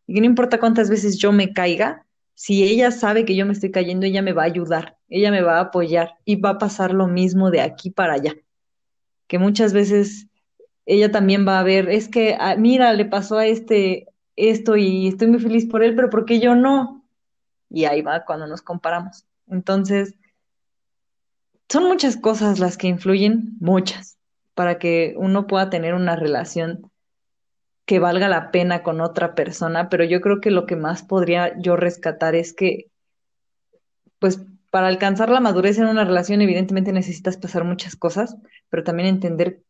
Y 0.05 0.15
que 0.15 0.19
no 0.19 0.25
importa 0.25 0.59
cuántas 0.59 0.89
veces 0.89 1.17
yo 1.17 1.31
me 1.31 1.53
caiga, 1.53 2.05
si 2.35 2.63
ella 2.63 2.91
sabe 2.91 3.25
que 3.25 3.35
yo 3.35 3.45
me 3.45 3.53
estoy 3.53 3.71
cayendo, 3.71 4.05
ella 4.05 4.21
me 4.21 4.33
va 4.33 4.43
a 4.43 4.45
ayudar, 4.45 4.97
ella 5.09 5.31
me 5.31 5.41
va 5.41 5.57
a 5.57 5.61
apoyar 5.61 6.15
y 6.25 6.35
va 6.37 6.51
a 6.51 6.57
pasar 6.57 6.93
lo 6.93 7.07
mismo 7.07 7.51
de 7.51 7.61
aquí 7.61 7.89
para 7.89 8.13
allá. 8.13 8.35
Que 9.27 9.39
muchas 9.39 9.73
veces 9.73 10.27
ella 10.85 11.11
también 11.11 11.47
va 11.47 11.59
a 11.59 11.63
ver, 11.63 11.89
es 11.89 12.09
que, 12.09 12.35
ah, 12.39 12.55
mira, 12.57 12.93
le 12.93 13.05
pasó 13.05 13.37
a 13.37 13.45
este 13.45 14.07
esto 14.35 14.75
y 14.75 15.07
estoy 15.07 15.27
muy 15.27 15.39
feliz 15.39 15.65
por 15.67 15.83
él, 15.83 15.95
pero 15.95 16.09
¿por 16.09 16.25
qué 16.25 16.39
yo 16.39 16.55
no? 16.55 17.05
Y 17.69 17.85
ahí 17.85 18.01
va 18.01 18.25
cuando 18.25 18.47
nos 18.47 18.61
comparamos. 18.61 19.25
Entonces, 19.47 20.15
son 21.69 21.85
muchas 21.85 22.17
cosas 22.17 22.59
las 22.59 22.77
que 22.77 22.87
influyen, 22.87 23.57
muchas, 23.59 24.17
para 24.53 24.79
que 24.79 25.15
uno 25.17 25.47
pueda 25.47 25.69
tener 25.69 25.93
una 25.93 26.15
relación 26.15 26.91
que 27.85 27.99
valga 27.99 28.29
la 28.29 28.51
pena 28.51 28.83
con 28.83 29.01
otra 29.01 29.35
persona, 29.35 29.89
pero 29.89 30.03
yo 30.03 30.21
creo 30.21 30.39
que 30.41 30.51
lo 30.51 30.65
que 30.65 30.75
más 30.75 31.03
podría 31.03 31.57
yo 31.59 31.75
rescatar 31.75 32.35
es 32.35 32.53
que, 32.53 32.91
pues, 34.19 34.39
para 34.71 34.87
alcanzar 34.87 35.29
la 35.29 35.39
madurez 35.39 35.77
en 35.77 35.87
una 35.87 36.05
relación, 36.05 36.41
evidentemente 36.41 36.91
necesitas 36.93 37.37
pasar 37.37 37.63
muchas 37.63 37.95
cosas, 37.95 38.37
pero 38.69 38.83
también 38.83 39.07
entender 39.09 39.61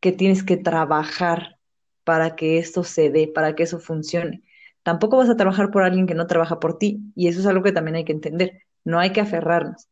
que 0.00 0.12
tienes 0.12 0.42
que 0.42 0.56
trabajar 0.56 1.58
para 2.04 2.36
que 2.36 2.58
esto 2.58 2.84
se 2.84 3.10
dé, 3.10 3.28
para 3.28 3.54
que 3.54 3.64
eso 3.64 3.78
funcione. 3.80 4.42
tampoco 4.82 5.16
vas 5.16 5.28
a 5.28 5.36
trabajar 5.36 5.70
por 5.72 5.82
alguien 5.82 6.06
que 6.06 6.14
no 6.14 6.28
trabaja 6.28 6.60
por 6.60 6.78
ti. 6.78 7.00
Y 7.16 7.28
eso 7.28 7.40
es 7.40 7.46
algo 7.46 7.64
que 7.64 7.72
también 7.72 7.96
hay 7.96 8.04
que 8.04 8.12
entender. 8.12 8.62
No 8.84 9.00
hay 9.00 9.10
que 9.12 9.20
aferrarnos, 9.20 9.88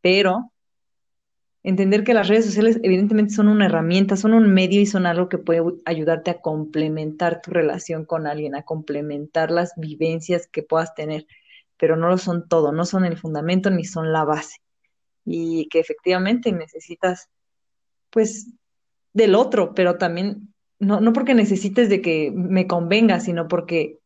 pero 0.00 0.52
entender 1.68 2.02
que 2.02 2.14
las 2.14 2.28
redes 2.28 2.46
sociales 2.46 2.80
evidentemente 2.82 3.34
son 3.34 3.46
una 3.46 3.66
herramienta, 3.66 4.16
son 4.16 4.32
un 4.32 4.52
medio 4.52 4.80
y 4.80 4.86
son 4.86 5.04
algo 5.04 5.28
que 5.28 5.36
puede 5.36 5.62
ayudarte 5.84 6.30
a 6.30 6.40
complementar 6.40 7.42
tu 7.42 7.50
relación 7.50 8.06
con 8.06 8.26
alguien, 8.26 8.54
a 8.54 8.62
complementar 8.62 9.50
las 9.50 9.74
vivencias 9.76 10.46
que 10.46 10.62
puedas 10.62 10.94
tener, 10.94 11.26
pero 11.76 11.94
no 11.96 12.08
lo 12.08 12.16
son 12.16 12.48
todo, 12.48 12.72
no 12.72 12.86
son 12.86 13.04
el 13.04 13.18
fundamento 13.18 13.68
ni 13.68 13.84
son 13.84 14.14
la 14.14 14.24
base. 14.24 14.56
Y 15.26 15.68
que 15.68 15.78
efectivamente 15.78 16.52
necesitas, 16.52 17.28
pues, 18.08 18.50
del 19.12 19.34
otro, 19.34 19.74
pero 19.74 19.98
también, 19.98 20.54
no, 20.78 21.00
no 21.00 21.12
porque 21.12 21.34
necesites 21.34 21.90
de 21.90 22.00
que 22.00 22.32
me 22.34 22.66
convenga, 22.66 23.20
sino 23.20 23.46
porque 23.46 23.98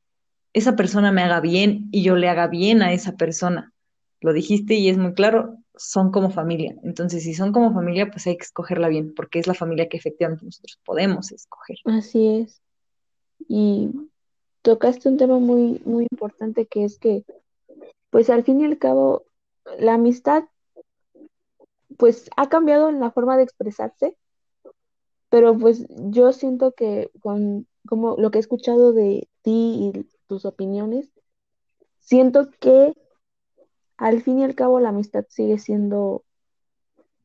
esa 0.53 0.75
persona 0.75 1.13
me 1.13 1.23
haga 1.23 1.41
bien 1.41 1.89
y 1.93 2.03
yo 2.03 2.17
le 2.17 2.29
haga 2.29 2.49
bien 2.49 2.83
a 2.83 2.93
esa 2.93 3.13
persona. 3.13 3.73
Lo 4.21 4.33
dijiste 4.33 4.75
y 4.75 4.89
es 4.89 4.99
muy 4.99 5.15
claro, 5.15 5.62
son 5.77 6.11
como 6.11 6.31
familia. 6.31 6.77
Entonces, 6.83 7.23
si 7.23 7.35
son 7.35 7.53
como 7.53 7.73
familia, 7.73 8.11
pues 8.11 8.27
hay 8.27 8.37
que 8.37 8.45
escogerla 8.45 8.89
bien, 8.89 9.15
porque 9.15 9.39
es 9.39 9.47
la 9.47 9.55
familia 9.55 9.89
que 9.89 9.97
efectivamente 9.97 10.45
nosotros 10.45 10.79
podemos 10.85 11.33
escoger. 11.33 11.79
Así 11.85 12.27
es. 12.29 12.63
Y 13.49 13.91
tocaste 14.63 15.09
un 15.09 15.17
tema 15.17 15.39
muy, 15.39 15.81
muy 15.85 16.07
importante 16.11 16.67
que 16.67 16.85
es 16.85 16.99
que, 16.99 17.25
pues 18.11 18.31
al 18.31 18.45
fin 18.45 18.61
y 18.61 18.65
al 18.65 18.79
cabo, 18.79 19.25
la 19.79 19.95
amistad, 19.95 20.45
pues 21.97 22.31
ha 22.37 22.49
cambiado 22.49 22.89
en 22.89 23.01
la 23.01 23.11
forma 23.11 23.37
de 23.37 23.45
expresarse, 23.45 24.17
pero 25.29 25.57
pues 25.57 25.87
yo 25.89 26.33
siento 26.33 26.73
que 26.73 27.11
con 27.21 27.67
como 27.89 28.17
lo 28.17 28.31
que 28.31 28.39
he 28.39 28.41
escuchado 28.41 28.93
de 28.93 29.29
ti 29.43 29.93
y 29.95 30.07
tus 30.29 30.45
opiniones, 30.45 31.11
siento 31.99 32.51
que 32.61 32.95
al 34.03 34.21
fin 34.21 34.41
y 34.41 34.45
al 34.45 34.57
cabo 34.57 34.81
la 34.81 34.89
amistad 34.89 35.25
sigue 35.29 35.61
siendo 35.61 36.25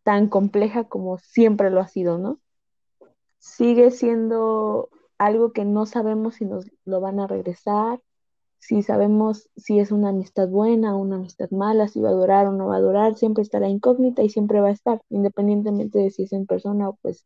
tan 0.04 0.30
compleja 0.30 0.84
como 0.84 1.18
siempre 1.18 1.72
lo 1.72 1.82
ha 1.82 1.88
sido, 1.88 2.20
¿no? 2.20 2.40
Sigue 3.40 3.90
siendo 3.90 4.90
algo 5.18 5.54
que 5.54 5.66
no 5.66 5.88
sabemos 5.88 6.36
si 6.36 6.46
nos 6.46 6.68
lo 6.86 7.02
van 7.02 7.20
a 7.20 7.26
regresar, 7.26 8.00
si 8.60 8.84
sabemos 8.84 9.50
si 9.56 9.80
es 9.80 9.92
una 9.92 10.10
amistad 10.10 10.50
buena 10.50 10.96
o 10.96 11.00
una 11.00 11.16
amistad 11.16 11.50
mala, 11.50 11.88
si 11.88 12.00
va 12.00 12.10
a 12.10 12.14
durar 12.14 12.46
o 12.46 12.52
no 12.52 12.68
va 12.68 12.76
a 12.76 12.82
durar, 12.82 13.16
siempre 13.16 13.42
está 13.42 13.60
la 13.60 13.70
incógnita 13.70 14.22
y 14.22 14.30
siempre 14.30 14.62
va 14.62 14.68
a 14.68 14.72
estar, 14.72 15.02
independientemente 15.10 15.98
de 15.98 16.12
si 16.12 16.24
es 16.24 16.32
en 16.32 16.46
persona 16.46 16.90
o 16.90 17.00
pues 17.02 17.26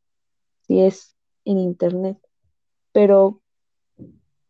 si 0.62 0.80
es 0.80 1.18
en 1.44 1.58
internet. 1.58 2.18
Pero 2.94 3.42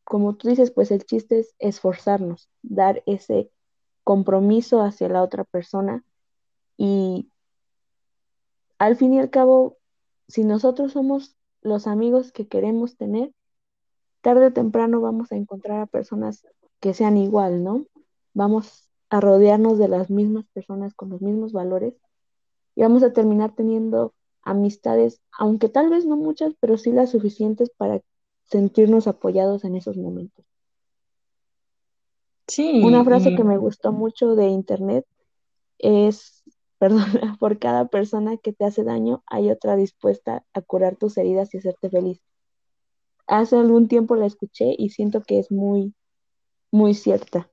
como 0.04 0.36
tú 0.36 0.48
dices, 0.48 0.70
pues 0.70 0.92
el 0.92 1.04
chiste 1.06 1.40
es 1.40 1.56
esforzarnos, 1.58 2.52
dar 2.62 3.02
ese 3.08 3.50
compromiso 4.12 4.82
hacia 4.82 5.08
la 5.08 5.24
otra 5.24 5.46
persona 5.46 6.04
y 6.76 7.30
al 8.78 8.98
fin 8.98 9.14
y 9.14 9.20
al 9.20 9.30
cabo, 9.30 9.78
si 10.28 10.44
nosotros 10.44 10.92
somos 10.92 11.38
los 11.62 11.88
amigos 11.88 12.34
que 12.34 12.46
queremos 12.46 12.98
tener, 12.98 13.32
tarde 14.20 14.48
o 14.48 14.52
temprano 14.52 15.00
vamos 15.00 15.32
a 15.32 15.38
encontrar 15.38 15.80
a 15.80 15.86
personas 15.86 16.46
que 16.82 16.94
sean 16.94 17.16
igual, 17.16 17.64
¿no? 17.64 17.86
Vamos 18.34 18.90
a 19.10 19.22
rodearnos 19.22 19.78
de 19.78 19.88
las 19.88 20.10
mismas 20.10 20.44
personas 20.54 20.94
con 20.94 21.08
los 21.08 21.22
mismos 21.22 21.54
valores 21.54 21.94
y 22.76 22.82
vamos 22.82 23.04
a 23.04 23.14
terminar 23.14 23.56
teniendo 23.56 24.14
amistades, 24.42 25.22
aunque 25.40 25.70
tal 25.70 25.90
vez 25.90 26.06
no 26.06 26.18
muchas, 26.18 26.54
pero 26.60 26.78
sí 26.78 26.92
las 26.92 27.12
suficientes 27.12 27.70
para 27.78 28.02
sentirnos 28.44 29.08
apoyados 29.08 29.64
en 29.64 29.78
esos 29.78 29.96
momentos. 29.96 30.44
Sí. 32.48 32.82
Una 32.84 33.04
frase 33.04 33.36
que 33.36 33.44
me 33.44 33.58
gustó 33.58 33.92
mucho 33.92 34.36
de 34.36 34.48
internet 34.48 35.06
es, 35.78 36.44
perdona, 36.80 37.38
por 37.40 37.60
cada 37.60 37.88
persona 37.88 38.38
que 38.38 38.54
te 38.54 38.66
hace 38.66 38.84
daño 38.84 39.24
hay 39.28 39.52
otra 39.52 39.76
dispuesta 39.76 40.46
a 40.54 40.62
curar 40.62 40.96
tus 40.96 41.18
heridas 41.18 41.54
y 41.54 41.58
hacerte 41.58 41.90
feliz. 41.90 42.22
Hace 43.28 43.58
algún 43.58 43.88
tiempo 43.88 44.16
la 44.16 44.26
escuché 44.26 44.76
y 44.78 44.90
siento 44.90 45.22
que 45.22 45.40
es 45.40 45.52
muy, 45.52 45.94
muy 46.72 46.94
cierta, 46.94 47.50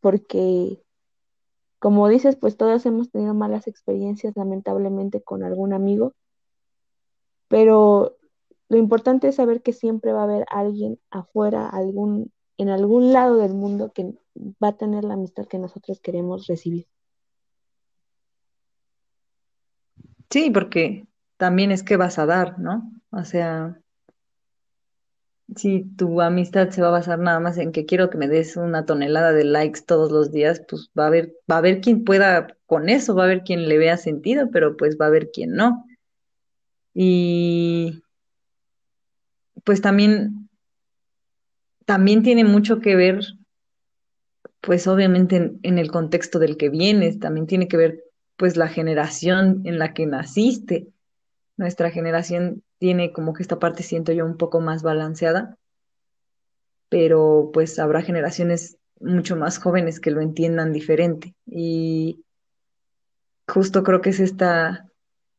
porque 0.00 0.82
como 1.78 2.08
dices, 2.08 2.36
pues 2.36 2.56
todas 2.56 2.84
hemos 2.86 3.10
tenido 3.10 3.34
malas 3.34 3.66
experiencias 3.66 4.36
lamentablemente 4.36 5.22
con 5.22 5.44
algún 5.44 5.72
amigo, 5.72 6.14
pero 7.48 8.16
lo 8.68 8.76
importante 8.76 9.28
es 9.28 9.36
saber 9.36 9.62
que 9.62 9.72
siempre 9.72 10.12
va 10.12 10.20
a 10.20 10.24
haber 10.24 10.44
alguien 10.50 10.98
afuera, 11.10 11.68
algún, 11.68 12.32
en 12.58 12.68
algún 12.68 13.12
lado 13.12 13.36
del 13.36 13.54
mundo 13.54 13.92
que 13.92 14.12
va 14.62 14.68
a 14.68 14.76
tener 14.76 15.04
la 15.04 15.14
amistad 15.14 15.46
que 15.46 15.58
nosotros 15.58 16.00
queremos 16.00 16.46
recibir. 16.46 16.86
Sí, 20.30 20.50
porque 20.50 21.06
también 21.36 21.70
es 21.70 21.82
que 21.82 21.96
vas 21.96 22.18
a 22.18 22.26
dar, 22.26 22.58
¿no? 22.58 22.92
O 23.10 23.24
sea, 23.24 23.80
si 25.56 25.84
tu 25.96 26.20
amistad 26.20 26.68
se 26.70 26.82
va 26.82 26.88
a 26.88 26.92
basar 26.92 27.18
nada 27.18 27.40
más 27.40 27.56
en 27.56 27.72
que 27.72 27.86
quiero 27.86 28.10
que 28.10 28.18
me 28.18 28.28
des 28.28 28.56
una 28.56 28.84
tonelada 28.84 29.32
de 29.32 29.44
likes 29.44 29.80
todos 29.86 30.12
los 30.12 30.30
días, 30.30 30.62
pues 30.68 30.90
va 30.98 31.04
a 31.04 31.06
haber, 31.06 31.34
va 31.50 31.56
a 31.56 31.58
haber 31.58 31.80
quien 31.80 32.04
pueda 32.04 32.56
con 32.66 32.88
eso, 32.88 33.14
va 33.14 33.22
a 33.22 33.26
haber 33.26 33.42
quien 33.42 33.68
le 33.68 33.78
vea 33.78 33.96
sentido, 33.96 34.50
pero 34.50 34.76
pues 34.76 34.98
va 35.00 35.06
a 35.06 35.08
haber 35.08 35.30
quien 35.30 35.52
no. 35.52 35.86
Y 36.92 38.02
pues 39.64 39.80
también, 39.80 40.48
también 41.86 42.22
tiene 42.22 42.44
mucho 42.44 42.80
que 42.80 42.96
ver, 42.96 43.24
pues 44.60 44.86
obviamente 44.86 45.52
en, 45.62 45.78
el 45.78 45.90
contexto 45.90 46.38
del 46.38 46.56
que 46.56 46.68
vienes, 46.68 47.18
también 47.18 47.46
tiene 47.46 47.68
que 47.68 47.76
ver 47.76 48.04
pues 48.36 48.56
la 48.56 48.68
generación 48.68 49.62
en 49.64 49.78
la 49.78 49.94
que 49.94 50.06
naciste. 50.06 50.88
Nuestra 51.56 51.90
generación 51.90 52.62
tiene 52.78 53.12
como 53.12 53.34
que 53.34 53.42
esta 53.42 53.58
parte 53.58 53.82
siento 53.82 54.12
yo 54.12 54.24
un 54.24 54.36
poco 54.36 54.60
más 54.60 54.82
balanceada, 54.82 55.56
pero 56.88 57.50
pues 57.52 57.78
habrá 57.78 58.02
generaciones 58.02 58.78
mucho 59.00 59.36
más 59.36 59.58
jóvenes 59.58 60.00
que 60.00 60.10
lo 60.10 60.20
entiendan 60.20 60.72
diferente. 60.72 61.34
Y 61.46 62.24
justo 63.46 63.82
creo 63.82 64.00
que 64.00 64.10
es 64.10 64.20
esta, 64.20 64.88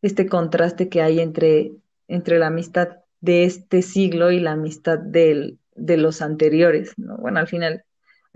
este 0.01 0.27
contraste 0.27 0.89
que 0.89 1.01
hay 1.01 1.19
entre, 1.19 1.71
entre 2.07 2.39
la 2.39 2.47
amistad 2.47 2.97
de 3.21 3.43
este 3.43 3.81
siglo 3.81 4.31
y 4.31 4.39
la 4.39 4.51
amistad 4.51 4.97
del, 4.97 5.59
de 5.75 5.97
los 5.97 6.21
anteriores, 6.21 6.93
¿no? 6.97 7.17
Bueno, 7.17 7.39
al 7.39 7.47
final 7.47 7.83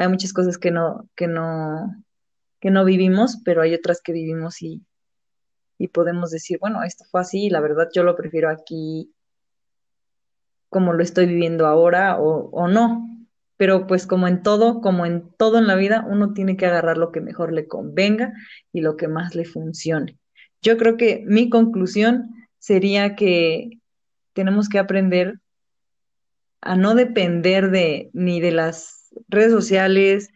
hay 0.03 0.09
muchas 0.09 0.33
cosas 0.33 0.57
que 0.57 0.71
no, 0.71 1.09
que 1.15 1.27
no, 1.27 2.03
que 2.59 2.71
no 2.71 2.85
vivimos, 2.85 3.41
pero 3.43 3.61
hay 3.61 3.73
otras 3.73 4.01
que 4.01 4.13
vivimos 4.13 4.61
y, 4.61 4.85
y 5.77 5.87
podemos 5.87 6.31
decir, 6.31 6.59
bueno, 6.59 6.83
esto 6.83 7.05
fue 7.09 7.21
así 7.21 7.49
la 7.49 7.59
verdad 7.61 7.89
yo 7.93 8.03
lo 8.03 8.15
prefiero 8.15 8.49
aquí 8.49 9.13
como 10.73 10.91
lo 10.91 11.03
estoy 11.03 11.27
viviendo 11.27 11.67
ahora 11.67 12.19
o, 12.19 12.49
o 12.49 12.67
no. 12.67 13.07
Pero 13.55 13.85
pues 13.85 14.07
como 14.07 14.27
en 14.27 14.41
todo, 14.41 14.81
como 14.81 15.05
en 15.05 15.29
todo 15.37 15.59
en 15.59 15.67
la 15.67 15.75
vida, 15.75 16.05
uno 16.09 16.33
tiene 16.33 16.57
que 16.57 16.65
agarrar 16.65 16.97
lo 16.97 17.11
que 17.11 17.21
mejor 17.21 17.53
le 17.53 17.67
convenga 17.67 18.33
y 18.73 18.81
lo 18.81 18.97
que 18.97 19.07
más 19.07 19.35
le 19.35 19.45
funcione. 19.45 20.17
Yo 20.61 20.77
creo 20.77 20.97
que 20.97 21.23
mi 21.27 21.49
conclusión 21.49 22.33
sería 22.57 23.15
que 23.15 23.79
tenemos 24.33 24.67
que 24.67 24.79
aprender 24.79 25.39
a 26.61 26.75
no 26.75 26.95
depender 26.95 27.69
de 27.69 28.09
ni 28.13 28.41
de 28.41 28.51
las 28.51 29.02
redes 29.28 29.51
sociales, 29.51 30.32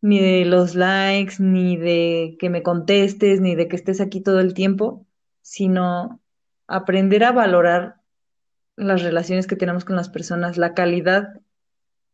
ni 0.00 0.20
de 0.20 0.44
los 0.44 0.74
likes, 0.74 1.36
ni 1.38 1.76
de 1.76 2.36
que 2.38 2.50
me 2.50 2.62
contestes, 2.62 3.40
ni 3.40 3.54
de 3.54 3.68
que 3.68 3.76
estés 3.76 4.00
aquí 4.00 4.20
todo 4.20 4.40
el 4.40 4.52
tiempo, 4.52 5.06
sino 5.40 6.20
aprender 6.66 7.24
a 7.24 7.32
valorar 7.32 7.96
las 8.76 9.02
relaciones 9.02 9.46
que 9.46 9.56
tenemos 9.56 9.84
con 9.84 9.96
las 9.96 10.08
personas, 10.08 10.56
la 10.56 10.74
calidad 10.74 11.40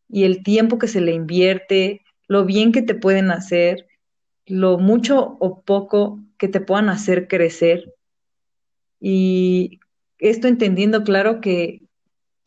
y 0.09 0.25
el 0.25 0.43
tiempo 0.43 0.79
que 0.79 0.89
se 0.89 1.01
le 1.01 1.13
invierte, 1.13 2.03
lo 2.29 2.45
bien 2.45 2.73
que 2.73 2.83
te 2.83 2.95
pueden 2.95 3.31
hacer, 3.31 3.89
lo 4.47 4.79
mucho 4.79 5.37
o 5.41 5.63
poco 5.63 6.21
que 6.39 6.49
te 6.49 6.61
puedan 6.61 6.89
hacer 6.89 7.29
crecer. 7.29 7.95
Y 9.01 9.81
esto 10.19 10.49
entendiendo 10.49 11.03
claro 11.03 11.41
que 11.41 11.83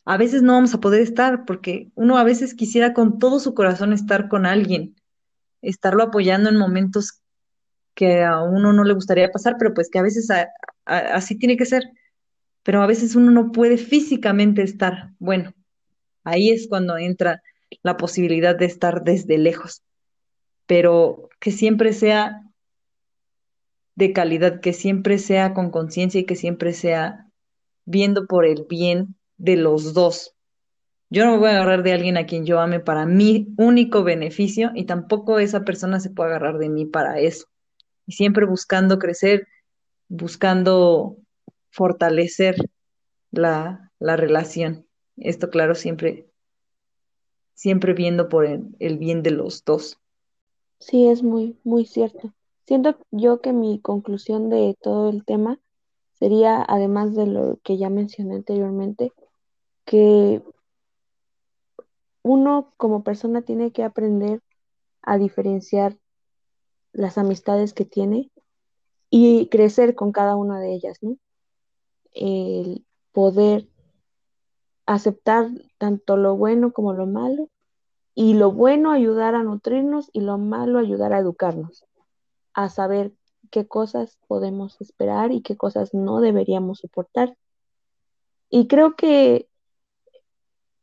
a 0.06 0.18
veces 0.18 0.42
no 0.42 0.54
vamos 0.54 0.74
a 0.74 0.80
poder 0.80 1.02
estar, 1.02 1.46
porque 1.46 1.92
uno 1.96 2.18
a 2.18 2.24
veces 2.24 2.54
quisiera 2.54 2.94
con 2.94 3.20
todo 3.20 3.40
su 3.40 3.54
corazón 3.54 3.94
estar 3.94 4.28
con 4.28 4.46
alguien, 4.46 4.96
estarlo 5.62 6.04
apoyando 6.04 6.50
en 6.50 6.58
momentos 6.58 7.22
que 7.96 8.24
a 8.24 8.42
uno 8.42 8.74
no 8.74 8.84
le 8.84 8.94
gustaría 8.94 9.32
pasar, 9.32 9.56
pero 9.58 9.74
pues 9.74 9.90
que 9.90 10.00
a 10.00 10.04
veces 10.04 10.30
así 10.86 11.38
tiene 11.38 11.58
que 11.58 11.66
ser. 11.66 11.92
Pero 12.64 12.82
a 12.82 12.88
veces 12.88 13.16
uno 13.16 13.32
no 13.32 13.52
puede 13.52 13.78
físicamente 13.78 14.62
estar. 14.62 15.12
Bueno, 15.20 15.54
ahí 16.24 16.50
es 16.50 16.68
cuando 16.68 16.98
entra 16.98 17.42
la 17.82 17.98
posibilidad 17.98 18.56
de 18.56 18.66
estar 18.66 19.04
desde 19.04 19.38
lejos, 19.38 19.84
pero 20.66 21.30
que 21.40 21.52
siempre 21.52 21.94
sea 21.94 22.42
de 23.96 24.12
calidad, 24.14 24.60
que 24.60 24.74
siempre 24.74 25.20
sea 25.20 25.54
con 25.54 25.70
conciencia 25.72 26.22
y 26.22 26.26
que 26.26 26.36
siempre 26.36 26.74
sea 26.74 27.30
viendo 27.86 28.26
por 28.26 28.46
el 28.46 28.66
bien 28.68 29.16
de 29.44 29.58
los 29.58 29.94
dos, 29.94 30.36
Yo 31.10 31.26
no 31.26 31.34
me 31.34 31.38
voy 31.40 31.50
a 31.50 31.52
agarrar 31.54 31.84
de 31.84 31.94
alguien 31.94 32.18
a 32.18 32.26
quien 32.28 32.46
yo 32.46 32.60
ame 32.60 32.80
para 32.82 33.06
mi 33.06 33.54
único 33.58 34.04
beneficio 34.04 34.72
y 34.76 34.86
tampoco 34.86 35.40
esa 35.40 35.64
persona 35.66 36.00
se 36.00 36.10
puede 36.12 36.32
agarrar 36.32 36.58
de 36.60 36.70
mí 36.70 36.86
para 36.88 37.20
eso. 37.20 37.48
Y 38.08 38.14
siempre 38.14 38.46
buscando 38.48 39.00
crecer, 39.00 39.48
buscando 40.10 41.18
fortalecer 41.72 42.56
la, 43.32 43.92
la 44.00 44.18
relación. 44.18 44.88
Esto, 45.18 45.50
claro, 45.52 45.76
siempre, 45.76 46.28
siempre 47.56 47.94
viendo 47.94 48.30
por 48.30 48.46
el, 48.46 48.76
el 48.78 49.00
bien 49.00 49.24
de 49.24 49.32
los 49.32 49.66
dos. 49.66 49.98
Sí, 50.80 51.08
es 51.08 51.24
muy, 51.24 51.58
muy 51.64 51.86
cierto. 51.88 52.32
Siento 52.68 52.96
yo 53.10 53.42
que 53.42 53.54
mi 53.54 53.80
conclusión 53.80 54.50
de 54.50 54.76
todo 54.82 55.10
el 55.10 55.26
tema 55.26 55.60
sería, 56.14 56.64
además 56.68 57.16
de 57.16 57.26
lo 57.28 57.58
que 57.64 57.78
ya 57.78 57.90
mencioné 57.90 58.36
anteriormente, 58.36 59.14
que 59.86 60.42
uno 62.22 62.74
como 62.78 63.04
persona 63.04 63.42
tiene 63.42 63.72
que 63.72 63.84
aprender 63.84 64.42
a 65.02 65.18
diferenciar 65.18 65.98
las 66.94 67.18
amistades 67.18 67.74
que 67.74 67.86
tiene 67.86 68.32
y 69.10 69.48
crecer 69.50 69.96
con 69.96 70.12
cada 70.12 70.36
una 70.36 70.60
de 70.60 70.74
ellas, 70.74 70.98
¿no? 71.02 71.18
El 72.12 72.86
poder 73.12 73.68
aceptar 74.86 75.50
tanto 75.78 76.18
lo 76.18 76.36
bueno 76.36 76.72
como 76.72 76.94
lo 76.94 77.06
malo 77.06 77.50
y 78.16 78.34
lo 78.36 78.52
bueno 78.52 78.92
ayudar 78.92 79.36
a 79.36 79.44
nutrirnos 79.44 80.10
y 80.14 80.22
lo 80.22 80.38
malo 80.38 80.80
ayudar 80.80 81.14
a 81.14 81.20
educarnos, 81.20 81.86
a 82.54 82.70
saber 82.70 83.14
qué 83.50 83.68
cosas 83.68 84.18
podemos 84.28 84.80
esperar 84.82 85.32
y 85.32 85.42
qué 85.42 85.58
cosas 85.58 85.94
no 85.94 86.22
deberíamos 86.22 86.80
soportar. 86.80 87.38
Y 88.50 88.68
creo 88.68 88.96
que 88.96 89.48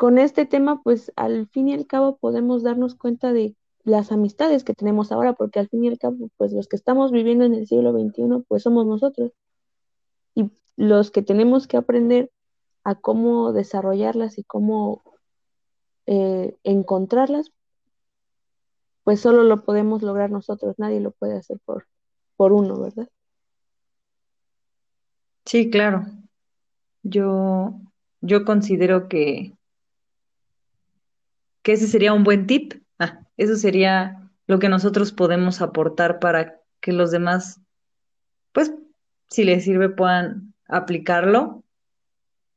con 0.01 0.16
este 0.16 0.46
tema, 0.46 0.80
pues 0.82 1.12
al 1.14 1.46
fin 1.48 1.68
y 1.68 1.74
al 1.74 1.86
cabo 1.86 2.16
podemos 2.16 2.62
darnos 2.62 2.94
cuenta 2.94 3.34
de 3.34 3.55
las 3.84 4.12
amistades 4.12 4.64
que 4.64 4.72
tenemos 4.72 5.12
ahora, 5.12 5.34
porque 5.34 5.59
al 5.59 5.68
fin 5.68 5.84
y 5.84 5.88
al 5.88 5.98
cabo, 5.98 6.30
pues 6.38 6.55
los 6.55 6.68
que 6.68 6.76
estamos 6.76 7.12
viviendo 7.12 7.44
en 7.44 7.53
el 7.53 7.66
siglo 7.66 7.92
XXI, 7.92 8.42
pues 8.48 8.62
somos 8.62 8.86
nosotros. 8.86 9.32
Y 10.34 10.51
los 10.76 11.11
que 11.11 11.20
tenemos 11.20 11.66
que 11.66 11.76
aprender 11.76 12.30
a 12.82 12.94
cómo 12.94 13.53
desarrollarlas 13.53 14.38
y 14.38 14.42
cómo 14.42 15.03
eh, 16.07 16.57
encontrarlas, 16.64 17.53
pues 19.05 19.20
solo 19.20 19.42
lo 19.42 19.66
podemos 19.66 20.01
lograr 20.01 20.30
nosotros, 20.30 20.78
nadie 20.78 21.01
lo 21.01 21.11
puede 21.11 21.36
hacer 21.36 21.59
por, 21.66 21.88
por 22.36 22.55
uno, 22.55 22.80
¿verdad? 22.80 23.11
Sí, 25.44 25.68
claro. 25.68 26.07
Yo, 27.03 27.74
yo 28.22 28.46
considero 28.46 29.07
que, 29.07 29.59
ese 31.72 31.86
sería 31.86 32.12
un 32.12 32.24
buen 32.24 32.46
tip. 32.46 32.74
Ah, 32.98 33.20
eso 33.36 33.56
sería 33.56 34.30
lo 34.46 34.58
que 34.58 34.68
nosotros 34.68 35.12
podemos 35.12 35.60
aportar 35.60 36.18
para 36.18 36.60
que 36.80 36.92
los 36.92 37.10
demás, 37.10 37.60
pues, 38.52 38.72
si 39.28 39.44
les 39.44 39.64
sirve, 39.64 39.88
puedan 39.88 40.54
aplicarlo. 40.66 41.62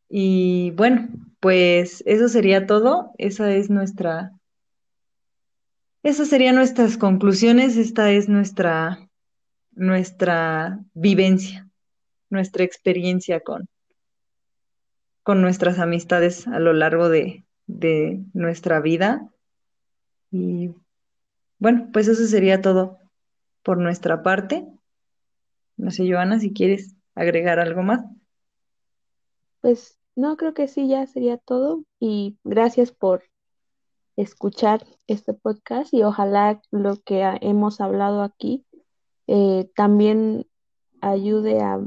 Y 0.09 0.71
bueno, 0.71 1.09
pues 1.39 2.03
eso 2.05 2.29
sería 2.29 2.65
todo. 2.65 3.11
Esa 3.17 3.51
es 3.51 3.69
nuestra, 3.69 4.31
esas 6.01 6.29
serían 6.29 6.55
nuestras 6.55 6.97
conclusiones. 6.97 7.77
Esta 7.77 8.11
es 8.11 8.29
nuestra, 8.29 9.09
nuestra 9.71 10.79
vivencia, 10.93 11.69
nuestra 12.29 12.63
experiencia 12.63 13.41
con, 13.41 13.67
con 15.21 15.41
nuestras 15.41 15.79
amistades 15.79 16.47
a 16.47 16.59
lo 16.59 16.73
largo 16.73 17.09
de, 17.09 17.43
de 17.67 18.23
nuestra 18.33 18.79
vida. 18.79 19.29
Y 20.31 20.73
bueno, 21.59 21.89
pues 21.93 22.07
eso 22.07 22.25
sería 22.25 22.61
todo 22.61 22.99
por 23.63 23.77
nuestra 23.77 24.23
parte. 24.23 24.67
No 25.77 25.91
sé, 25.91 26.09
Joana, 26.09 26.39
si 26.39 26.53
quieres 26.53 26.95
agregar 27.15 27.59
algo 27.59 27.83
más. 27.83 28.05
Pues 29.61 29.97
no, 30.15 30.37
creo 30.37 30.53
que 30.53 30.67
sí, 30.67 30.87
ya 30.87 31.05
sería 31.07 31.37
todo. 31.37 31.83
Y 31.99 32.37
gracias 32.43 32.91
por 32.91 33.23
escuchar 34.15 34.85
este 35.07 35.33
podcast 35.33 35.93
y 35.93 36.03
ojalá 36.03 36.61
lo 36.71 37.01
que 37.01 37.23
hemos 37.41 37.81
hablado 37.81 38.21
aquí 38.21 38.65
eh, 39.27 39.71
también 39.75 40.47
ayude 41.01 41.61
a 41.61 41.79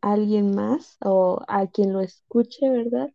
alguien 0.00 0.54
más 0.54 0.96
o 1.00 1.42
a 1.48 1.66
quien 1.66 1.92
lo 1.92 2.00
escuche, 2.00 2.68
¿verdad? 2.68 3.10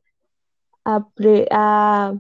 A, 0.92 1.08
pre- 1.10 1.48
a 1.52 2.16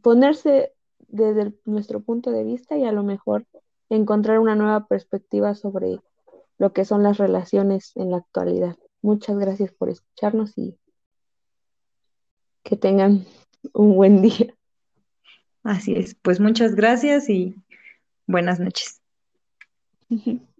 ponerse 0.00 0.72
desde 1.08 1.42
el- 1.42 1.60
nuestro 1.66 2.00
punto 2.00 2.30
de 2.30 2.42
vista 2.42 2.76
y 2.76 2.84
a 2.84 2.92
lo 2.92 3.02
mejor 3.02 3.44
encontrar 3.90 4.38
una 4.38 4.54
nueva 4.54 4.86
perspectiva 4.86 5.54
sobre 5.54 6.00
lo 6.58 6.72
que 6.72 6.86
son 6.86 7.02
las 7.02 7.18
relaciones 7.18 7.92
en 7.96 8.12
la 8.12 8.16
actualidad. 8.18 8.76
Muchas 9.02 9.36
gracias 9.38 9.72
por 9.72 9.90
escucharnos 9.90 10.56
y 10.56 10.78
que 12.62 12.76
tengan 12.76 13.26
un 13.74 13.94
buen 13.94 14.22
día. 14.22 14.54
Así 15.62 15.94
es. 15.94 16.14
Pues 16.22 16.40
muchas 16.40 16.74
gracias 16.74 17.28
y 17.28 17.54
buenas 18.26 18.58
noches. 18.58 19.02